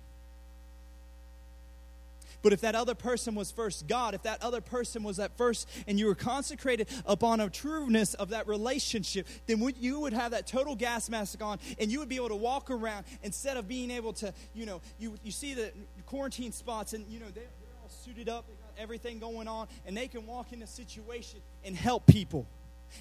But 2.42 2.52
if 2.52 2.60
that 2.60 2.74
other 2.74 2.94
person 2.94 3.34
was 3.34 3.50
first 3.50 3.86
God, 3.86 4.14
if 4.14 4.22
that 4.22 4.42
other 4.42 4.60
person 4.60 5.02
was 5.02 5.18
at 5.18 5.36
first 5.36 5.68
and 5.86 5.98
you 5.98 6.06
were 6.06 6.14
consecrated 6.14 6.88
upon 7.04 7.40
a 7.40 7.50
trueness 7.50 8.14
of 8.14 8.30
that 8.30 8.46
relationship, 8.46 9.26
then 9.46 9.62
you 9.78 10.00
would 10.00 10.12
have 10.12 10.32
that 10.32 10.46
total 10.46 10.76
gas 10.76 11.08
mask 11.08 11.42
on 11.42 11.58
and 11.78 11.90
you 11.90 11.98
would 11.98 12.08
be 12.08 12.16
able 12.16 12.28
to 12.28 12.36
walk 12.36 12.70
around 12.70 13.04
instead 13.22 13.56
of 13.56 13.66
being 13.66 13.90
able 13.90 14.12
to, 14.14 14.32
you 14.54 14.66
know, 14.66 14.80
you, 14.98 15.14
you 15.22 15.32
see 15.32 15.54
the 15.54 15.72
quarantine 16.06 16.52
spots 16.52 16.92
and, 16.92 17.06
you 17.08 17.18
know, 17.18 17.26
they, 17.26 17.40
they're 17.40 17.80
all 17.82 17.88
suited 17.88 18.28
up, 18.28 18.46
they 18.46 18.54
got 18.54 18.82
everything 18.82 19.18
going 19.18 19.48
on, 19.48 19.66
and 19.86 19.96
they 19.96 20.08
can 20.08 20.26
walk 20.26 20.52
in 20.52 20.62
a 20.62 20.66
situation 20.66 21.40
and 21.64 21.76
help 21.76 22.06
people. 22.06 22.46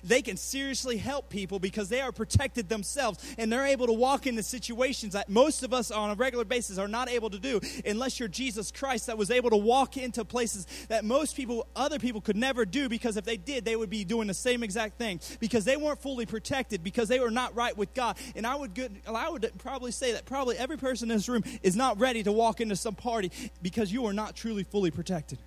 They 0.04 0.21
can 0.21 0.38
seriously 0.38 0.97
help 0.97 1.30
people 1.30 1.60
because 1.60 1.89
they 1.89 2.02
are 2.02 2.12
protected 2.12 2.69
themselves 2.69 3.23
and 3.38 3.52
they're 3.52 3.65
able 3.65 3.88
to 3.88 3.93
walk 3.93 4.28
into 4.28 4.43
situations 4.43 5.13
that 5.13 5.30
most 5.30 5.63
of 5.63 5.73
us 5.73 5.91
on 5.91 6.12
a 6.12 6.15
regular 6.15 6.45
basis 6.45 6.78
are 6.78 6.88
not 6.88 7.10
able 7.10 7.30
to 7.30 7.39
do 7.39 7.60
unless 7.86 8.19
you're 8.19 8.28
Jesus 8.28 8.71
Christ 8.71 9.08
that 9.08 9.17
was 9.17 9.32
able 9.32 9.50
to 9.50 9.58
walk 9.58 9.97
into 9.97 10.23
places 10.26 10.67
that 10.89 11.06
most 11.06 11.36
people, 11.36 11.67
other 11.76 12.00
people, 12.00 12.21
could 12.21 12.36
never 12.36 12.65
do 12.65 12.89
because 12.89 13.17
if 13.17 13.26
they 13.26 13.38
did, 13.38 13.65
they 13.65 13.76
would 13.76 13.89
be 13.89 14.04
doing 14.04 14.28
the 14.28 14.34
same 14.34 14.63
exact 14.63 14.97
thing 14.97 15.19
because 15.39 15.65
they 15.65 15.78
weren't 15.78 16.02
fully 16.02 16.26
protected 16.26 16.84
because 16.84 17.08
they 17.08 17.19
were 17.19 17.32
not 17.32 17.56
right 17.56 17.76
with 17.78 17.93
God. 17.93 18.17
And 18.36 18.45
I 18.45 18.56
would, 18.56 18.73
good, 18.73 18.95
I 19.08 19.30
would 19.30 19.52
probably 19.58 19.91
say 19.91 20.13
that 20.13 20.26
probably 20.26 20.58
every 20.58 20.78
person 20.78 21.10
in 21.10 21.17
this 21.17 21.30
room 21.30 21.43
is 21.63 21.76
not 21.76 22.00
ready 22.00 22.23
to 22.23 22.32
walk 22.32 22.62
into 22.62 22.76
some 22.76 22.95
party 22.95 23.32
because 23.62 23.91
you 23.91 24.06
are 24.06 24.13
not 24.13 24.36
truly 24.36 24.63
fully 24.63 24.91
protected. 24.91 25.39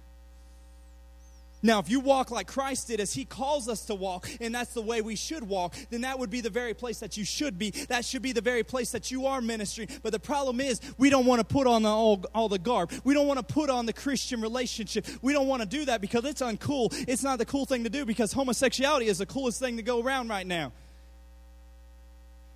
Now, 1.63 1.79
if 1.79 1.91
you 1.91 2.01
walk 2.01 2.31
like 2.31 2.47
Christ 2.47 2.89
did, 2.89 3.01
as 3.01 3.13
He 3.13 3.25
calls 3.25 3.69
us 3.69 3.85
to 3.87 3.95
walk, 3.95 4.29
and 4.41 4.55
that's 4.55 4.73
the 4.73 4.83
way 4.83 5.03
we 5.03 5.17
should 5.17 5.43
walk, 5.43 5.75
then 5.91 6.03
that 6.03 6.19
would 6.19 6.31
be 6.31 6.41
the 6.41 6.51
very 6.51 6.75
place 6.75 7.01
that 7.01 7.17
you 7.17 7.25
should 7.25 7.59
be. 7.59 7.71
That 7.89 8.05
should 8.05 8.23
be 8.23 8.33
the 8.33 8.41
very 8.41 8.65
place 8.65 8.93
that 8.93 9.11
you 9.11 9.27
are 9.27 9.41
ministering. 9.41 9.89
But 10.03 10.13
the 10.13 10.21
problem 10.21 10.61
is, 10.61 10.81
we 10.97 11.11
don't 11.11 11.27
want 11.27 11.41
to 11.41 11.45
put 11.45 11.67
on 11.67 11.83
the, 11.83 11.91
all, 11.91 12.25
all 12.35 12.49
the 12.49 12.59
garb. 12.59 12.93
We 13.05 13.15
don't 13.15 13.27
want 13.27 13.47
to 13.47 13.55
put 13.55 13.69
on 13.69 13.87
the 13.87 13.93
Christian 13.93 14.41
relationship. 14.41 15.07
We 15.21 15.33
don't 15.33 15.49
want 15.49 15.63
to 15.63 15.69
do 15.69 15.85
that 15.87 16.01
because 16.01 16.25
it's 16.25 16.41
uncool. 16.41 16.95
It's 17.07 17.23
not 17.23 17.39
the 17.39 17.47
cool 17.47 17.67
thing 17.67 17.85
to 17.85 17.91
do 17.91 18.05
because 18.05 18.33
homosexuality 18.33 19.07
is 19.07 19.19
the 19.19 19.27
coolest 19.27 19.61
thing 19.61 19.77
to 19.77 19.83
go 19.83 20.03
around 20.03 20.29
right 20.29 20.47
now. 20.47 20.73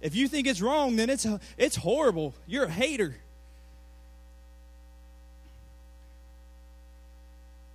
If 0.01 0.15
you 0.15 0.29
think 0.29 0.47
it's 0.47 0.61
wrong, 0.61 0.97
then 0.97 1.09
it's, 1.09 1.27
it's 1.57 1.77
horrible. 1.77 2.35
You're 2.47 2.65
a 2.65 2.71
hater. 2.71 3.17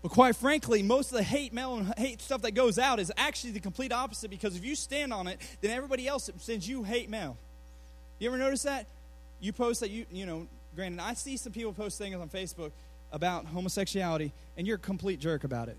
But 0.01 0.11
quite 0.11 0.35
frankly, 0.35 0.81
most 0.81 1.11
of 1.11 1.17
the 1.17 1.23
hate 1.23 1.53
mail 1.53 1.75
and 1.75 1.93
hate 1.97 2.21
stuff 2.21 2.41
that 2.43 2.51
goes 2.51 2.79
out 2.79 2.99
is 2.99 3.11
actually 3.17 3.51
the 3.51 3.59
complete 3.59 3.91
opposite 3.91 4.29
because 4.29 4.55
if 4.55 4.63
you 4.63 4.75
stand 4.75 5.11
on 5.11 5.27
it, 5.27 5.39
then 5.61 5.71
everybody 5.71 6.07
else 6.07 6.29
sends 6.37 6.67
you 6.67 6.83
hate 6.83 7.09
mail. 7.09 7.37
You 8.19 8.29
ever 8.29 8.37
notice 8.37 8.63
that? 8.63 8.85
You 9.41 9.51
post 9.51 9.81
that 9.81 9.89
you, 9.89 10.05
you 10.11 10.25
know, 10.25 10.47
granted, 10.75 11.01
I 11.01 11.13
see 11.13 11.35
some 11.37 11.51
people 11.51 11.73
post 11.73 11.97
things 11.97 12.15
on 12.15 12.29
Facebook 12.29 12.71
about 13.11 13.45
homosexuality, 13.45 14.31
and 14.57 14.67
you're 14.67 14.77
a 14.77 14.79
complete 14.79 15.19
jerk 15.19 15.43
about 15.43 15.67
it. 15.67 15.77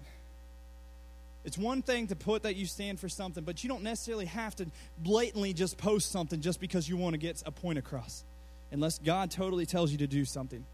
It's 1.44 1.56
one 1.56 1.80
thing 1.80 2.06
to 2.08 2.16
put 2.16 2.42
that 2.42 2.56
you 2.56 2.66
stand 2.66 3.00
for 3.00 3.08
something, 3.08 3.44
but 3.44 3.62
you 3.64 3.68
don't 3.68 3.82
necessarily 3.82 4.26
have 4.26 4.54
to 4.56 4.66
blatantly 4.98 5.54
just 5.54 5.78
post 5.78 6.10
something 6.10 6.40
just 6.40 6.60
because 6.60 6.88
you 6.88 6.98
want 6.98 7.14
to 7.14 7.18
get 7.18 7.42
a 7.46 7.50
point 7.50 7.78
across, 7.78 8.24
unless 8.72 8.98
God 8.98 9.30
totally 9.30 9.64
tells 9.64 9.90
you 9.90 9.98
to 9.98 10.06
do 10.06 10.26
something. 10.26 10.64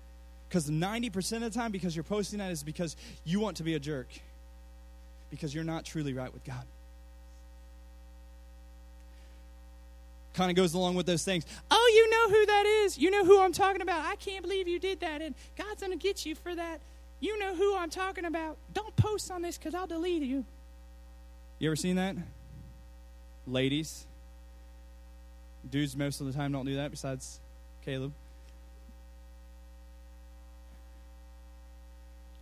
Because 0.48 0.70
90% 0.70 1.36
of 1.36 1.40
the 1.42 1.50
time, 1.50 1.72
because 1.72 1.96
you're 1.96 2.04
posting 2.04 2.38
that, 2.38 2.50
is 2.50 2.62
because 2.62 2.96
you 3.24 3.40
want 3.40 3.56
to 3.58 3.62
be 3.62 3.74
a 3.74 3.80
jerk. 3.80 4.08
Because 5.30 5.54
you're 5.54 5.64
not 5.64 5.84
truly 5.84 6.14
right 6.14 6.32
with 6.32 6.44
God. 6.44 6.64
Kind 10.34 10.50
of 10.50 10.56
goes 10.56 10.74
along 10.74 10.94
with 10.94 11.06
those 11.06 11.24
things. 11.24 11.44
Oh, 11.70 11.92
you 11.94 12.10
know 12.10 12.38
who 12.38 12.46
that 12.46 12.66
is. 12.66 12.98
You 12.98 13.10
know 13.10 13.24
who 13.24 13.40
I'm 13.40 13.52
talking 13.52 13.80
about. 13.80 14.04
I 14.04 14.16
can't 14.16 14.42
believe 14.42 14.68
you 14.68 14.78
did 14.78 15.00
that. 15.00 15.22
And 15.22 15.34
God's 15.56 15.80
going 15.80 15.92
to 15.92 15.98
get 15.98 16.26
you 16.26 16.34
for 16.34 16.54
that. 16.54 16.80
You 17.20 17.38
know 17.38 17.54
who 17.54 17.76
I'm 17.76 17.90
talking 17.90 18.26
about. 18.26 18.58
Don't 18.74 18.94
post 18.96 19.30
on 19.30 19.42
this 19.42 19.56
because 19.56 19.74
I'll 19.74 19.86
delete 19.86 20.22
you. 20.22 20.44
You 21.58 21.70
ever 21.70 21.76
seen 21.76 21.96
that? 21.96 22.16
Ladies. 23.46 24.06
Dudes 25.68 25.96
most 25.96 26.20
of 26.20 26.26
the 26.26 26.32
time 26.34 26.52
don't 26.52 26.66
do 26.66 26.76
that, 26.76 26.90
besides 26.90 27.40
Caleb. 27.84 28.12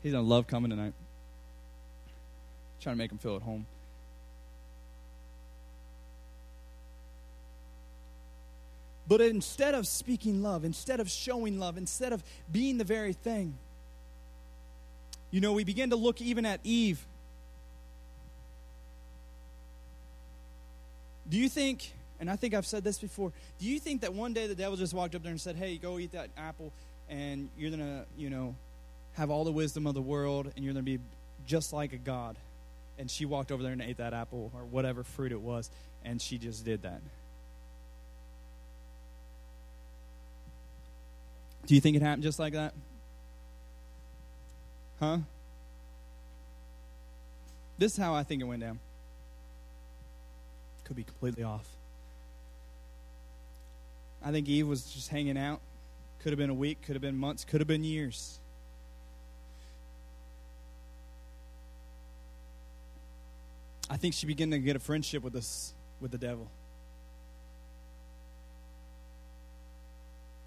He's 0.05 0.13
going 0.13 0.23
to 0.23 0.31
love 0.31 0.47
coming 0.47 0.69
tonight. 0.69 0.93
Trying 2.83 2.97
to 2.97 2.99
make 2.99 3.11
him 3.11 3.17
feel 3.17 3.37
at 3.37 3.43
home. 3.43 3.65
But 9.09 9.23
instead 9.23 9.75
of 9.75 9.87
speaking 9.87 10.43
love, 10.43 10.63
instead 10.63 11.01
of 11.01 11.11
showing 11.11 11.59
love, 11.59 11.79
instead 11.79 12.13
of 12.13 12.23
being 12.53 12.77
the 12.77 12.85
very 12.85 13.15
thing, 13.15 13.55
you 15.31 15.41
know, 15.41 15.55
we 15.55 15.65
begin 15.65 15.89
to 15.89 15.97
look 15.97 16.21
even 16.21 16.45
at 16.45 16.61
Eve. 16.65 17.03
Do 21.31 21.39
you 21.39 21.49
think, 21.49 21.93
and 22.21 22.31
I 22.31 22.37
think 22.37 22.53
I've 22.53 22.67
said 22.67 22.85
this 22.85 22.99
before, 22.99 23.33
do 23.59 23.67
you 23.67 23.79
think 23.79 24.03
that 24.03 24.13
one 24.13 24.35
day 24.35 24.47
the 24.49 24.55
devil 24.55 24.77
just 24.77 24.93
walked 24.93 25.15
up 25.15 25.23
there 25.23 25.33
and 25.33 25.41
said, 25.41 25.57
hey, 25.57 25.79
go 25.79 25.99
eat 25.99 26.13
that 26.13 26.29
apple, 26.37 26.73
and 27.09 27.49
you're 27.57 27.71
going 27.71 27.81
to, 27.81 28.05
you 28.19 28.29
know, 28.29 28.55
have 29.15 29.31
all 29.31 29.45
the 29.45 29.53
wisdom 29.53 29.87
of 29.87 29.95
the 29.95 30.03
world, 30.03 30.53
and 30.55 30.65
you're 30.65 30.75
going 30.75 30.85
to 30.85 30.99
be 30.99 31.03
just 31.47 31.73
like 31.73 31.93
a 31.93 31.99
God? 31.99 32.37
And 32.99 33.11
she 33.11 33.25
walked 33.25 33.51
over 33.51 33.63
there 33.63 33.73
and 33.73 33.83
ate 33.83 33.97
that 33.97 34.15
apple 34.15 34.53
or 34.55 34.61
whatever 34.65 35.03
fruit 35.03 35.33
it 35.33 35.41
was, 35.41 35.71
and 36.05 36.21
she 36.21 36.39
just 36.39 36.65
did 36.65 36.83
that. 36.83 37.01
Do 41.67 41.75
you 41.75 41.81
think 41.81 41.97
it 41.97 42.03
happened 42.03 42.23
just 42.23 42.39
like 42.39 42.53
that? 42.53 42.75
Huh? 45.01 45.19
This 47.79 47.93
is 47.93 47.99
how 47.99 48.15
I 48.15 48.23
think 48.23 48.43
it 48.43 48.45
went 48.45 48.61
down. 48.61 48.79
Could 50.85 50.97
be 50.97 51.05
completely 51.05 51.43
off. 51.43 51.67
I 54.23 54.31
think 54.31 54.49
Eve 54.49 54.69
was 54.69 54.85
just 54.93 55.09
hanging 55.09 55.37
out. 55.37 55.61
Could 56.23 56.33
have 56.33 56.39
been 56.39 56.51
a 56.51 56.55
week, 56.55 56.83
could 56.83 56.95
have 56.95 57.03
been 57.03 57.17
months, 57.17 57.45
could 57.45 57.61
have 57.61 57.69
been 57.69 57.85
years. 57.85 58.39
I 63.95 63.97
think 63.97 64.13
she 64.13 64.27
began 64.27 64.51
to 64.51 64.59
get 64.59 64.75
a 64.75 64.81
friendship 64.81 65.23
with 65.23 65.37
us 65.37 65.73
with 66.01 66.11
the 66.11 66.19
devil. 66.19 66.51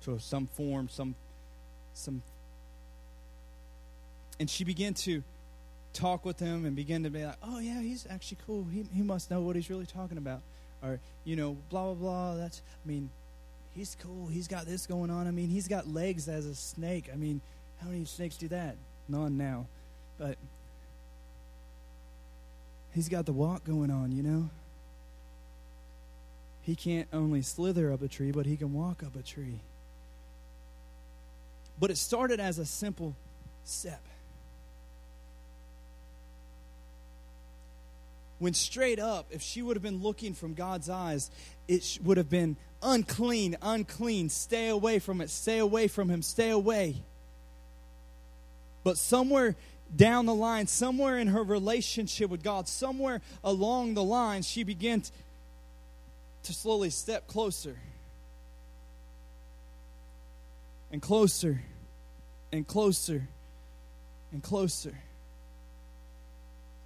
To 0.04 0.20
some 0.20 0.48
form, 0.48 0.90
some 0.90 1.16
some 1.94 2.22
and 4.38 4.50
she 4.50 4.66
began 4.66 4.94
to 4.96 5.24
talk 5.94 6.26
with 6.26 6.42
him 6.42 6.66
and 6.66 6.76
begin 6.76 7.04
to 7.04 7.10
be 7.10 7.24
like, 7.24 7.38
oh, 7.42 7.60
yeah, 7.60 7.80
he's 7.80 8.06
actually 8.10 8.38
cool. 8.46 8.66
He, 8.66 8.86
he 8.94 9.02
must 9.02 9.32
know 9.32 9.40
what 9.40 9.56
he's 9.56 9.70
really 9.70 9.86
talking 9.86 10.18
about. 10.18 10.42
Or, 10.84 11.00
you 11.24 11.38
know, 11.38 11.56
blah, 11.70 11.86
blah, 11.86 11.94
blah. 11.94 12.36
That's, 12.36 12.62
I 12.86 12.88
mean, 12.88 13.10
he's 13.74 13.96
cool. 14.04 14.28
He's 14.28 14.50
got 14.50 14.66
this 14.66 14.86
going 14.86 15.10
on. 15.10 15.26
I 15.26 15.32
mean, 15.32 15.48
he's 15.48 15.70
got 15.70 15.88
legs 15.88 16.28
as 16.28 16.46
a 16.46 16.54
snake. 16.54 17.10
I 17.12 17.16
mean, 17.16 17.40
how 17.82 17.88
many 17.88 18.04
snakes 18.04 18.36
do 18.36 18.50
that? 18.50 18.76
None 19.08 19.38
now. 19.38 19.68
But 20.20 20.38
he's 22.98 23.10
got 23.10 23.28
the 23.28 23.32
walk 23.32 23.64
going 23.64 23.92
on, 23.92 24.12
you 24.12 24.24
know? 24.24 24.50
He 26.62 26.76
can't 26.76 27.08
only 27.14 27.44
slither 27.44 27.94
up 27.94 28.02
a 28.02 28.08
tree, 28.08 28.32
but 28.32 28.48
he 28.48 28.58
can 28.58 28.74
walk 28.74 29.04
up 29.04 29.16
a 29.16 29.22
tree. 29.22 29.62
But 31.80 31.92
it 31.92 31.98
started 31.98 32.40
as 32.40 32.58
a 32.58 32.66
simple 32.66 33.16
step. 33.64 34.02
when 38.40 38.54
straight 38.54 39.00
up, 39.00 39.26
if 39.32 39.42
she 39.42 39.62
would 39.62 39.76
have 39.76 39.84
been 39.84 40.02
looking 40.02 40.34
from 40.34 40.54
God's 40.54 40.90
eyes, 40.90 41.32
it 41.68 41.98
would 42.04 42.18
have 42.18 42.30
been 42.30 42.56
unclean, 42.84 43.58
unclean, 43.62 44.30
stay 44.30 44.70
away 44.70 45.00
from 45.00 45.22
it, 45.22 45.30
stay 45.30 45.58
away 45.58 45.88
from 45.88 46.10
him, 46.10 46.22
stay 46.22 46.52
away. 46.52 46.98
But 48.84 48.98
somewhere 48.98 49.56
down 49.96 50.26
the 50.26 50.34
line, 50.34 50.68
somewhere 50.68 51.18
in 51.18 51.28
her 51.28 51.44
relationship 51.44 52.30
with 52.30 52.44
God, 52.44 52.68
somewhere 52.68 53.22
along 53.44 53.94
the 53.94 54.04
line, 54.04 54.42
she 54.42 54.64
began 54.64 55.04
to 56.44 56.54
slowly 56.54 56.90
step 56.90 57.28
closer 57.28 57.78
and 60.92 61.02
closer 61.02 61.62
and 62.52 62.68
closer 62.68 63.28
and 64.32 64.42
closer 64.44 64.98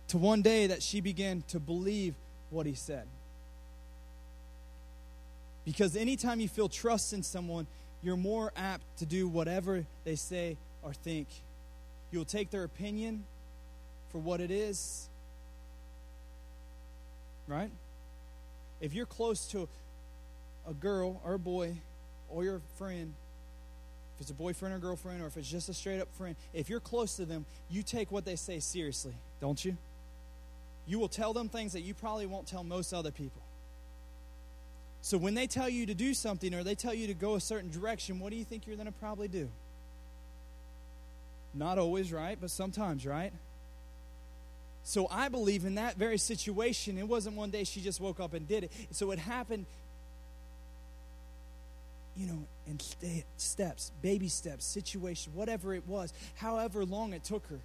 to 0.09 0.17
one 0.17 0.41
day 0.41 0.67
that 0.67 0.83
she 0.83 1.01
began 1.01 1.43
to 1.47 1.59
believe 1.59 2.15
what 2.49 2.65
he 2.65 2.73
said. 2.73 3.07
Because 5.63 5.95
anytime 5.95 6.39
you 6.39 6.49
feel 6.49 6.67
trust 6.67 7.13
in 7.13 7.23
someone, 7.23 7.67
you're 8.01 8.17
more 8.17 8.51
apt 8.55 8.83
to 8.97 9.05
do 9.05 9.27
whatever 9.27 9.85
they 10.03 10.15
say 10.15 10.57
or 10.81 10.93
think. 10.93 11.27
You'll 12.11 12.25
take 12.25 12.49
their 12.51 12.63
opinion 12.63 13.23
for 14.09 14.19
what 14.19 14.41
it 14.41 14.51
is. 14.51 15.07
Right? 17.47 17.71
If 18.79 18.93
you're 18.93 19.05
close 19.05 19.45
to 19.47 19.67
a 20.67 20.73
girl 20.73 21.21
or 21.25 21.35
a 21.35 21.39
boy 21.39 21.77
or 22.29 22.43
your 22.43 22.61
friend, 22.77 23.13
if 24.15 24.21
it's 24.21 24.31
a 24.31 24.35
boyfriend 24.35 24.75
or 24.75 24.77
girlfriend, 24.77 25.21
or 25.21 25.27
if 25.27 25.37
it's 25.37 25.49
just 25.49 25.69
a 25.69 25.73
straight 25.73 25.99
up 25.99 26.13
friend, 26.15 26.35
if 26.53 26.69
you're 26.69 26.79
close 26.79 27.15
to 27.15 27.25
them, 27.25 27.45
you 27.69 27.83
take 27.83 28.11
what 28.11 28.25
they 28.25 28.35
say 28.35 28.59
seriously, 28.59 29.15
don't 29.39 29.63
you? 29.63 29.77
you 30.91 30.99
will 30.99 31.07
tell 31.07 31.33
them 31.33 31.49
things 31.49 31.73
that 31.73 31.81
you 31.81 31.93
probably 31.93 32.25
won't 32.25 32.47
tell 32.47 32.63
most 32.63 32.93
other 32.93 33.11
people. 33.11 33.41
So 35.01 35.17
when 35.17 35.33
they 35.33 35.47
tell 35.47 35.69
you 35.69 35.85
to 35.87 35.93
do 35.93 36.13
something 36.13 36.53
or 36.53 36.63
they 36.63 36.75
tell 36.75 36.93
you 36.93 37.07
to 37.07 37.13
go 37.13 37.35
a 37.35 37.39
certain 37.39 37.71
direction, 37.71 38.19
what 38.19 38.29
do 38.29 38.35
you 38.35 38.43
think 38.43 38.67
you're 38.67 38.75
going 38.75 38.87
to 38.87 38.91
probably 38.91 39.27
do? 39.27 39.49
Not 41.53 41.77
always, 41.77 42.11
right? 42.13 42.37
But 42.39 42.49
sometimes, 42.49 43.05
right? 43.05 43.33
So 44.83 45.07
I 45.11 45.29
believe 45.29 45.65
in 45.65 45.75
that 45.75 45.97
very 45.97 46.17
situation, 46.17 46.97
it 46.97 47.07
wasn't 47.07 47.35
one 47.35 47.51
day 47.51 47.63
she 47.63 47.81
just 47.81 47.99
woke 48.01 48.19
up 48.19 48.33
and 48.33 48.47
did 48.47 48.63
it. 48.65 48.71
So 48.91 49.11
it 49.11 49.19
happened, 49.19 49.65
you 52.15 52.27
know, 52.27 52.43
in 52.67 52.79
steps, 53.37 53.91
baby 54.01 54.27
steps, 54.27 54.65
situation, 54.65 55.33
whatever 55.35 55.73
it 55.73 55.87
was, 55.87 56.13
however 56.35 56.83
long 56.83 57.13
it 57.13 57.23
took 57.23 57.45
her. 57.47 57.59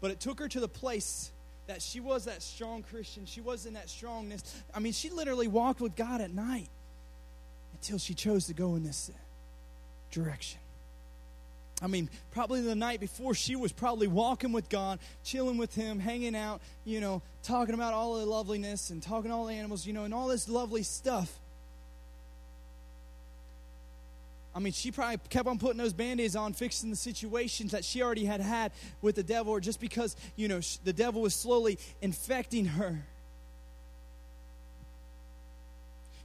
But 0.00 0.10
it 0.10 0.20
took 0.20 0.40
her 0.40 0.48
to 0.48 0.60
the 0.60 0.68
place 0.68 1.30
that 1.66 1.80
she 1.80 2.00
was 2.00 2.24
that 2.26 2.42
strong 2.42 2.82
Christian. 2.82 3.24
She 3.24 3.40
was 3.40 3.64
in 3.64 3.74
that 3.74 3.88
strongness. 3.88 4.42
I 4.74 4.80
mean, 4.80 4.92
she 4.92 5.10
literally 5.10 5.48
walked 5.48 5.80
with 5.80 5.96
God 5.96 6.20
at 6.20 6.34
night 6.34 6.68
until 7.72 7.98
she 7.98 8.14
chose 8.14 8.46
to 8.46 8.54
go 8.54 8.74
in 8.74 8.82
this 8.82 9.10
direction. 10.10 10.60
I 11.84 11.86
mean, 11.86 12.08
probably 12.30 12.62
the 12.62 12.74
night 12.74 12.98
before, 12.98 13.34
she 13.34 13.56
was 13.56 13.70
probably 13.70 14.06
walking 14.06 14.52
with 14.52 14.70
God, 14.70 15.00
chilling 15.22 15.58
with 15.58 15.74
Him, 15.74 15.98
hanging 15.98 16.34
out, 16.34 16.62
you 16.86 16.98
know, 16.98 17.20
talking 17.42 17.74
about 17.74 17.92
all 17.92 18.14
the 18.18 18.24
loveliness 18.24 18.88
and 18.88 19.02
talking 19.02 19.30
all 19.30 19.44
the 19.44 19.52
animals, 19.52 19.86
you 19.86 19.92
know, 19.92 20.04
and 20.04 20.14
all 20.14 20.26
this 20.26 20.48
lovely 20.48 20.82
stuff. 20.82 21.30
I 24.54 24.60
mean, 24.60 24.72
she 24.72 24.92
probably 24.92 25.18
kept 25.28 25.46
on 25.46 25.58
putting 25.58 25.76
those 25.76 25.92
band 25.92 26.22
aids 26.22 26.36
on, 26.36 26.54
fixing 26.54 26.88
the 26.88 26.96
situations 26.96 27.72
that 27.72 27.84
she 27.84 28.02
already 28.02 28.24
had 28.24 28.40
had 28.40 28.72
with 29.02 29.16
the 29.16 29.22
devil, 29.22 29.52
or 29.52 29.60
just 29.60 29.78
because, 29.78 30.16
you 30.36 30.48
know, 30.48 30.60
the 30.84 30.92
devil 30.94 31.20
was 31.20 31.34
slowly 31.34 31.78
infecting 32.00 32.64
her. 32.64 32.98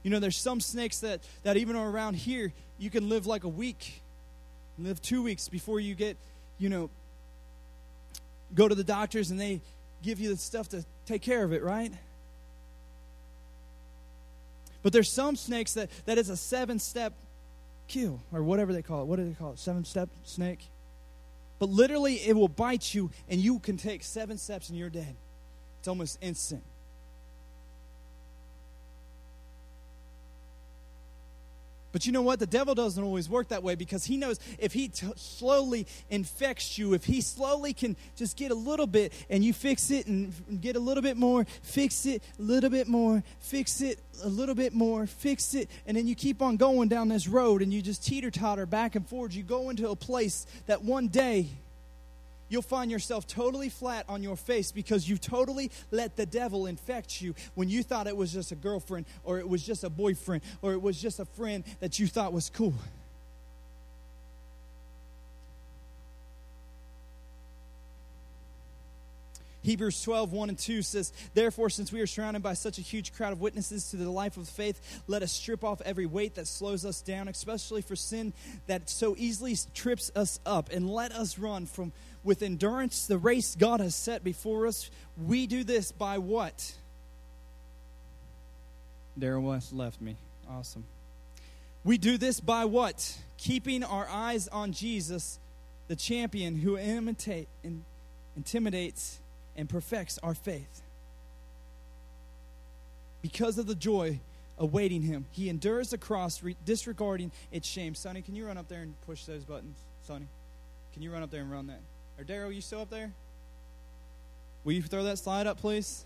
You 0.02 0.10
know, 0.10 0.20
there's 0.20 0.38
some 0.38 0.62
snakes 0.62 1.00
that, 1.00 1.20
that 1.42 1.58
even 1.58 1.76
are 1.76 1.90
around 1.90 2.14
here, 2.14 2.54
you 2.78 2.88
can 2.88 3.10
live 3.10 3.26
like 3.26 3.44
a 3.44 3.48
week, 3.48 4.00
live 4.84 5.00
two 5.00 5.22
weeks 5.22 5.48
before 5.48 5.80
you 5.80 5.94
get, 5.94 6.16
you 6.58 6.68
know, 6.68 6.90
go 8.54 8.68
to 8.68 8.74
the 8.74 8.84
doctors 8.84 9.30
and 9.30 9.40
they 9.40 9.60
give 10.02 10.20
you 10.20 10.28
the 10.28 10.36
stuff 10.36 10.68
to 10.70 10.84
take 11.06 11.22
care 11.22 11.44
of 11.44 11.52
it, 11.52 11.62
right? 11.62 11.92
But 14.82 14.92
there's 14.92 15.10
some 15.10 15.36
snakes 15.36 15.74
that, 15.74 15.90
that 16.06 16.18
is 16.18 16.30
a 16.30 16.36
seven 16.36 16.78
step 16.78 17.12
kill, 17.88 18.20
or 18.32 18.42
whatever 18.42 18.72
they 18.72 18.82
call 18.82 19.02
it. 19.02 19.06
What 19.06 19.16
do 19.16 19.24
they 19.24 19.34
call 19.34 19.52
it? 19.52 19.58
Seven 19.58 19.84
step 19.84 20.08
snake? 20.24 20.68
But 21.58 21.68
literally, 21.68 22.14
it 22.14 22.34
will 22.34 22.48
bite 22.48 22.94
you, 22.94 23.10
and 23.28 23.40
you 23.40 23.58
can 23.58 23.76
take 23.76 24.02
seven 24.02 24.38
steps 24.38 24.70
and 24.70 24.78
you're 24.78 24.88
dead. 24.88 25.14
It's 25.80 25.88
almost 25.88 26.18
instant. 26.22 26.62
But 31.92 32.06
you 32.06 32.12
know 32.12 32.22
what? 32.22 32.38
The 32.38 32.46
devil 32.46 32.74
doesn't 32.74 33.02
always 33.02 33.28
work 33.28 33.48
that 33.48 33.62
way 33.62 33.74
because 33.74 34.04
he 34.04 34.16
knows 34.16 34.38
if 34.58 34.72
he 34.72 34.88
t- 34.88 35.06
slowly 35.16 35.86
infects 36.08 36.78
you, 36.78 36.94
if 36.94 37.04
he 37.04 37.20
slowly 37.20 37.72
can 37.72 37.96
just 38.16 38.36
get 38.36 38.50
a 38.50 38.54
little 38.54 38.86
bit 38.86 39.12
and 39.28 39.44
you 39.44 39.52
fix 39.52 39.90
it 39.90 40.06
and 40.06 40.32
get 40.60 40.76
a 40.76 40.80
little 40.80 41.02
bit 41.02 41.16
more, 41.16 41.44
fix 41.62 42.06
it 42.06 42.22
a 42.38 42.42
little 42.42 42.70
bit 42.70 42.86
more, 42.86 43.22
fix 43.40 43.80
it 43.80 43.98
a 44.22 44.28
little 44.28 44.54
bit 44.54 44.72
more, 44.72 45.06
fix 45.06 45.54
it, 45.54 45.68
and 45.86 45.96
then 45.96 46.06
you 46.06 46.14
keep 46.14 46.42
on 46.42 46.56
going 46.56 46.88
down 46.88 47.08
this 47.08 47.26
road 47.26 47.62
and 47.62 47.72
you 47.72 47.82
just 47.82 48.04
teeter 48.04 48.30
totter 48.30 48.66
back 48.66 48.94
and 48.94 49.08
forth. 49.08 49.34
You 49.34 49.42
go 49.42 49.70
into 49.70 49.88
a 49.88 49.96
place 49.96 50.46
that 50.66 50.82
one 50.82 51.08
day 51.08 51.48
you'll 52.50 52.60
find 52.60 52.90
yourself 52.90 53.26
totally 53.26 53.70
flat 53.70 54.04
on 54.10 54.22
your 54.22 54.36
face 54.36 54.70
because 54.72 55.08
you 55.08 55.16
totally 55.16 55.70
let 55.90 56.16
the 56.16 56.26
devil 56.26 56.66
infect 56.66 57.22
you 57.22 57.34
when 57.54 57.70
you 57.70 57.82
thought 57.82 58.06
it 58.06 58.16
was 58.16 58.30
just 58.30 58.52
a 58.52 58.56
girlfriend 58.56 59.06
or 59.24 59.38
it 59.38 59.48
was 59.48 59.62
just 59.62 59.84
a 59.84 59.88
boyfriend 59.88 60.42
or 60.60 60.72
it 60.72 60.82
was 60.82 61.00
just 61.00 61.18
a 61.18 61.24
friend 61.24 61.64
that 61.80 61.98
you 61.98 62.06
thought 62.06 62.34
was 62.34 62.50
cool. 62.50 62.74
Hebrews 69.62 70.02
12, 70.02 70.32
1 70.32 70.48
and 70.48 70.58
2 70.58 70.82
says, 70.82 71.12
Therefore, 71.34 71.68
since 71.68 71.92
we 71.92 72.00
are 72.00 72.06
surrounded 72.06 72.42
by 72.42 72.54
such 72.54 72.78
a 72.78 72.82
huge 72.82 73.12
crowd 73.12 73.32
of 73.32 73.40
witnesses 73.40 73.90
to 73.90 73.96
the 73.96 74.10
life 74.10 74.36
of 74.36 74.48
faith, 74.48 75.02
let 75.06 75.22
us 75.22 75.32
strip 75.32 75.62
off 75.64 75.82
every 75.82 76.06
weight 76.06 76.36
that 76.36 76.46
slows 76.46 76.84
us 76.84 77.02
down, 77.02 77.28
especially 77.28 77.82
for 77.82 77.94
sin 77.94 78.32
that 78.68 78.88
so 78.88 79.14
easily 79.18 79.56
trips 79.74 80.10
us 80.16 80.40
up, 80.46 80.70
and 80.72 80.88
let 80.88 81.12
us 81.12 81.38
run 81.38 81.66
from 81.66 81.92
with 82.22 82.42
endurance 82.42 83.06
the 83.06 83.18
race 83.18 83.56
God 83.56 83.80
has 83.80 83.94
set 83.94 84.22
before 84.22 84.66
us. 84.66 84.90
We 85.16 85.46
do 85.46 85.64
this 85.64 85.92
by 85.92 86.18
what? 86.18 86.74
Daryl 89.18 89.42
West 89.42 89.72
left 89.72 90.00
me. 90.00 90.16
Awesome. 90.48 90.84
We 91.84 91.98
do 91.98 92.18
this 92.18 92.40
by 92.40 92.64
what? 92.66 93.18
Keeping 93.38 93.82
our 93.82 94.06
eyes 94.08 94.48
on 94.48 94.72
Jesus, 94.72 95.38
the 95.88 95.96
champion 95.96 96.56
who 96.56 96.76
imitate, 96.76 97.48
in, 97.64 97.84
intimidates 98.36 99.20
and 99.56 99.68
perfects 99.68 100.18
our 100.22 100.34
faith. 100.34 100.82
Because 103.22 103.58
of 103.58 103.66
the 103.66 103.74
joy 103.74 104.20
awaiting 104.58 105.02
him, 105.02 105.26
he 105.30 105.48
endures 105.48 105.90
the 105.90 105.98
cross, 105.98 106.42
re- 106.42 106.56
disregarding 106.64 107.32
its 107.50 107.66
shame. 107.66 107.94
Sonny, 107.94 108.22
can 108.22 108.34
you 108.34 108.46
run 108.46 108.58
up 108.58 108.68
there 108.68 108.82
and 108.82 108.94
push 109.02 109.24
those 109.24 109.44
buttons? 109.44 109.78
Sonny, 110.02 110.26
can 110.92 111.02
you 111.02 111.12
run 111.12 111.22
up 111.22 111.30
there 111.30 111.40
and 111.40 111.50
run 111.50 111.66
that? 111.68 111.80
Or 112.20 112.24
Daryl, 112.24 112.54
you 112.54 112.60
still 112.60 112.82
up 112.82 112.90
there? 112.90 113.12
Will 114.62 114.74
you 114.74 114.82
throw 114.82 115.04
that 115.04 115.18
slide 115.18 115.46
up, 115.46 115.58
please? 115.58 116.04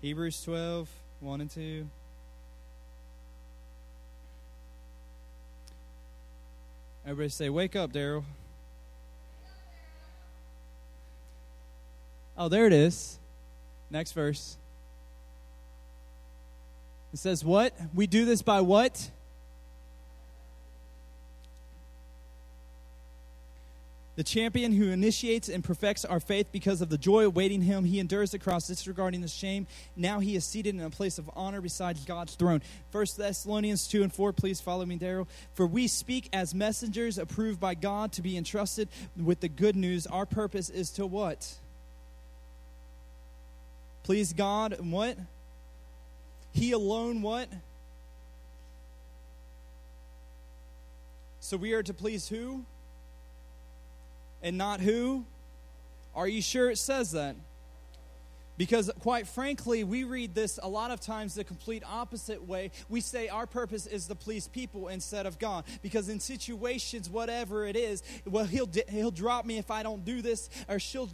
Hebrews 0.00 0.42
12, 0.42 0.88
1 1.20 1.40
and 1.40 1.48
2. 1.48 1.86
Everybody 7.06 7.28
say, 7.28 7.48
Wake 7.50 7.76
up, 7.76 7.92
Daryl. 7.92 8.24
Oh, 12.36 12.48
there 12.48 12.66
it 12.66 12.72
is. 12.72 13.20
Next 13.90 14.10
verse. 14.10 14.56
It 17.12 17.20
says, 17.20 17.44
What? 17.44 17.74
We 17.94 18.08
do 18.08 18.24
this 18.24 18.42
by 18.42 18.60
what? 18.60 19.08
The 24.20 24.24
champion 24.24 24.72
who 24.72 24.90
initiates 24.90 25.48
and 25.48 25.64
perfects 25.64 26.04
our 26.04 26.20
faith 26.20 26.48
because 26.52 26.82
of 26.82 26.90
the 26.90 26.98
joy 26.98 27.24
awaiting 27.24 27.62
him, 27.62 27.86
he 27.86 27.98
endures 27.98 28.32
the 28.32 28.38
cross, 28.38 28.66
disregarding 28.66 29.22
the 29.22 29.28
shame. 29.28 29.66
Now 29.96 30.20
he 30.20 30.36
is 30.36 30.44
seated 30.44 30.74
in 30.74 30.82
a 30.82 30.90
place 30.90 31.16
of 31.16 31.30
honor 31.34 31.62
beside 31.62 31.96
God's 32.04 32.34
throne. 32.34 32.60
1 32.92 33.06
Thessalonians 33.16 33.88
2 33.88 34.02
and 34.02 34.12
4, 34.12 34.34
please 34.34 34.60
follow 34.60 34.84
me, 34.84 34.98
Daryl. 34.98 35.26
For 35.54 35.66
we 35.66 35.86
speak 35.86 36.28
as 36.34 36.54
messengers 36.54 37.16
approved 37.16 37.60
by 37.60 37.74
God 37.74 38.12
to 38.12 38.20
be 38.20 38.36
entrusted 38.36 38.90
with 39.16 39.40
the 39.40 39.48
good 39.48 39.74
news. 39.74 40.06
Our 40.06 40.26
purpose 40.26 40.68
is 40.68 40.90
to 40.90 41.06
what? 41.06 41.54
Please 44.02 44.34
God 44.34 44.74
and 44.74 44.92
what? 44.92 45.16
He 46.52 46.72
alone 46.72 47.22
what? 47.22 47.48
So 51.40 51.56
we 51.56 51.72
are 51.72 51.82
to 51.82 51.94
please 51.94 52.28
who? 52.28 52.66
And 54.42 54.56
not 54.56 54.80
who? 54.80 55.24
Are 56.14 56.28
you 56.28 56.42
sure 56.42 56.70
it 56.70 56.78
says 56.78 57.12
that? 57.12 57.36
Because, 58.60 58.90
quite 58.98 59.26
frankly, 59.26 59.84
we 59.84 60.04
read 60.04 60.34
this 60.34 60.58
a 60.62 60.68
lot 60.68 60.90
of 60.90 61.00
times 61.00 61.34
the 61.34 61.44
complete 61.44 61.82
opposite 61.86 62.46
way. 62.46 62.72
We 62.90 63.00
say 63.00 63.28
our 63.28 63.46
purpose 63.46 63.86
is 63.86 64.06
to 64.08 64.14
please 64.14 64.48
people 64.48 64.88
instead 64.88 65.24
of 65.24 65.38
God. 65.38 65.64
Because 65.80 66.10
in 66.10 66.20
situations, 66.20 67.08
whatever 67.08 67.64
it 67.64 67.74
is, 67.74 68.02
well, 68.26 68.44
he'll, 68.44 68.68
he'll 68.90 69.12
drop 69.12 69.46
me 69.46 69.56
if 69.56 69.70
I 69.70 69.82
don't 69.82 70.04
do 70.04 70.20
this, 70.20 70.50
or 70.68 70.78
she'll 70.78 71.08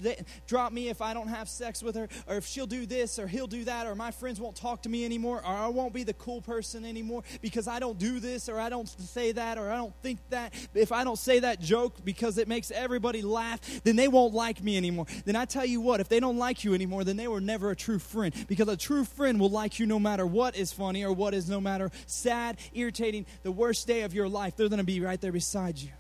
drop 0.49 0.73
me 0.73 0.89
if 0.89 1.01
I 1.01 1.15
don't 1.15 1.29
have 1.29 1.49
sex 1.49 1.85
with 1.85 1.95
her, 1.95 2.09
or 2.27 2.35
if 2.35 2.47
she'll 2.47 2.67
do 2.67 2.85
this, 2.85 3.17
or 3.17 3.29
he'll 3.29 3.47
do 3.47 3.63
that, 3.63 3.87
or 3.87 3.95
my 3.95 4.11
friends 4.11 4.41
won't 4.41 4.57
talk 4.57 4.83
to 4.83 4.89
me 4.89 5.05
anymore, 5.05 5.39
or 5.39 5.55
I 5.55 5.69
won't 5.69 5.93
be 5.93 6.03
the 6.03 6.15
cool 6.15 6.41
person 6.41 6.85
anymore 6.85 7.23
because 7.43 7.69
I 7.69 7.79
don't 7.79 7.97
do 7.97 8.19
this, 8.19 8.49
or 8.49 8.59
I 8.59 8.69
don't 8.71 8.89
say 8.89 9.31
that, 9.31 9.57
or 9.57 9.71
I 9.71 9.77
don't 9.77 9.95
think 10.03 10.19
that. 10.31 10.53
If 10.75 10.91
I 10.91 11.05
don't 11.05 11.17
say 11.17 11.39
that 11.39 11.61
joke 11.61 12.05
because 12.05 12.39
it 12.39 12.49
makes 12.49 12.73
everybody 12.73 13.23
laugh, 13.23 13.61
then 13.85 13.95
they 13.95 14.09
won't 14.09 14.35
like 14.35 14.65
me 14.65 14.77
anymore. 14.77 15.07
Then 15.25 15.37
I 15.37 15.45
tell 15.45 15.65
you 15.65 15.81
what, 15.81 16.01
if 16.01 16.09
they 16.09 16.19
don't 16.19 16.39
like 16.39 16.65
you 16.65 16.75
anymore, 16.75 17.05
then 17.05 17.17
they 17.17 17.29
were 17.29 17.36
never 17.41 17.71
a 17.71 17.77
true 17.77 17.99
friend 17.99 18.35
because 18.49 18.69
a 18.69 18.77
true 18.77 19.05
friend 19.05 19.41
will 19.41 19.51
like 19.51 19.79
you 19.79 19.87
no 19.87 19.99
matter 19.99 20.27
what 20.27 20.57
is 20.57 20.73
funny 20.73 21.05
or 21.05 21.13
what 21.13 21.35
is 21.35 21.49
no 21.49 21.61
matter 21.61 21.91
sad, 22.07 22.59
irritating, 22.75 23.27
the 23.43 23.53
worst 23.53 23.87
day 23.87 24.03
of 24.03 24.15
your 24.15 24.29
life. 24.29 24.57
They're 24.57 24.69
going 24.69 24.79
to 24.79 24.85
be 24.85 25.01
right 25.01 25.21
there 25.21 25.33
beside 25.33 25.79
you. 25.79 25.91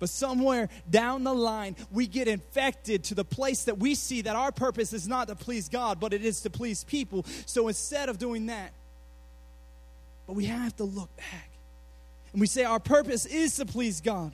But 0.00 0.08
somewhere 0.08 0.70
down 0.88 1.24
the 1.24 1.34
line, 1.34 1.76
we 1.92 2.06
get 2.06 2.26
infected 2.26 3.04
to 3.04 3.14
the 3.14 3.24
place 3.24 3.64
that 3.64 3.78
we 3.78 3.94
see 3.94 4.22
that 4.22 4.34
our 4.34 4.50
purpose 4.50 4.94
is 4.94 5.06
not 5.06 5.28
to 5.28 5.36
please 5.36 5.68
God, 5.68 6.00
but 6.00 6.14
it 6.14 6.24
is 6.24 6.40
to 6.40 6.50
please 6.50 6.84
people. 6.84 7.24
So 7.44 7.68
instead 7.68 8.08
of 8.08 8.18
doing 8.18 8.46
that, 8.46 8.72
but 10.26 10.32
we 10.32 10.46
have 10.46 10.74
to 10.76 10.84
look 10.84 11.14
back. 11.16 11.50
And 12.32 12.40
we 12.40 12.46
say 12.46 12.64
our 12.64 12.80
purpose 12.80 13.26
is 13.26 13.56
to 13.56 13.66
please 13.66 14.00
God. 14.00 14.32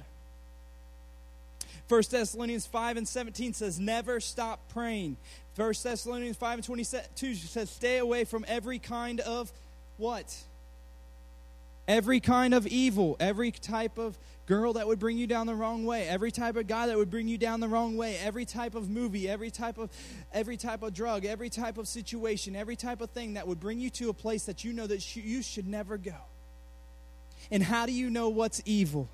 1 1.89 2.03
Thessalonians 2.11 2.67
5 2.67 2.97
and 2.97 3.07
17 3.07 3.53
says, 3.53 3.79
Never 3.79 4.21
stop 4.21 4.69
praying. 4.73 5.17
1 5.55 5.75
Thessalonians 5.83 6.37
5 6.37 6.59
and 6.59 6.65
22 6.65 7.35
says, 7.35 7.71
Stay 7.71 7.99
away 7.99 8.25
from 8.25 8.45
every 8.49 8.79
kind 8.79 9.21
of 9.21 9.53
what? 9.97 10.37
Every 11.87 12.19
kind 12.19 12.53
of 12.53 12.67
evil, 12.67 13.17
every 13.21 13.53
type 13.53 13.99
of 13.99 14.19
girl 14.47 14.75
that 14.75 14.87
would 14.87 14.99
bring 14.99 15.19
you 15.19 15.27
down 15.27 15.47
the 15.47 15.55
wrong 15.55 15.85
way, 15.85 16.09
every 16.09 16.31
type 16.31 16.57
of 16.57 16.67
guy 16.67 16.87
that 16.87 16.97
would 16.97 17.11
bring 17.11 17.29
you 17.29 17.39
down 17.39 17.61
the 17.61 17.69
wrong 17.69 17.97
way, 17.97 18.17
every 18.19 18.45
type 18.45 18.75
of 18.75 18.89
movie, 18.89 19.29
every 19.29 19.51
type 19.51 19.79
of 19.79 19.91
every 20.33 20.57
type 20.57 20.83
of 20.83 20.95
drug, 20.95 21.25
every 21.25 21.51
type 21.51 21.79
of 21.79 21.87
situation, 21.87 22.57
every 22.57 22.77
type 22.77 23.01
of 23.01 23.11
thing 23.11 23.35
that 23.35 23.47
would 23.47 23.61
bring 23.61 23.81
you 23.81 23.91
to 23.91 24.09
a 24.09 24.13
place 24.13 24.45
that 24.45 24.65
you 24.65 24.73
know 24.73 24.87
that 24.87 25.17
you 25.17 25.43
should 25.43 25.67
never 25.67 25.97
go. 25.97 26.17
And 27.51 27.63
how 27.63 27.87
do 27.87 27.93
you 27.93 28.11
know 28.11 28.29
what's 28.29 28.63
evil? 28.65 29.09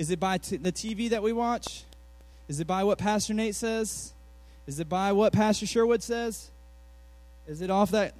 Is 0.00 0.10
it 0.10 0.18
by 0.18 0.38
t- 0.38 0.56
the 0.56 0.72
TV 0.72 1.10
that 1.10 1.22
we 1.22 1.34
watch? 1.34 1.84
Is 2.48 2.58
it 2.58 2.66
by 2.66 2.84
what 2.84 2.96
Pastor 2.96 3.34
Nate 3.34 3.54
says? 3.54 4.14
Is 4.66 4.80
it 4.80 4.88
by 4.88 5.12
what 5.12 5.30
Pastor 5.30 5.66
Sherwood 5.66 6.02
says? 6.02 6.50
Is 7.46 7.60
it 7.60 7.68
off 7.68 7.90
that 7.90 8.14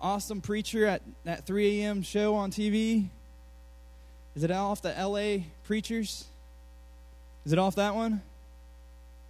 awesome 0.00 0.40
preacher 0.40 0.86
at 0.86 1.02
that 1.24 1.44
3 1.44 1.80
a.m. 1.82 2.02
show 2.02 2.36
on 2.36 2.52
TV? 2.52 3.08
Is 4.36 4.44
it 4.44 4.52
off 4.52 4.80
the 4.80 4.90
LA 4.90 5.42
preachers? 5.64 6.26
Is 7.44 7.52
it 7.52 7.58
off 7.58 7.74
that 7.74 7.96
one? 7.96 8.22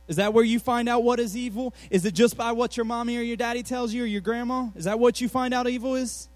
Is 0.08 0.16
that 0.16 0.34
where 0.34 0.44
you 0.44 0.58
find 0.58 0.90
out 0.90 1.02
what 1.02 1.18
is 1.18 1.34
evil? 1.34 1.72
Is 1.88 2.04
it 2.04 2.12
just 2.12 2.36
by 2.36 2.52
what 2.52 2.76
your 2.76 2.84
mommy 2.84 3.16
or 3.16 3.22
your 3.22 3.38
daddy 3.38 3.62
tells 3.62 3.94
you 3.94 4.02
or 4.02 4.06
your 4.06 4.20
grandma? 4.20 4.68
Is 4.76 4.84
that 4.84 4.98
what 4.98 5.22
you 5.22 5.28
find 5.30 5.54
out 5.54 5.66
evil 5.66 5.94
is? 5.94 6.28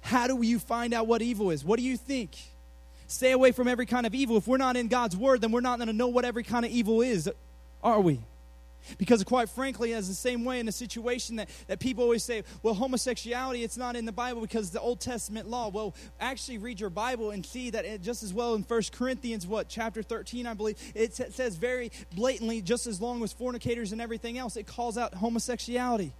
How 0.00 0.28
do 0.28 0.40
you 0.42 0.60
find 0.60 0.94
out 0.94 1.08
what 1.08 1.22
evil 1.22 1.50
is? 1.50 1.64
What 1.64 1.80
do 1.80 1.84
you 1.84 1.96
think? 1.96 2.36
Stay 3.10 3.32
away 3.32 3.50
from 3.50 3.66
every 3.66 3.86
kind 3.86 4.06
of 4.06 4.14
evil. 4.14 4.36
If 4.36 4.46
we're 4.46 4.56
not 4.56 4.76
in 4.76 4.86
God's 4.86 5.16
word, 5.16 5.40
then 5.40 5.50
we're 5.50 5.60
not 5.60 5.78
going 5.78 5.88
to 5.88 5.92
know 5.92 6.06
what 6.06 6.24
every 6.24 6.44
kind 6.44 6.64
of 6.64 6.70
evil 6.70 7.02
is, 7.02 7.28
are 7.82 8.00
we? 8.00 8.20
Because 8.98 9.24
quite 9.24 9.48
frankly, 9.48 9.92
as 9.94 10.06
the 10.06 10.14
same 10.14 10.44
way 10.44 10.60
in 10.60 10.68
a 10.68 10.72
situation 10.72 11.36
that, 11.36 11.48
that 11.66 11.80
people 11.80 12.04
always 12.04 12.22
say, 12.22 12.44
well, 12.62 12.72
homosexuality, 12.72 13.64
it's 13.64 13.76
not 13.76 13.96
in 13.96 14.04
the 14.04 14.12
Bible 14.12 14.40
because 14.40 14.70
the 14.70 14.80
Old 14.80 15.00
Testament 15.00 15.50
law. 15.50 15.70
Well, 15.70 15.92
actually 16.20 16.58
read 16.58 16.78
your 16.78 16.88
Bible 16.88 17.32
and 17.32 17.44
see 17.44 17.70
that 17.70 17.84
it, 17.84 18.00
just 18.00 18.22
as 18.22 18.32
well 18.32 18.54
in 18.54 18.62
First 18.62 18.92
Corinthians, 18.92 19.44
what, 19.44 19.68
chapter 19.68 20.04
13, 20.04 20.46
I 20.46 20.54
believe, 20.54 20.78
it 20.94 21.14
says 21.14 21.56
very 21.56 21.90
blatantly, 22.14 22.62
just 22.62 22.86
as 22.86 23.00
long 23.00 23.24
as 23.24 23.32
fornicators 23.32 23.90
and 23.90 24.00
everything 24.00 24.38
else, 24.38 24.56
it 24.56 24.68
calls 24.68 24.96
out 24.96 25.14
homosexuality. 25.14 26.12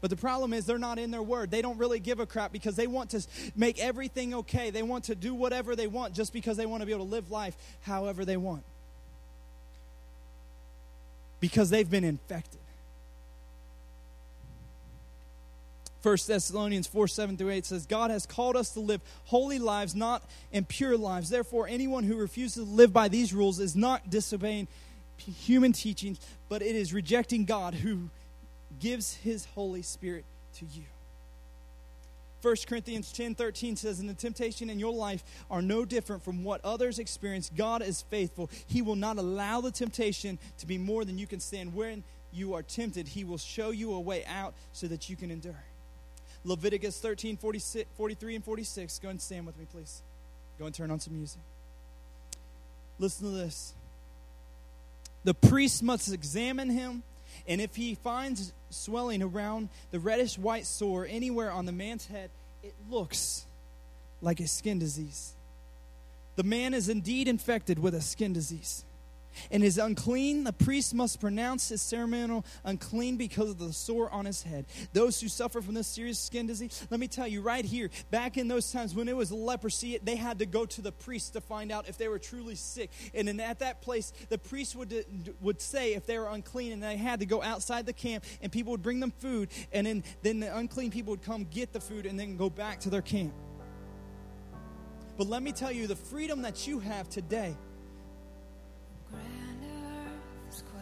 But 0.00 0.10
the 0.10 0.16
problem 0.16 0.52
is 0.52 0.64
they're 0.64 0.78
not 0.78 0.98
in 0.98 1.10
their 1.10 1.22
word. 1.22 1.50
They 1.50 1.62
don't 1.62 1.78
really 1.78 2.00
give 2.00 2.20
a 2.20 2.26
crap 2.26 2.52
because 2.52 2.74
they 2.74 2.86
want 2.86 3.10
to 3.10 3.26
make 3.54 3.78
everything 3.78 4.34
okay. 4.34 4.70
They 4.70 4.82
want 4.82 5.04
to 5.04 5.14
do 5.14 5.34
whatever 5.34 5.76
they 5.76 5.86
want 5.86 6.14
just 6.14 6.32
because 6.32 6.56
they 6.56 6.66
want 6.66 6.80
to 6.80 6.86
be 6.86 6.92
able 6.92 7.04
to 7.04 7.10
live 7.10 7.30
life 7.30 7.56
however 7.82 8.24
they 8.24 8.38
want. 8.38 8.62
Because 11.38 11.70
they've 11.70 11.90
been 11.90 12.04
infected. 12.04 12.60
1 16.02 16.16
Thessalonians 16.26 16.86
4 16.86 17.08
7 17.08 17.36
through 17.36 17.50
8 17.50 17.66
says, 17.66 17.84
God 17.84 18.10
has 18.10 18.24
called 18.24 18.56
us 18.56 18.70
to 18.70 18.80
live 18.80 19.02
holy 19.26 19.58
lives, 19.58 19.94
not 19.94 20.22
impure 20.50 20.96
lives. 20.96 21.28
Therefore, 21.28 21.68
anyone 21.68 22.04
who 22.04 22.16
refuses 22.16 22.64
to 22.64 22.70
live 22.70 22.92
by 22.92 23.08
these 23.08 23.34
rules 23.34 23.60
is 23.60 23.76
not 23.76 24.08
disobeying 24.08 24.66
human 25.18 25.72
teachings, 25.72 26.18
but 26.48 26.62
it 26.62 26.74
is 26.74 26.94
rejecting 26.94 27.44
God 27.44 27.74
who 27.74 28.08
gives 28.80 29.14
his 29.14 29.44
Holy 29.54 29.82
Spirit 29.82 30.24
to 30.54 30.64
you. 30.64 30.84
1 32.42 32.56
Corinthians 32.66 33.12
10 33.12 33.34
13 33.34 33.76
says, 33.76 34.00
And 34.00 34.08
the 34.08 34.14
temptation 34.14 34.70
in 34.70 34.78
your 34.78 34.92
life 34.92 35.22
are 35.50 35.60
no 35.60 35.84
different 35.84 36.24
from 36.24 36.42
what 36.42 36.64
others 36.64 36.98
experience. 36.98 37.50
God 37.54 37.82
is 37.82 38.02
faithful. 38.02 38.50
He 38.66 38.82
will 38.82 38.96
not 38.96 39.18
allow 39.18 39.60
the 39.60 39.70
temptation 39.70 40.38
to 40.58 40.66
be 40.66 40.78
more 40.78 41.04
than 41.04 41.18
you 41.18 41.26
can 41.26 41.40
stand. 41.40 41.74
When 41.74 42.02
you 42.32 42.54
are 42.54 42.62
tempted, 42.62 43.08
He 43.08 43.24
will 43.24 43.38
show 43.38 43.70
you 43.70 43.92
a 43.92 44.00
way 44.00 44.24
out 44.24 44.54
so 44.72 44.86
that 44.86 45.10
you 45.10 45.16
can 45.16 45.30
endure. 45.30 45.62
Leviticus 46.44 46.98
13 46.98 47.36
46, 47.36 47.88
43 47.96 48.36
and 48.36 48.44
46. 48.44 48.98
Go 49.00 49.08
and 49.10 49.20
stand 49.20 49.46
with 49.46 49.58
me, 49.58 49.66
please. 49.70 50.02
Go 50.58 50.66
and 50.66 50.74
turn 50.74 50.90
on 50.90 51.00
some 51.00 51.14
music. 51.14 51.40
Listen 52.98 53.26
to 53.26 53.32
this. 53.32 53.74
The 55.24 55.34
priest 55.34 55.82
must 55.82 56.12
examine 56.12 56.70
him, 56.70 57.02
and 57.50 57.60
if 57.60 57.74
he 57.74 57.96
finds 57.96 58.52
swelling 58.70 59.22
around 59.22 59.68
the 59.90 59.98
reddish 59.98 60.38
white 60.38 60.64
sore 60.64 61.04
anywhere 61.10 61.50
on 61.50 61.66
the 61.66 61.72
man's 61.72 62.06
head, 62.06 62.30
it 62.62 62.74
looks 62.88 63.44
like 64.22 64.38
a 64.38 64.46
skin 64.46 64.78
disease. 64.78 65.34
The 66.36 66.44
man 66.44 66.74
is 66.74 66.88
indeed 66.88 67.26
infected 67.26 67.80
with 67.80 67.94
a 67.96 68.00
skin 68.00 68.32
disease 68.32 68.84
and 69.50 69.62
is 69.62 69.78
unclean, 69.78 70.44
the 70.44 70.52
priest 70.52 70.94
must 70.94 71.20
pronounce 71.20 71.68
his 71.68 71.82
ceremonial 71.82 72.44
unclean 72.64 73.16
because 73.16 73.50
of 73.50 73.58
the 73.58 73.72
sore 73.72 74.10
on 74.10 74.24
his 74.24 74.42
head. 74.42 74.66
Those 74.92 75.20
who 75.20 75.28
suffer 75.28 75.60
from 75.62 75.74
this 75.74 75.86
serious 75.86 76.18
skin 76.18 76.46
disease, 76.46 76.86
let 76.90 77.00
me 77.00 77.08
tell 77.08 77.26
you 77.26 77.40
right 77.42 77.64
here, 77.64 77.90
back 78.10 78.36
in 78.36 78.48
those 78.48 78.70
times 78.72 78.94
when 78.94 79.08
it 79.08 79.16
was 79.16 79.32
leprosy, 79.32 79.98
they 80.02 80.16
had 80.16 80.38
to 80.38 80.46
go 80.46 80.66
to 80.66 80.82
the 80.82 80.92
priest 80.92 81.32
to 81.34 81.40
find 81.40 81.72
out 81.72 81.88
if 81.88 81.98
they 81.98 82.08
were 82.08 82.18
truly 82.18 82.54
sick. 82.54 82.90
And 83.14 83.28
then 83.28 83.40
at 83.40 83.60
that 83.60 83.82
place, 83.82 84.12
the 84.28 84.38
priest 84.38 84.76
would, 84.76 85.04
would 85.40 85.60
say 85.60 85.94
if 85.94 86.06
they 86.06 86.18
were 86.18 86.28
unclean, 86.28 86.72
and 86.72 86.82
they 86.82 86.96
had 86.96 87.20
to 87.20 87.26
go 87.26 87.42
outside 87.42 87.86
the 87.86 87.92
camp, 87.92 88.24
and 88.42 88.50
people 88.50 88.72
would 88.72 88.82
bring 88.82 89.00
them 89.00 89.12
food, 89.18 89.48
and 89.72 89.86
then, 89.86 90.04
then 90.22 90.40
the 90.40 90.56
unclean 90.56 90.90
people 90.90 91.12
would 91.12 91.22
come 91.22 91.44
get 91.44 91.72
the 91.72 91.80
food 91.80 92.06
and 92.06 92.18
then 92.18 92.36
go 92.36 92.50
back 92.50 92.80
to 92.80 92.90
their 92.90 93.02
camp. 93.02 93.32
But 95.16 95.28
let 95.28 95.42
me 95.42 95.52
tell 95.52 95.70
you, 95.70 95.86
the 95.86 95.96
freedom 95.96 96.42
that 96.42 96.66
you 96.66 96.78
have 96.80 97.08
today 97.08 97.54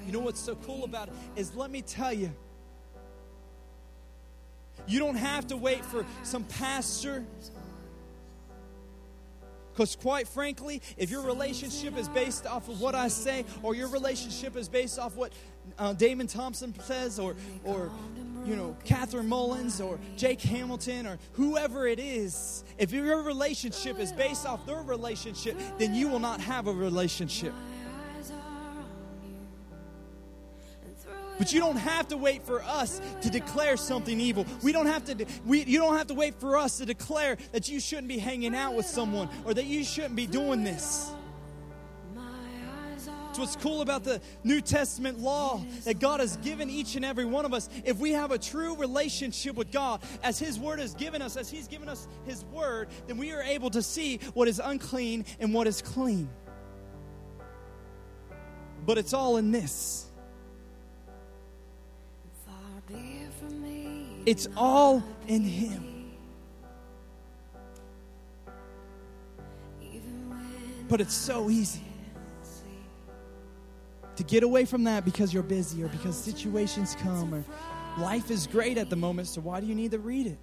you 0.09 0.13
know 0.13 0.21
what's 0.21 0.41
so 0.41 0.55
cool 0.55 0.85
about 0.85 1.09
it 1.09 1.15
is 1.37 1.55
let 1.55 1.71
me 1.71 1.83
tell 1.83 2.13
you, 2.15 2.33
you 4.87 4.99
don't 4.99 5.17
have 5.17 5.47
to 5.49 5.57
wait 5.57 5.85
for 5.85 6.07
some 6.23 6.45
pastor. 6.45 7.27
Because, 9.73 9.97
quite 9.97 10.27
frankly, 10.27 10.81
if 10.97 11.11
your 11.11 11.23
relationship 11.23 11.97
is 11.99 12.09
based 12.09 12.47
off 12.47 12.69
of 12.71 12.81
what 12.81 12.95
I 12.95 13.09
say, 13.09 13.45
or 13.63 13.75
your 13.75 13.89
relationship 13.89 14.57
is 14.57 14.69
based 14.69 14.99
off 14.99 15.15
what 15.15 15.33
uh, 15.79 15.93
Damon 15.93 16.27
Thompson 16.27 16.75
says, 16.81 17.19
or, 17.19 17.37
or 17.63 17.91
you 18.47 18.57
know, 18.57 18.77
Catherine 18.85 19.29
Mullins, 19.29 19.79
or 19.79 20.01
Jake 20.17 20.41
Hamilton, 20.41 21.07
or 21.07 21.19
whoever 21.33 21.87
it 21.87 21.99
is, 21.99 22.65
if 22.79 22.93
your 22.93 23.23
relationship 23.23 24.01
is 24.01 24.11
based 24.11 24.47
off 24.47 24.65
their 24.65 24.81
relationship, 24.81 25.57
then 25.77 25.95
you 25.95 26.09
will 26.09 26.19
not 26.19 26.41
have 26.41 26.67
a 26.67 26.73
relationship. 26.73 27.53
But 31.39 31.53
you 31.53 31.61
don't 31.61 31.77
have 31.77 32.09
to 32.09 32.17
wait 32.17 32.45
for 32.45 32.63
us 32.63 33.01
to 33.23 33.31
declare 33.31 33.77
something 33.77 34.19
evil. 34.21 34.45
We 34.63 34.73
don't 34.73 34.87
have 34.87 35.05
to 35.05 35.27
we, 35.47 35.65
you 35.65 35.79
don't 35.79 35.97
have 35.97 36.09
to 36.09 36.15
wait 36.15 36.41
for 36.41 36.57
us 36.57 36.79
to 36.79 36.87
declare 36.87 37.39
that 37.53 37.69
you 37.69 37.81
shouldn't 37.81 38.09
be 38.09 38.19
hanging 38.19 38.55
out 38.55 38.75
with 38.75 38.87
someone 38.87 39.29
or 39.45 39.55
that 39.55 39.65
you 39.67 39.85
shouldn't 39.85 40.17
be 40.17 40.27
doing 40.27 40.65
this. 40.65 41.13
It's 43.39 43.39
what's 43.39 43.57
cool 43.63 43.83
about 43.83 44.03
the 44.03 44.21
New 44.43 44.61
Testament 44.61 45.21
law 45.21 45.63
that 45.85 46.01
God 46.01 46.19
has 46.19 46.37
given 46.39 46.69
each 46.69 46.97
and 46.97 47.05
every 47.05 47.25
one 47.25 47.45
of 47.45 47.55
us. 47.55 47.69
If 47.85 47.99
we 47.99 48.11
have 48.13 48.33
a 48.33 48.39
true 48.39 48.75
relationship 48.75 49.55
with 49.55 49.71
God, 49.71 50.03
as 50.25 50.41
His 50.41 50.59
Word 50.59 50.81
has 50.81 50.95
given 50.95 51.23
us, 51.23 51.37
as 51.37 51.49
He's 51.49 51.69
given 51.69 51.89
us 51.89 52.09
His 52.27 52.45
Word, 52.47 52.89
then 53.07 53.17
we 53.17 53.31
are 53.31 53.43
able 53.43 53.71
to 53.71 53.81
see 53.81 54.19
what 54.35 54.49
is 54.49 54.61
unclean 54.63 55.25
and 55.39 55.55
what 55.55 55.69
is 55.69 55.83
clean. 55.83 56.29
But 58.85 58.99
it's 58.99 59.13
all 59.13 59.37
in 59.37 59.53
this. 59.53 60.08
It's 64.27 64.49
all 64.57 65.03
in 65.27 65.43
Him. 65.43 66.13
But 70.89 71.01
it's 71.01 71.15
so 71.15 71.51
easy 71.51 71.83
to 74.17 74.25
get 74.25 74.43
away 74.43 74.65
from 74.65 74.85
that 74.85 75.05
because 75.05 75.33
you're 75.33 75.43
busy 75.43 75.83
or 75.83 75.89
because 75.89 76.17
situations 76.17 76.97
come 77.01 77.33
or 77.33 77.45
life 77.99 78.31
is 78.31 78.47
great 78.47 78.77
at 78.77 78.91
the 78.91 78.97
moment, 78.97 79.29
so 79.29 79.41
why 79.41 79.61
do 79.61 79.67
you 79.67 79.75
need 79.75 79.93
to 79.93 79.99
read 79.99 80.27
it? 80.27 80.39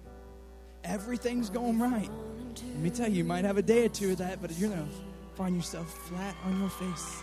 Everything's 0.84 1.50
going 1.50 1.78
right. 1.78 2.08
Let 2.56 2.78
me 2.78 2.90
tell 2.90 3.08
you, 3.08 3.16
you 3.16 3.24
might 3.24 3.44
have 3.44 3.58
a 3.58 3.62
day 3.62 3.84
or 3.84 3.88
two 3.88 4.12
of 4.12 4.18
that, 4.18 4.40
but 4.40 4.56
you're 4.56 4.70
going 4.70 4.88
to 4.88 4.94
find 5.34 5.54
yourself 5.56 5.92
flat 6.08 6.34
on 6.44 6.58
your 6.60 6.70
face. 6.70 7.22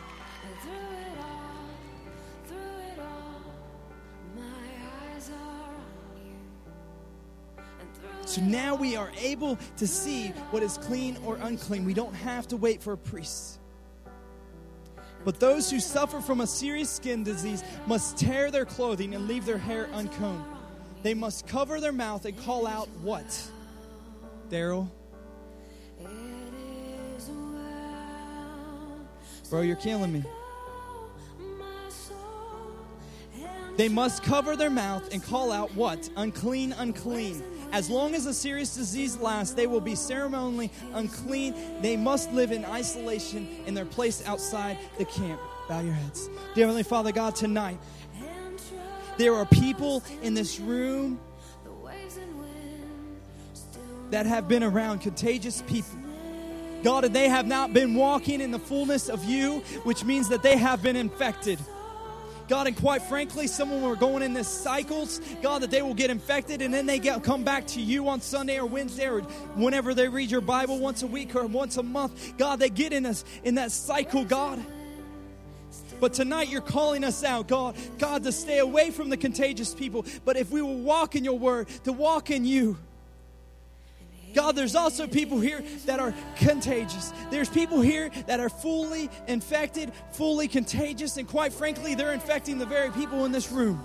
So 8.26 8.42
now 8.42 8.76
we 8.76 8.96
are 8.96 9.12
able 9.20 9.58
to 9.78 9.88
see 9.88 10.30
what 10.52 10.64
is 10.64 10.78
clean 10.78 11.18
or 11.26 11.38
unclean. 11.42 11.86
We 11.86 11.94
don't 11.94 12.14
have 12.14 12.48
to 12.50 12.58
wait 12.58 12.82
for 12.82 12.94
a 12.94 12.98
priest. 12.98 13.60
But 15.26 15.40
those 15.40 15.70
who 15.70 15.80
suffer 15.80 16.20
from 16.20 16.42
a 16.42 16.48
serious 16.48 16.90
skin 16.90 17.24
disease 17.24 17.64
must 17.88 18.18
tear 18.18 18.52
their 18.52 18.66
clothing 18.66 19.16
and 19.16 19.28
leave 19.28 19.46
their 19.46 19.58
hair 19.58 19.90
uncombed. 19.94 20.44
They 21.02 21.14
must 21.14 21.48
cover 21.48 21.80
their 21.80 21.92
mouth 21.92 22.26
and 22.26 22.38
call 22.44 22.68
out 22.68 22.90
what? 23.02 23.52
Daryl? 24.50 24.90
Bro, 29.50 29.62
you're 29.62 29.76
killing 29.76 30.12
me. 30.12 30.24
They 33.76 33.90
must 33.90 34.24
cover 34.24 34.56
their 34.56 34.70
mouth 34.70 35.14
and 35.14 35.24
call 35.24 35.52
out 35.52 35.74
what? 35.74 36.10
Unclean, 36.16 36.74
unclean. 36.74 37.44
As 37.74 37.90
long 37.90 38.14
as 38.14 38.28
a 38.28 38.34
serious 38.36 38.76
disease 38.76 39.18
lasts, 39.18 39.56
they 39.56 39.66
will 39.66 39.82
be 39.82 39.96
ceremonially 39.96 40.72
unclean. 40.94 41.56
They 41.82 41.98
must 41.98 42.32
live 42.32 42.52
in 42.52 42.64
isolation 42.66 43.48
in 43.66 43.74
their 43.74 43.84
place 43.86 44.24
outside 44.28 44.78
the 45.00 45.06
camp. 45.06 45.42
Bow 45.68 45.80
your 45.80 45.94
heads. 45.94 46.30
Dear 46.54 46.66
Heavenly 46.66 46.84
Father, 46.84 47.12
God, 47.12 47.36
tonight, 47.36 47.80
there 49.18 49.34
are 49.34 49.46
people 49.46 50.04
in 50.22 50.36
this 50.36 50.60
room 50.60 51.20
that 54.12 54.28
have 54.28 54.48
been 54.48 54.62
around 54.62 55.00
contagious 55.00 55.64
people. 55.64 55.98
God, 56.84 57.06
and 57.06 57.16
they 57.16 57.28
have 57.28 57.48
not 57.48 57.74
been 57.74 57.96
walking 57.96 58.40
in 58.40 58.52
the 58.52 58.60
fullness 58.60 59.10
of 59.10 59.24
you, 59.26 59.62
which 59.84 60.04
means 60.04 60.30
that 60.30 60.44
they 60.44 60.58
have 60.58 60.84
been 60.84 60.96
infected. 60.96 61.58
God, 62.48 62.68
and 62.68 62.76
quite 62.76 63.02
frankly, 63.04 63.48
some 63.48 63.72
of 63.72 63.82
them 63.82 63.90
are 63.90 63.96
going 63.96 64.22
in 64.22 64.34
this 64.34 64.48
cycles, 64.48 65.22
God, 65.42 65.62
that 65.62 65.72
they 65.72 65.82
will 65.82 65.94
get 65.94 66.10
infected 66.10 66.62
and 66.62 66.74
then 66.74 66.86
they 66.86 67.00
get, 67.00 67.24
come 67.24 67.44
back 67.44 67.68
to 67.68 67.82
you 67.82 68.10
on 68.10 68.22
Sunday 68.22 68.60
or 68.60 68.66
Wednesday 68.66 69.08
or 69.08 69.22
whenever 69.56 69.94
they 69.94 70.08
read 70.08 70.30
your 70.30 70.42
Bible 70.42 70.80
once 70.80 71.04
a 71.04 71.08
week 71.08 71.36
or 71.36 71.46
once 71.46 71.78
a 71.78 71.84
month. 71.84 72.38
God, 72.38 72.60
they 72.60 72.70
get 72.70 72.94
in, 72.94 73.06
us, 73.06 73.24
in 73.44 73.56
that 73.56 73.72
cycle, 73.72 74.26
God. 74.26 74.64
But 76.00 76.14
tonight 76.14 76.50
you're 76.50 76.62
calling 76.62 77.04
us 77.04 77.24
out, 77.24 77.48
God, 77.48 77.78
God, 77.98 78.24
to 78.24 78.32
stay 78.32 78.60
away 78.60 78.92
from 78.92 79.10
the 79.10 79.18
contagious 79.18 79.74
people. 79.74 80.06
But 80.26 80.36
if 80.36 80.52
we 80.52 80.62
will 80.62 80.80
walk 80.80 81.16
in 81.16 81.24
your 81.24 81.40
word, 81.40 81.70
to 81.86 81.94
walk 81.94 82.30
in 82.30 82.44
you, 82.44 82.78
God, 84.34 84.56
there's 84.56 84.76
also 84.76 85.08
people 85.08 85.40
here 85.40 85.64
that 85.86 86.00
are 86.00 86.14
contagious. 86.38 87.14
There's 87.30 87.50
people 87.50 87.82
here 87.82 88.10
that 88.28 88.40
are 88.40 88.50
fully 88.50 89.10
infected, 89.28 89.92
fully 90.12 90.48
contagious, 90.48 91.18
and 91.18 91.28
quite 91.28 91.54
frankly, 91.54 91.96
they're 91.96 92.14
infecting 92.14 92.58
the 92.58 92.66
very 92.66 92.92
people 92.92 93.26
in 93.26 93.32
this 93.32 93.52
room. 93.52 93.82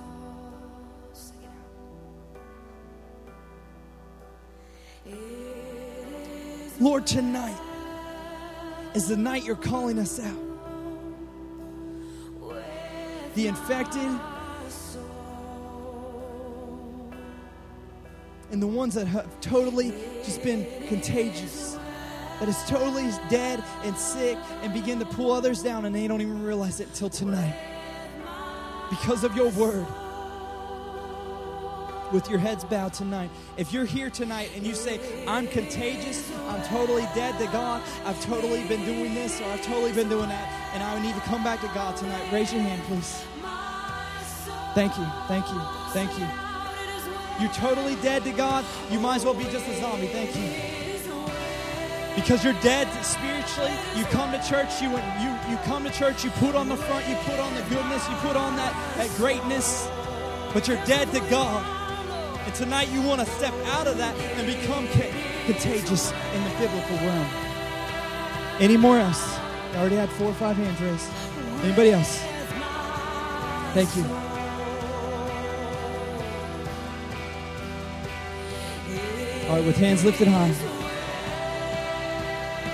Lord, 6.80 7.06
tonight 7.06 7.58
is 8.94 9.08
the 9.08 9.16
night 9.16 9.44
you're 9.44 9.56
calling 9.56 9.98
us 9.98 10.20
out. 10.20 10.38
The 13.34 13.48
infected, 13.48 14.10
and 18.50 18.62
the 18.62 18.66
ones 18.66 18.94
that 18.94 19.06
have 19.06 19.40
totally 19.40 19.92
just 20.24 20.42
been 20.42 20.66
contagious, 20.88 21.76
that 22.40 22.48
is 22.48 22.62
totally 22.64 23.10
dead 23.28 23.62
and 23.82 23.96
sick 23.96 24.38
and 24.62 24.72
begin 24.72 24.98
to 25.00 25.04
pull 25.04 25.32
others 25.32 25.62
down 25.62 25.84
and 25.84 25.94
they 25.94 26.06
don't 26.06 26.20
even 26.20 26.42
realize 26.42 26.80
it 26.80 26.88
until 26.88 27.10
tonight. 27.10 27.54
Because 28.90 29.24
of 29.24 29.36
your 29.36 29.50
word. 29.50 29.86
With 32.12 32.30
your 32.30 32.38
heads 32.38 32.64
bowed 32.64 32.94
tonight. 32.94 33.28
If 33.58 33.70
you're 33.72 33.84
here 33.84 34.08
tonight 34.08 34.50
and 34.56 34.66
you 34.66 34.74
say, 34.74 34.98
I'm 35.26 35.46
contagious, 35.46 36.32
I'm 36.48 36.62
totally 36.62 37.06
dead 37.14 37.38
to 37.38 37.44
God, 37.52 37.82
I've 38.06 38.18
totally 38.24 38.66
been 38.66 38.82
doing 38.86 39.14
this 39.14 39.42
or 39.42 39.44
I've 39.44 39.62
totally 39.62 39.92
been 39.92 40.08
doing 40.08 40.30
that, 40.30 40.72
and 40.72 40.82
I 40.82 40.98
need 41.02 41.14
to 41.16 41.20
come 41.22 41.44
back 41.44 41.60
to 41.60 41.70
God 41.74 41.98
tonight, 41.98 42.32
raise 42.32 42.50
your 42.50 42.62
hand, 42.62 42.80
please. 42.84 43.24
Thank 44.74 44.96
you, 44.96 45.04
thank 45.26 45.46
you, 45.48 45.60
thank 45.92 46.18
you. 46.18 46.47
You're 47.40 47.52
totally 47.52 47.94
dead 47.96 48.24
to 48.24 48.32
God, 48.32 48.64
you 48.90 48.98
might 48.98 49.16
as 49.16 49.24
well 49.24 49.34
be 49.34 49.44
just 49.44 49.66
a 49.68 49.80
zombie. 49.80 50.08
Thank 50.08 50.34
you. 50.36 50.78
Because 52.14 52.42
you're 52.42 52.60
dead 52.62 52.88
spiritually, 53.04 53.72
you 53.94 54.04
come 54.06 54.32
to 54.32 54.42
church, 54.48 54.82
you, 54.82 54.90
you, 54.90 55.30
you 55.48 55.56
come 55.64 55.84
to 55.84 55.90
church, 55.90 56.24
you 56.24 56.30
put 56.32 56.56
on 56.56 56.68
the 56.68 56.76
front, 56.76 57.06
you 57.08 57.14
put 57.16 57.38
on 57.38 57.54
the 57.54 57.62
goodness, 57.62 58.08
you 58.08 58.16
put 58.16 58.36
on 58.36 58.56
that, 58.56 58.74
that 58.96 59.08
greatness, 59.16 59.88
but 60.52 60.66
you're 60.66 60.84
dead 60.84 61.12
to 61.12 61.20
God. 61.30 61.64
And 62.44 62.54
tonight 62.56 62.88
you 62.88 63.02
want 63.02 63.20
to 63.20 63.26
step 63.26 63.54
out 63.66 63.86
of 63.86 63.98
that 63.98 64.16
and 64.16 64.46
become 64.46 64.88
ca- 64.88 65.12
contagious 65.46 66.10
in 66.10 66.42
the 66.42 66.50
biblical 66.58 66.96
realm. 67.06 67.26
Any 68.58 68.76
more 68.76 68.98
else? 68.98 69.38
I 69.74 69.76
already 69.76 69.96
had 69.96 70.10
four 70.10 70.30
or 70.30 70.34
five 70.34 70.56
hands 70.56 70.80
raised. 70.80 71.08
Anybody 71.62 71.92
else? 71.92 72.18
Thank 73.74 73.94
you. 73.96 74.27
All 79.48 79.56
right, 79.56 79.64
with 79.64 79.78
hands 79.78 80.04
lifted 80.04 80.28
high. 80.28 80.52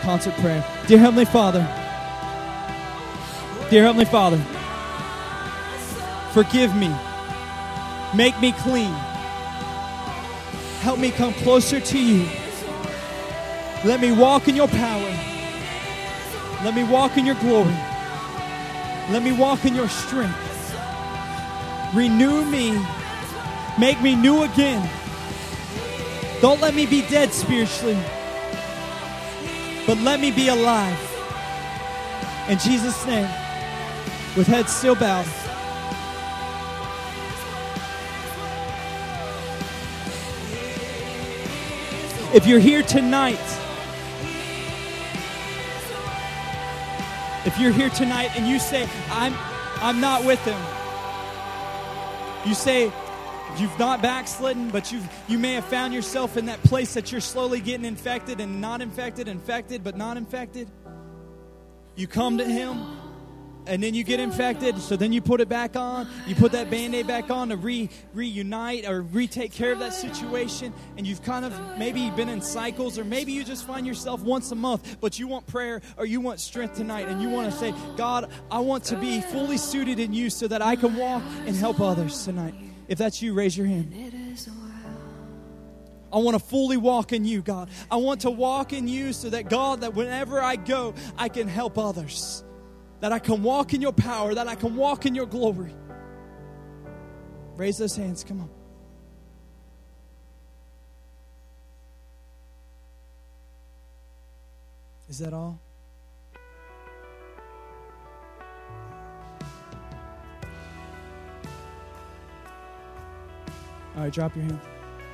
Concert 0.03 0.35
prayer. 0.35 0.65
Dear 0.89 0.99
Heavenly 0.99 1.25
Father, 1.25 1.61
dear 3.71 3.85
Heavenly 3.85 4.07
Father, 4.07 4.39
forgive 6.33 6.75
me. 6.75 6.93
Make 8.13 8.41
me 8.41 8.51
clean. 8.51 8.93
Help 10.81 10.99
me 10.99 11.13
come 11.13 11.33
closer 11.35 11.79
to 11.79 11.99
you. 11.99 12.27
Let 13.85 14.01
me 14.01 14.11
walk 14.11 14.49
in 14.49 14.57
your 14.57 14.69
power. 14.69 15.17
Let 16.65 16.75
me 16.75 16.83
walk 16.83 17.17
in 17.17 17.25
your 17.25 17.37
glory. 17.37 17.77
Let 19.11 19.23
me 19.23 19.31
walk 19.31 19.65
in 19.65 19.77
your 19.77 19.89
strength. 19.89 20.37
Renew 21.95 22.45
me. 22.45 22.85
Make 23.79 24.01
me 24.03 24.17
new 24.17 24.43
again. 24.43 24.91
Don't 26.41 26.61
let 26.61 26.75
me 26.75 26.87
be 26.87 27.03
dead 27.03 27.33
spiritually, 27.33 27.99
but 29.87 29.99
let 29.99 30.21
me 30.21 30.31
be 30.31 30.49
alive. 30.49 30.99
In 32.49 32.59
Jesus' 32.59 33.07
name, 33.07 33.29
with 34.37 34.47
heads 34.47 34.73
still 34.73 34.95
bowed. 34.95 35.27
If 42.35 42.47
you're 42.47 42.59
here 42.59 42.83
tonight, 42.83 43.39
if 47.47 47.59
you're 47.61 47.71
here 47.71 47.91
tonight 47.91 48.31
and 48.35 48.49
you 48.49 48.59
say, 48.59 48.89
I'm, 49.09 49.33
I'm 49.77 50.01
not 50.01 50.25
with 50.25 50.45
him, 50.45 50.61
you 52.45 52.55
say, 52.55 52.93
you've 53.61 53.79
not 53.79 54.03
backslidden, 54.03 54.71
but 54.71 54.93
you've, 54.93 55.07
you 55.29 55.39
may 55.39 55.55
have 55.55 55.65
found 55.65 55.95
yourself 55.95 56.37
in 56.37 56.47
that 56.47 56.63
place 56.63 56.95
that 56.95 57.13
you're 57.13 57.21
slowly 57.21 57.61
getting 57.61 57.85
infected 57.85 58.41
and 58.41 58.61
not 58.61 58.81
infected, 58.81 59.29
infected, 59.29 59.85
but 59.85 59.97
not 59.97 60.17
infected. 60.17 60.71
You 61.97 62.07
come 62.07 62.39
to 62.39 62.45
him 62.45 62.99
and 63.67 63.83
then 63.83 63.95
you 63.95 64.05
get 64.05 64.21
infected, 64.21 64.79
so 64.79 64.97
then 64.97 65.13
you 65.13 65.23
put 65.23 65.41
it 65.41 65.49
back 65.49 65.75
on. 65.75 66.07
You 66.27 66.35
put 66.35 66.53
that 66.53 66.71
band 66.71 66.95
aid 66.95 67.07
back 67.07 67.31
on 67.31 67.49
to 67.49 67.57
re, 67.57 67.89
reunite 68.13 68.87
or 68.87 69.01
retake 69.01 69.53
care 69.53 69.73
of 69.73 69.79
that 69.79 69.95
situation. 69.95 70.75
And 70.99 71.07
you've 71.07 71.23
kind 71.23 71.45
of 71.45 71.79
maybe 71.79 72.11
been 72.11 72.29
in 72.29 72.43
cycles, 72.43 72.99
or 72.99 73.05
maybe 73.05 73.33
you 73.33 73.43
just 73.43 73.67
find 73.67 73.87
yourself 73.87 74.21
once 74.21 74.53
a 74.53 74.55
month, 74.55 74.99
but 75.01 75.19
you 75.19 75.29
want 75.29 75.47
prayer 75.47 75.81
or 75.97 76.05
you 76.05 76.21
want 76.21 76.41
strength 76.41 76.77
tonight. 76.77 77.09
And 77.09 77.23
you 77.23 77.31
want 77.31 77.51
to 77.51 77.59
say, 77.59 77.73
God, 77.97 78.31
I 78.51 78.59
want 78.59 78.85
to 78.85 78.97
be 78.97 79.21
fully 79.21 79.57
suited 79.57 79.99
in 79.99 80.13
you 80.13 80.29
so 80.29 80.47
that 80.49 80.61
I 80.61 80.77
can 80.77 80.97
walk 80.97 81.23
and 81.47 81.57
help 81.57 81.81
others 81.81 82.25
tonight. 82.25 82.55
If 82.89 82.99
that's 82.99 83.23
you, 83.23 83.35
raise 83.35 83.57
your 83.57 83.67
hand. 83.67 83.95
I 86.13 86.19
want 86.19 86.39
to 86.39 86.45
fully 86.45 86.77
walk 86.77 87.13
in 87.13 87.25
you, 87.25 87.43
God. 87.43 87.71
I 87.91 87.97
want 87.97 88.21
to 88.21 88.31
walk 88.31 88.73
in 88.73 88.87
you 88.87 89.13
so 89.13 89.31
that, 89.31 89.49
God, 89.49 89.81
that 89.81 89.95
whenever 89.95 90.41
I 90.41 90.57
go, 90.57 90.95
I 91.19 91.29
can 91.29 91.49
help 91.49 91.77
others 91.77 92.45
that 93.05 93.13
I 93.13 93.19
can 93.19 93.43
walk 93.43 93.75
in 93.75 93.83
your 93.83 93.93
power, 93.93 94.35
that 94.35 94.49
I 94.49 94.55
can 94.55 94.77
walk 94.77 95.05
in 95.05 95.15
your 95.15 95.27
glory. 95.27 95.75
Raise 97.55 97.77
those 97.77 97.95
hands. 97.95 98.25
Come 98.25 98.41
on. 98.41 98.49
Is 105.11 105.19
that 105.19 105.35
all? 105.35 105.61
All 113.97 114.03
right, 114.03 114.13
drop 114.13 114.35
your 114.35 114.45
hand. 114.45 114.61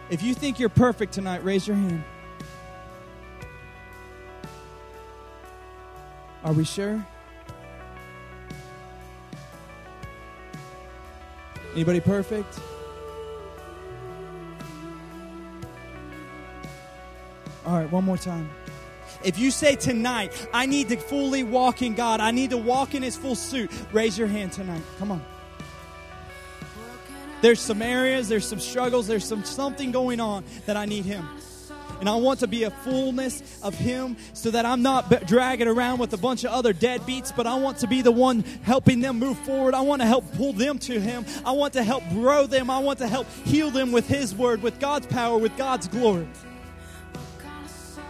If 0.09 0.23
you 0.23 0.35
think 0.35 0.59
you're 0.59 0.69
perfect 0.69 1.13
tonight, 1.13 1.45
raise 1.45 1.67
your 1.67 1.77
hand. 1.77 2.03
Are 6.43 6.53
we 6.53 6.65
sure? 6.65 7.05
Anybody 11.75 12.01
perfect? 12.01 12.59
All 17.67 17.77
right, 17.77 17.93
one 17.93 18.05
more 18.05 18.17
time. 18.17 18.51
If 19.23 19.39
you 19.39 19.51
say 19.51 19.77
tonight, 19.77 20.49
I 20.53 20.65
need 20.67 20.89
to 20.89 20.97
fully 20.97 21.45
walk 21.45 21.83
in 21.83 21.95
God, 21.95 22.21
I 22.21 22.31
need 22.31 22.51
to 22.51 22.57
walk 22.57 22.95
in 22.95 23.03
His 23.03 23.17
full 23.17 23.37
suit, 23.37 23.71
raise 23.93 24.19
your 24.19 24.27
hand 24.27 24.53
tonight. 24.53 24.83
Come 24.99 25.13
on. 25.13 25.23
There's 27.41 27.61
some 27.61 27.83
areas, 27.83 28.29
there's 28.29 28.47
some 28.47 28.61
struggles, 28.61 29.07
there's 29.07 29.25
some 29.25 29.45
something 29.45 29.93
going 29.93 30.21
on 30.21 30.45
that 30.67 30.77
I 30.77 30.85
need 30.85 31.05
Him. 31.05 31.27
And 32.01 32.09
I 32.09 32.15
want 32.15 32.41
to 32.41 32.47
be 32.47 32.65
a 32.65 32.71
fullness 32.71 33.61
of 33.63 33.75
Him 33.75 34.17
so 34.33 34.51
that 34.51 34.65
I'm 34.65 34.81
not 34.81 35.11
b- 35.11 35.19
dragging 35.27 35.69
around 35.69 35.99
with 35.99 36.15
a 36.15 36.17
bunch 36.17 36.45
of 36.45 36.51
other 36.51 36.73
deadbeats, 36.73 37.35
but 37.37 37.47
I 37.47 37.57
want 37.57 37.79
to 37.79 37.87
be 37.87 38.01
the 38.01 38.11
one 38.11 38.41
helping 38.63 39.01
them 39.01 39.19
move 39.19 39.39
forward. 39.41 39.75
I 39.75 39.83
want 39.83 40.01
to 40.01 40.07
help 40.07 40.25
pull 40.33 40.55
them 40.55 40.79
to 40.81 40.99
Him. 40.99 41.27
I 41.45 41.53
want 41.53 41.75
to 41.75 41.83
help 41.83 42.03
grow 42.09 42.47
them. 42.47 42.71
I 42.71 42.79
want 42.79 43.01
to 43.01 43.09
help 43.09 43.27
heal 43.45 43.71
them 43.71 43.93
with 43.93 44.09
His 44.09 44.35
word, 44.35 44.63
with 44.63 44.81
God's 44.81 45.07
power, 45.09 45.37
with 45.37 45.57
God's 45.59 45.89
glory. 45.89 46.27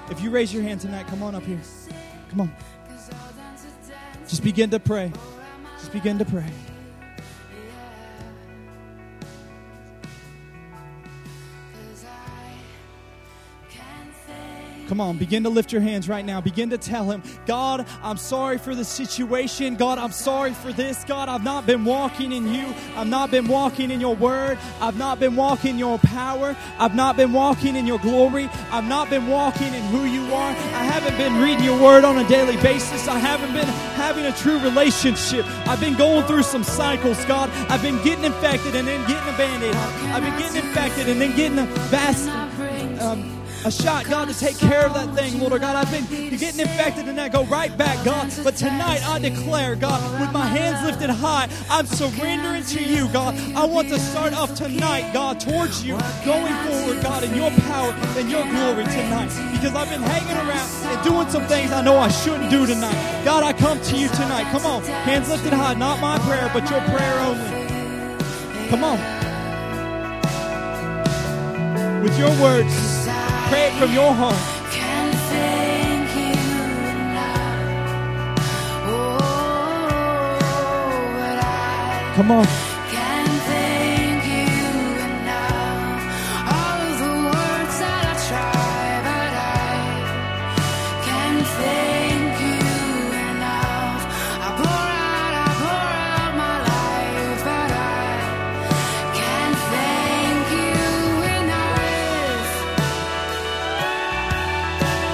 If 0.09 0.20
you 0.20 0.31
raise 0.31 0.55
your 0.55 0.62
hand 0.62 0.81
tonight, 0.81 1.09
come 1.09 1.22
on 1.22 1.35
up 1.35 1.45
here. 1.45 1.61
Come 2.31 2.43
on. 2.43 2.53
Just 4.28 4.45
begin 4.45 4.70
to 4.70 4.78
pray. 4.78 5.12
Just 5.78 5.93
begin 5.93 6.18
to 6.18 6.24
pray. 6.24 6.47
Come 14.91 15.01
on, 15.01 15.18
begin 15.18 15.45
to 15.45 15.51
lift 15.51 15.70
your 15.70 15.82
hands 15.82 16.09
right 16.09 16.24
now. 16.24 16.41
Begin 16.41 16.70
to 16.70 16.76
tell 16.76 17.09
him, 17.09 17.22
God, 17.47 17.86
I'm 18.03 18.16
sorry 18.16 18.59
for 18.59 18.74
the 18.74 18.84
situation. 18.84 19.76
God, 19.76 19.99
I'm 19.99 20.11
sorry 20.11 20.53
for 20.53 20.72
this. 20.72 21.05
God, 21.05 21.28
I've 21.28 21.45
not 21.45 21.64
been 21.64 21.84
walking 21.84 22.32
in 22.32 22.53
you. 22.53 22.74
I've 22.97 23.07
not 23.07 23.30
been 23.30 23.47
walking 23.47 23.93
in 23.93 24.01
your 24.01 24.16
word. 24.16 24.59
I've 24.80 24.99
not 24.99 25.20
been 25.20 25.36
walking 25.36 25.70
in 25.74 25.78
your 25.78 26.01
power. 26.01 26.57
I've 26.76 26.97
not 26.97 27.16
been 27.16 27.32
walking 27.32 27.76
in 27.76 27.86
your 27.86 28.01
glory. 28.01 28.51
I've 28.72 28.88
not 28.88 29.09
been 29.09 29.28
walking 29.28 29.72
in 29.72 29.82
who 29.84 30.07
you 30.07 30.24
are. 30.34 30.51
I 30.51 30.82
haven't 30.82 31.16
been 31.16 31.41
reading 31.41 31.62
your 31.62 31.80
word 31.80 32.03
on 32.03 32.18
a 32.18 32.26
daily 32.28 32.57
basis. 32.57 33.07
I 33.07 33.20
haven't 33.20 33.53
been 33.53 33.68
having 33.95 34.24
a 34.24 34.32
true 34.32 34.59
relationship. 34.59 35.47
I've 35.68 35.78
been 35.78 35.95
going 35.95 36.26
through 36.26 36.43
some 36.43 36.64
cycles, 36.64 37.24
God. 37.26 37.49
I've 37.70 37.82
been 37.82 38.03
getting 38.03 38.24
infected 38.24 38.74
and 38.74 38.88
then 38.88 39.07
getting 39.07 39.32
a 39.32 39.38
band 39.38 39.62
aid. 39.62 39.74
I've 40.12 40.24
been 40.24 40.36
getting 40.36 40.66
infected 40.66 41.09
and 41.09 41.20
then 41.20 41.36
getting 41.36 41.61
a 41.61 41.66
vast. 41.91 42.28
Um, 43.01 43.39
a 43.65 43.71
shot, 43.71 44.09
God, 44.09 44.29
to 44.29 44.39
take 44.39 44.59
care 44.59 44.87
of 44.87 44.95
that 44.95 45.15
thing, 45.15 45.39
Lord 45.39 45.61
God. 45.61 45.77
I've 45.77 45.91
been 45.91 46.07
getting 46.39 46.61
infected 46.61 47.09
and 47.09 47.21
I 47.21 47.29
go 47.29 47.45
right 47.45 47.77
back, 47.77 48.03
God. 48.05 48.33
But 48.43 48.57
tonight 48.57 49.07
I 49.07 49.19
declare, 49.19 49.77
God, 49.77 50.21
with 50.21 50.33
my 50.33 50.47
hands 50.47 50.85
lifted 50.85 51.11
high, 51.11 51.49
I'm 51.69 51.87
surrendering 51.87 52.65
to 52.65 52.83
you, 52.83 53.09
God. 53.09 53.35
I 53.55 53.65
want 53.65 53.89
to 53.89 53.99
start 53.99 54.33
off 54.33 54.55
tonight, 54.55 55.13
God, 55.13 55.41
towards 55.41 55.85
you, 55.85 55.99
going 56.25 56.55
forward, 56.67 57.03
God, 57.03 57.23
in 57.25 57.35
your 57.35 57.51
power 57.51 57.93
and 58.17 58.31
your 58.31 58.45
glory 58.45 58.85
tonight. 58.85 59.29
Because 59.53 59.75
I've 59.75 59.91
been 59.91 60.03
hanging 60.03 60.37
around 60.37 60.71
and 60.87 61.05
doing 61.05 61.29
some 61.29 61.47
things 61.47 61.71
I 61.73 61.83
know 61.83 61.99
I 61.99 62.09
shouldn't 62.09 62.51
do 62.51 62.67
tonight. 62.67 63.25
God, 63.25 63.43
I 63.43 63.53
come 63.53 63.81
to 63.81 63.97
you 63.97 64.09
tonight. 64.09 64.51
Come 64.53 64.65
on, 64.65 64.83
hands 64.83 65.29
lifted 65.29 65.53
high, 65.53 65.75
not 65.75 66.01
my 66.01 66.19
prayer, 66.21 66.51
but 66.55 66.69
your 66.71 66.81
prayer 66.81 67.19
only. 67.21 67.51
Come 68.69 68.85
on. 68.85 68.99
With 72.03 72.19
your 72.19 72.31
words. 72.41 73.00
Pray 73.51 73.67
it 73.67 73.73
from 73.81 73.93
your 73.93 74.15
home. 74.15 74.33
Come 82.15 82.31
on. 82.31 82.70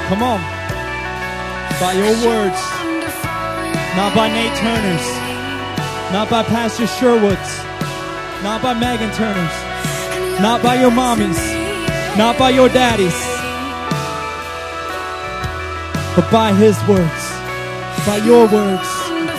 Come 0.09 0.23
on. 0.23 0.41
By 1.81 1.95
your 1.95 2.15
words, 2.23 2.61
not 3.97 4.15
by 4.15 4.29
Nate 4.29 4.57
Turner's, 4.57 5.07
not 6.13 6.31
by 6.31 6.45
Pastor 6.45 6.87
Sherwood's, 6.87 7.59
not 8.45 8.63
by 8.63 8.73
Megan 8.73 9.11
Turner's, 9.15 10.41
not 10.41 10.63
by 10.63 10.77
your 10.77 10.93
mommies, 10.93 11.43
not 12.17 12.39
by 12.39 12.51
your 12.51 12.69
daddies, 12.69 13.19
but 16.15 16.31
by 16.31 16.53
his 16.53 16.79
words, 16.87 17.23
by 18.07 18.23
your 18.25 18.47
words. 18.47 18.87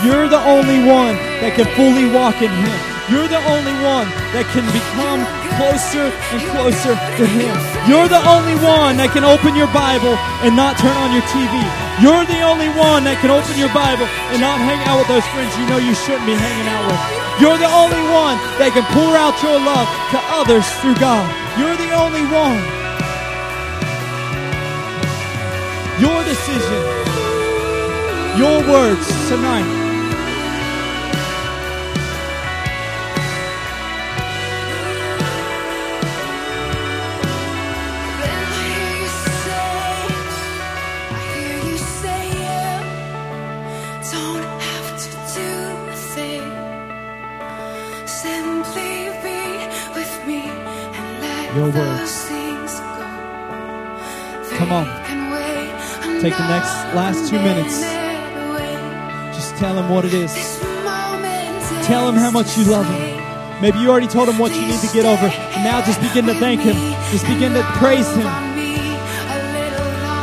You're 0.04 0.28
the 0.28 0.44
only 0.46 0.84
one 0.84 1.16
that 1.40 1.54
can 1.56 1.66
fully 1.78 2.12
walk 2.14 2.42
in 2.42 2.52
him. 2.52 2.97
You're 3.08 3.32
the 3.32 3.40
only 3.48 3.72
one 3.88 4.12
that 4.36 4.44
can 4.52 4.68
become 4.76 5.24
closer 5.56 6.12
and 6.12 6.44
closer 6.52 6.92
to 6.92 7.24
Him. 7.24 7.56
You're 7.88 8.12
the 8.12 8.20
only 8.28 8.60
one 8.60 9.00
that 9.00 9.16
can 9.16 9.24
open 9.24 9.56
your 9.56 9.72
Bible 9.72 10.20
and 10.44 10.60
not 10.60 10.76
turn 10.76 10.92
on 10.92 11.16
your 11.16 11.24
TV. 11.32 11.56
You're 12.04 12.28
the 12.28 12.44
only 12.44 12.68
one 12.76 13.08
that 13.08 13.24
can 13.24 13.32
open 13.32 13.56
your 13.56 13.72
Bible 13.72 14.04
and 14.36 14.44
not 14.44 14.60
hang 14.60 14.84
out 14.92 15.00
with 15.00 15.08
those 15.08 15.24
friends 15.32 15.56
you 15.56 15.64
know 15.72 15.80
you 15.80 15.96
shouldn't 15.96 16.28
be 16.28 16.36
hanging 16.36 16.68
out 16.68 16.84
with. 16.84 17.00
You're 17.40 17.56
the 17.56 17.72
only 17.72 18.04
one 18.12 18.36
that 18.60 18.76
can 18.76 18.84
pour 18.92 19.16
out 19.16 19.40
your 19.40 19.56
love 19.56 19.88
to 20.12 20.20
others 20.36 20.68
through 20.84 21.00
God. 21.00 21.24
You're 21.56 21.80
the 21.80 21.96
only 21.96 22.28
one. 22.28 22.60
Your 26.04 26.20
decision, 26.28 26.84
your 28.36 28.60
words 28.68 29.08
tonight. 29.32 29.87
Your 51.68 51.76
words. 51.76 52.30
Come 54.58 54.72
on. 54.72 54.86
Take 56.22 56.36
the 56.36 56.48
next 56.48 56.74
last 56.96 57.30
two 57.30 57.38
minutes. 57.38 57.82
Just 59.36 59.56
tell 59.58 59.78
him 59.78 59.90
what 59.90 60.06
it 60.06 60.14
is. 60.14 60.34
Tell 61.86 62.10
him 62.10 62.16
how 62.16 62.32
much 62.32 62.58
you 62.58 62.66
love 62.66 62.86
him. 62.88 63.62
Maybe 63.62 63.80
you 63.80 63.90
already 63.90 64.08
told 64.08 64.30
him 64.30 64.38
what 64.38 64.54
you 64.54 64.62
need 64.62 64.80
to 64.80 64.94
get 64.94 65.06
over. 65.06 65.28
Now 65.64 65.84
just 65.86 66.02
begin 66.02 66.26
to 66.26 66.34
thank 66.36 66.62
him. 66.62 66.76
Just 67.12 67.26
begin 67.26 67.54
to 67.54 67.64
praise 67.78 68.10
him. 68.16 68.24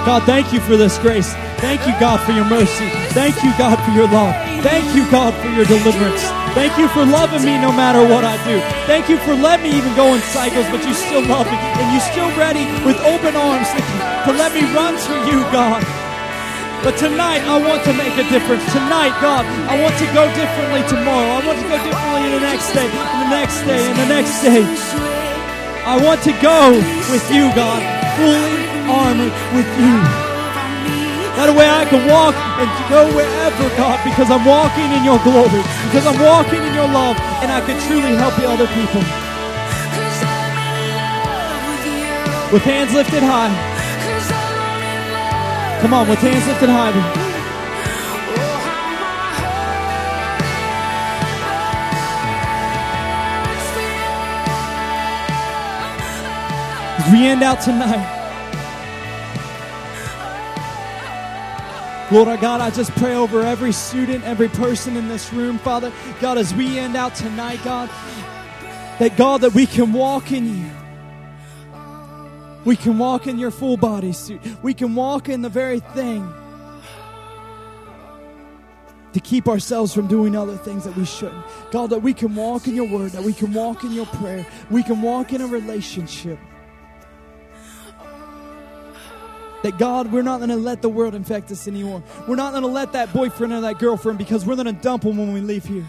God, 0.04 0.22
thank 0.24 0.52
you 0.52 0.60
for 0.60 0.76
this 0.76 0.98
grace. 0.98 1.32
Thank 1.58 1.86
you, 1.86 1.94
God, 1.98 2.20
for 2.26 2.32
your 2.32 2.44
mercy. 2.44 2.88
Thank 3.14 3.42
you, 3.42 3.50
God, 3.56 3.76
for 3.84 3.90
your 3.92 4.08
love. 4.08 4.34
Thank 4.62 4.94
you, 4.94 5.10
God, 5.10 5.32
for 5.34 5.48
your 5.48 5.64
deliverance. 5.64 6.43
Thank 6.54 6.78
you 6.78 6.86
for 6.94 7.04
loving 7.04 7.42
me 7.42 7.58
no 7.58 7.74
matter 7.74 7.98
what 7.98 8.22
I 8.22 8.38
do. 8.46 8.62
Thank 8.86 9.10
you 9.10 9.18
for 9.26 9.34
letting 9.34 9.66
me 9.66 9.76
even 9.76 9.90
go 9.98 10.14
in 10.14 10.22
cycles, 10.30 10.62
but 10.70 10.86
you 10.86 10.94
still 10.94 11.26
love 11.26 11.50
me. 11.50 11.58
And 11.58 11.86
you're 11.90 12.08
still 12.14 12.30
ready 12.38 12.62
with 12.86 12.94
open 13.02 13.34
arms 13.34 13.66
to, 13.74 14.30
let 14.38 14.54
me 14.54 14.62
run 14.70 14.94
to 14.94 15.14
you, 15.26 15.42
God. 15.50 15.82
But 16.86 16.94
tonight, 16.94 17.42
I 17.42 17.58
want 17.58 17.82
to 17.90 17.92
make 17.98 18.14
a 18.22 18.26
difference. 18.30 18.62
Tonight, 18.70 19.18
God, 19.18 19.42
I 19.66 19.74
want 19.82 19.98
to 19.98 20.06
go 20.14 20.30
differently 20.38 20.86
tomorrow. 20.86 21.26
I 21.34 21.40
want 21.42 21.58
to 21.58 21.66
go 21.66 21.74
differently 21.82 22.22
in 22.22 22.32
the 22.38 22.44
next 22.46 22.70
day, 22.70 22.86
in 22.86 23.18
the 23.18 23.30
next 23.34 23.58
day, 23.66 23.82
in 23.90 23.96
the 23.98 24.06
next 24.06 24.34
day. 24.38 24.62
I 25.82 25.98
want 26.06 26.22
to 26.22 26.32
go 26.38 26.70
with 27.10 27.26
you, 27.34 27.50
God, 27.58 27.82
fully 28.14 28.62
armored 28.86 29.34
with 29.58 29.68
you. 29.82 30.23
That 31.44 31.52
way 31.60 31.68
I 31.68 31.84
can 31.84 32.08
walk 32.08 32.32
and 32.56 32.64
go 32.88 33.04
wherever, 33.12 33.68
God, 33.76 34.00
because 34.00 34.32
I'm 34.32 34.48
walking 34.48 34.88
in 34.96 35.04
your 35.04 35.20
glory, 35.20 35.60
because 35.92 36.08
I'm 36.08 36.16
walking 36.16 36.64
in 36.64 36.72
your 36.72 36.88
love, 36.88 37.20
and 37.44 37.52
I 37.52 37.60
can 37.60 37.76
truly 37.84 38.16
help 38.16 38.32
the 38.40 38.48
other 38.48 38.64
people. 38.72 39.04
With 42.48 42.64
hands 42.64 42.94
lifted 42.94 43.20
high. 43.20 43.52
Come 45.82 45.92
on, 45.92 46.08
with 46.08 46.18
hands 46.20 46.46
lifted 46.48 46.70
high. 46.72 46.96
We 57.12 57.26
end 57.26 57.42
out 57.42 57.60
tonight, 57.60 58.23
Lord 62.10 62.28
our 62.28 62.36
God, 62.36 62.60
I 62.60 62.70
just 62.70 62.90
pray 62.92 63.14
over 63.14 63.42
every 63.42 63.72
student, 63.72 64.24
every 64.24 64.48
person 64.48 64.96
in 64.96 65.08
this 65.08 65.32
room, 65.32 65.58
Father. 65.58 65.90
God, 66.20 66.36
as 66.36 66.52
we 66.54 66.78
end 66.78 66.96
out 66.96 67.14
tonight, 67.14 67.60
God, 67.64 67.88
that 68.98 69.16
God, 69.16 69.40
that 69.40 69.54
we 69.54 69.64
can 69.66 69.92
walk 69.92 70.30
in 70.30 70.46
you. 70.46 70.70
We 72.64 72.76
can 72.76 72.98
walk 72.98 73.26
in 73.26 73.38
your 73.38 73.50
full 73.50 73.76
body 73.76 74.12
suit. 74.12 74.40
We 74.62 74.74
can 74.74 74.94
walk 74.94 75.28
in 75.28 75.42
the 75.42 75.48
very 75.48 75.80
thing 75.80 76.30
to 79.14 79.20
keep 79.20 79.48
ourselves 79.48 79.94
from 79.94 80.06
doing 80.06 80.36
other 80.36 80.56
things 80.56 80.84
that 80.84 80.96
we 80.96 81.06
shouldn't. 81.06 81.44
God, 81.70 81.90
that 81.90 82.00
we 82.00 82.12
can 82.12 82.34
walk 82.34 82.66
in 82.66 82.74
your 82.74 82.88
word, 82.88 83.12
that 83.12 83.22
we 83.22 83.32
can 83.32 83.52
walk 83.52 83.82
in 83.82 83.92
your 83.92 84.06
prayer, 84.06 84.44
we 84.70 84.82
can 84.82 85.00
walk 85.00 85.32
in 85.32 85.40
a 85.40 85.46
relationship. 85.46 86.38
That 89.64 89.78
God, 89.78 90.12
we're 90.12 90.22
not 90.22 90.38
going 90.38 90.50
to 90.50 90.56
let 90.56 90.82
the 90.82 90.90
world 90.90 91.14
infect 91.14 91.50
us 91.50 91.66
anymore. 91.66 92.02
We're 92.28 92.36
not 92.36 92.50
going 92.50 92.64
to 92.64 92.68
let 92.68 92.92
that 92.92 93.14
boyfriend 93.14 93.50
or 93.54 93.62
that 93.62 93.78
girlfriend 93.78 94.18
because 94.18 94.44
we're 94.44 94.56
going 94.56 94.66
to 94.66 94.72
dump 94.72 95.04
them 95.04 95.16
when 95.16 95.32
we 95.32 95.40
leave 95.40 95.64
here. 95.64 95.86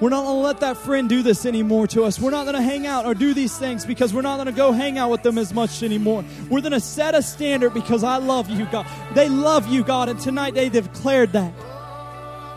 We're 0.00 0.08
not 0.08 0.24
going 0.24 0.36
to 0.36 0.40
let 0.40 0.60
that 0.60 0.78
friend 0.78 1.06
do 1.06 1.22
this 1.22 1.44
anymore 1.44 1.86
to 1.88 2.04
us. 2.04 2.18
We're 2.18 2.30
not 2.30 2.44
going 2.44 2.56
to 2.56 2.62
hang 2.62 2.86
out 2.86 3.04
or 3.04 3.12
do 3.12 3.34
these 3.34 3.58
things 3.58 3.84
because 3.84 4.14
we're 4.14 4.22
not 4.22 4.36
going 4.36 4.46
to 4.46 4.52
go 4.52 4.72
hang 4.72 4.96
out 4.96 5.10
with 5.10 5.22
them 5.22 5.36
as 5.36 5.52
much 5.52 5.82
anymore. 5.82 6.24
We're 6.48 6.62
going 6.62 6.72
to 6.72 6.80
set 6.80 7.14
a 7.14 7.20
standard 7.20 7.74
because 7.74 8.02
I 8.02 8.16
love 8.16 8.48
you, 8.48 8.64
God. 8.72 8.86
They 9.12 9.28
love 9.28 9.68
you, 9.68 9.84
God, 9.84 10.08
and 10.08 10.18
tonight 10.18 10.54
they 10.54 10.70
declared 10.70 11.32
that. 11.32 11.52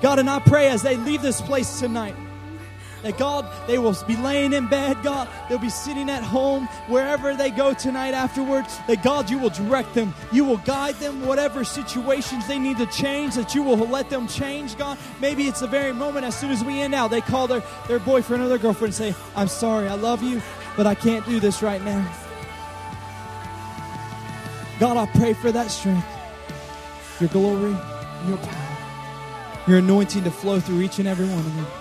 God, 0.02 0.18
and 0.18 0.30
I 0.30 0.40
pray 0.40 0.70
as 0.70 0.82
they 0.82 0.96
leave 0.96 1.22
this 1.22 1.42
place 1.42 1.80
tonight 1.80 2.16
that 3.04 3.18
God, 3.18 3.46
they 3.68 3.78
will 3.78 3.96
be 4.08 4.16
laying 4.16 4.54
in 4.54 4.68
bed, 4.68 4.98
God. 5.04 5.28
They'll 5.50 5.58
be 5.58 5.70
sitting 5.70 6.10
at 6.10 6.24
home, 6.24 6.68
wherever 6.88 7.36
they 7.36 7.50
go 7.50 7.74
tonight 7.74 8.14
afterwards. 8.14 8.78
That 8.88 9.04
God, 9.04 9.30
you 9.30 9.40
will 9.40 9.50
direct 9.50 9.94
them. 9.94 10.14
You 10.32 10.46
will 10.46 10.58
guide 10.58 10.96
them, 10.96 11.26
whatever 11.26 11.64
situations 11.64 12.48
they 12.48 12.60
need 12.60 12.78
to 12.78 12.86
change, 12.88 13.36
that 13.36 13.56
you 13.56 13.64
will 13.64 13.78
let 13.78 14.10
them 14.10 14.28
change, 14.28 14.78
God. 14.78 14.98
Maybe 15.20 15.48
it's 15.48 15.62
the 15.62 15.68
very 15.68 15.94
moment 15.94 16.26
as 16.26 16.38
soon 16.38 16.52
as 16.52 16.64
we 16.64 16.82
end 16.82 16.94
out, 16.94 17.12
they 17.12 17.22
call 17.22 17.48
their, 17.48 17.64
their 17.88 18.00
boyfriend 18.00 18.44
or 18.44 18.48
their 18.48 18.58
girlfriend 18.58 18.94
and 19.00 19.16
say, 19.16 19.16
I'm 19.36 19.48
sorry, 19.48 19.88
I 19.88 19.96
love 19.96 20.24
you, 20.24 20.42
but 20.78 20.88
I 20.88 20.96
can't 20.96 21.26
do 21.26 21.40
this 21.40 21.62
right 21.62 21.84
now. 21.84 22.06
God, 24.80 24.98
I 24.98 25.06
pray 25.18 25.34
for 25.34 25.52
that 25.52 25.70
strength, 25.70 26.08
your 27.20 27.30
glory, 27.30 27.72
your 28.28 28.38
power, 28.38 28.78
your 29.68 29.78
anointing 29.78 30.24
to 30.24 30.32
flow 30.32 30.60
through 30.60 30.82
each 30.82 30.98
and 30.98 31.08
every 31.08 31.28
one 31.28 31.38
of 31.38 31.56
them. 31.56 31.81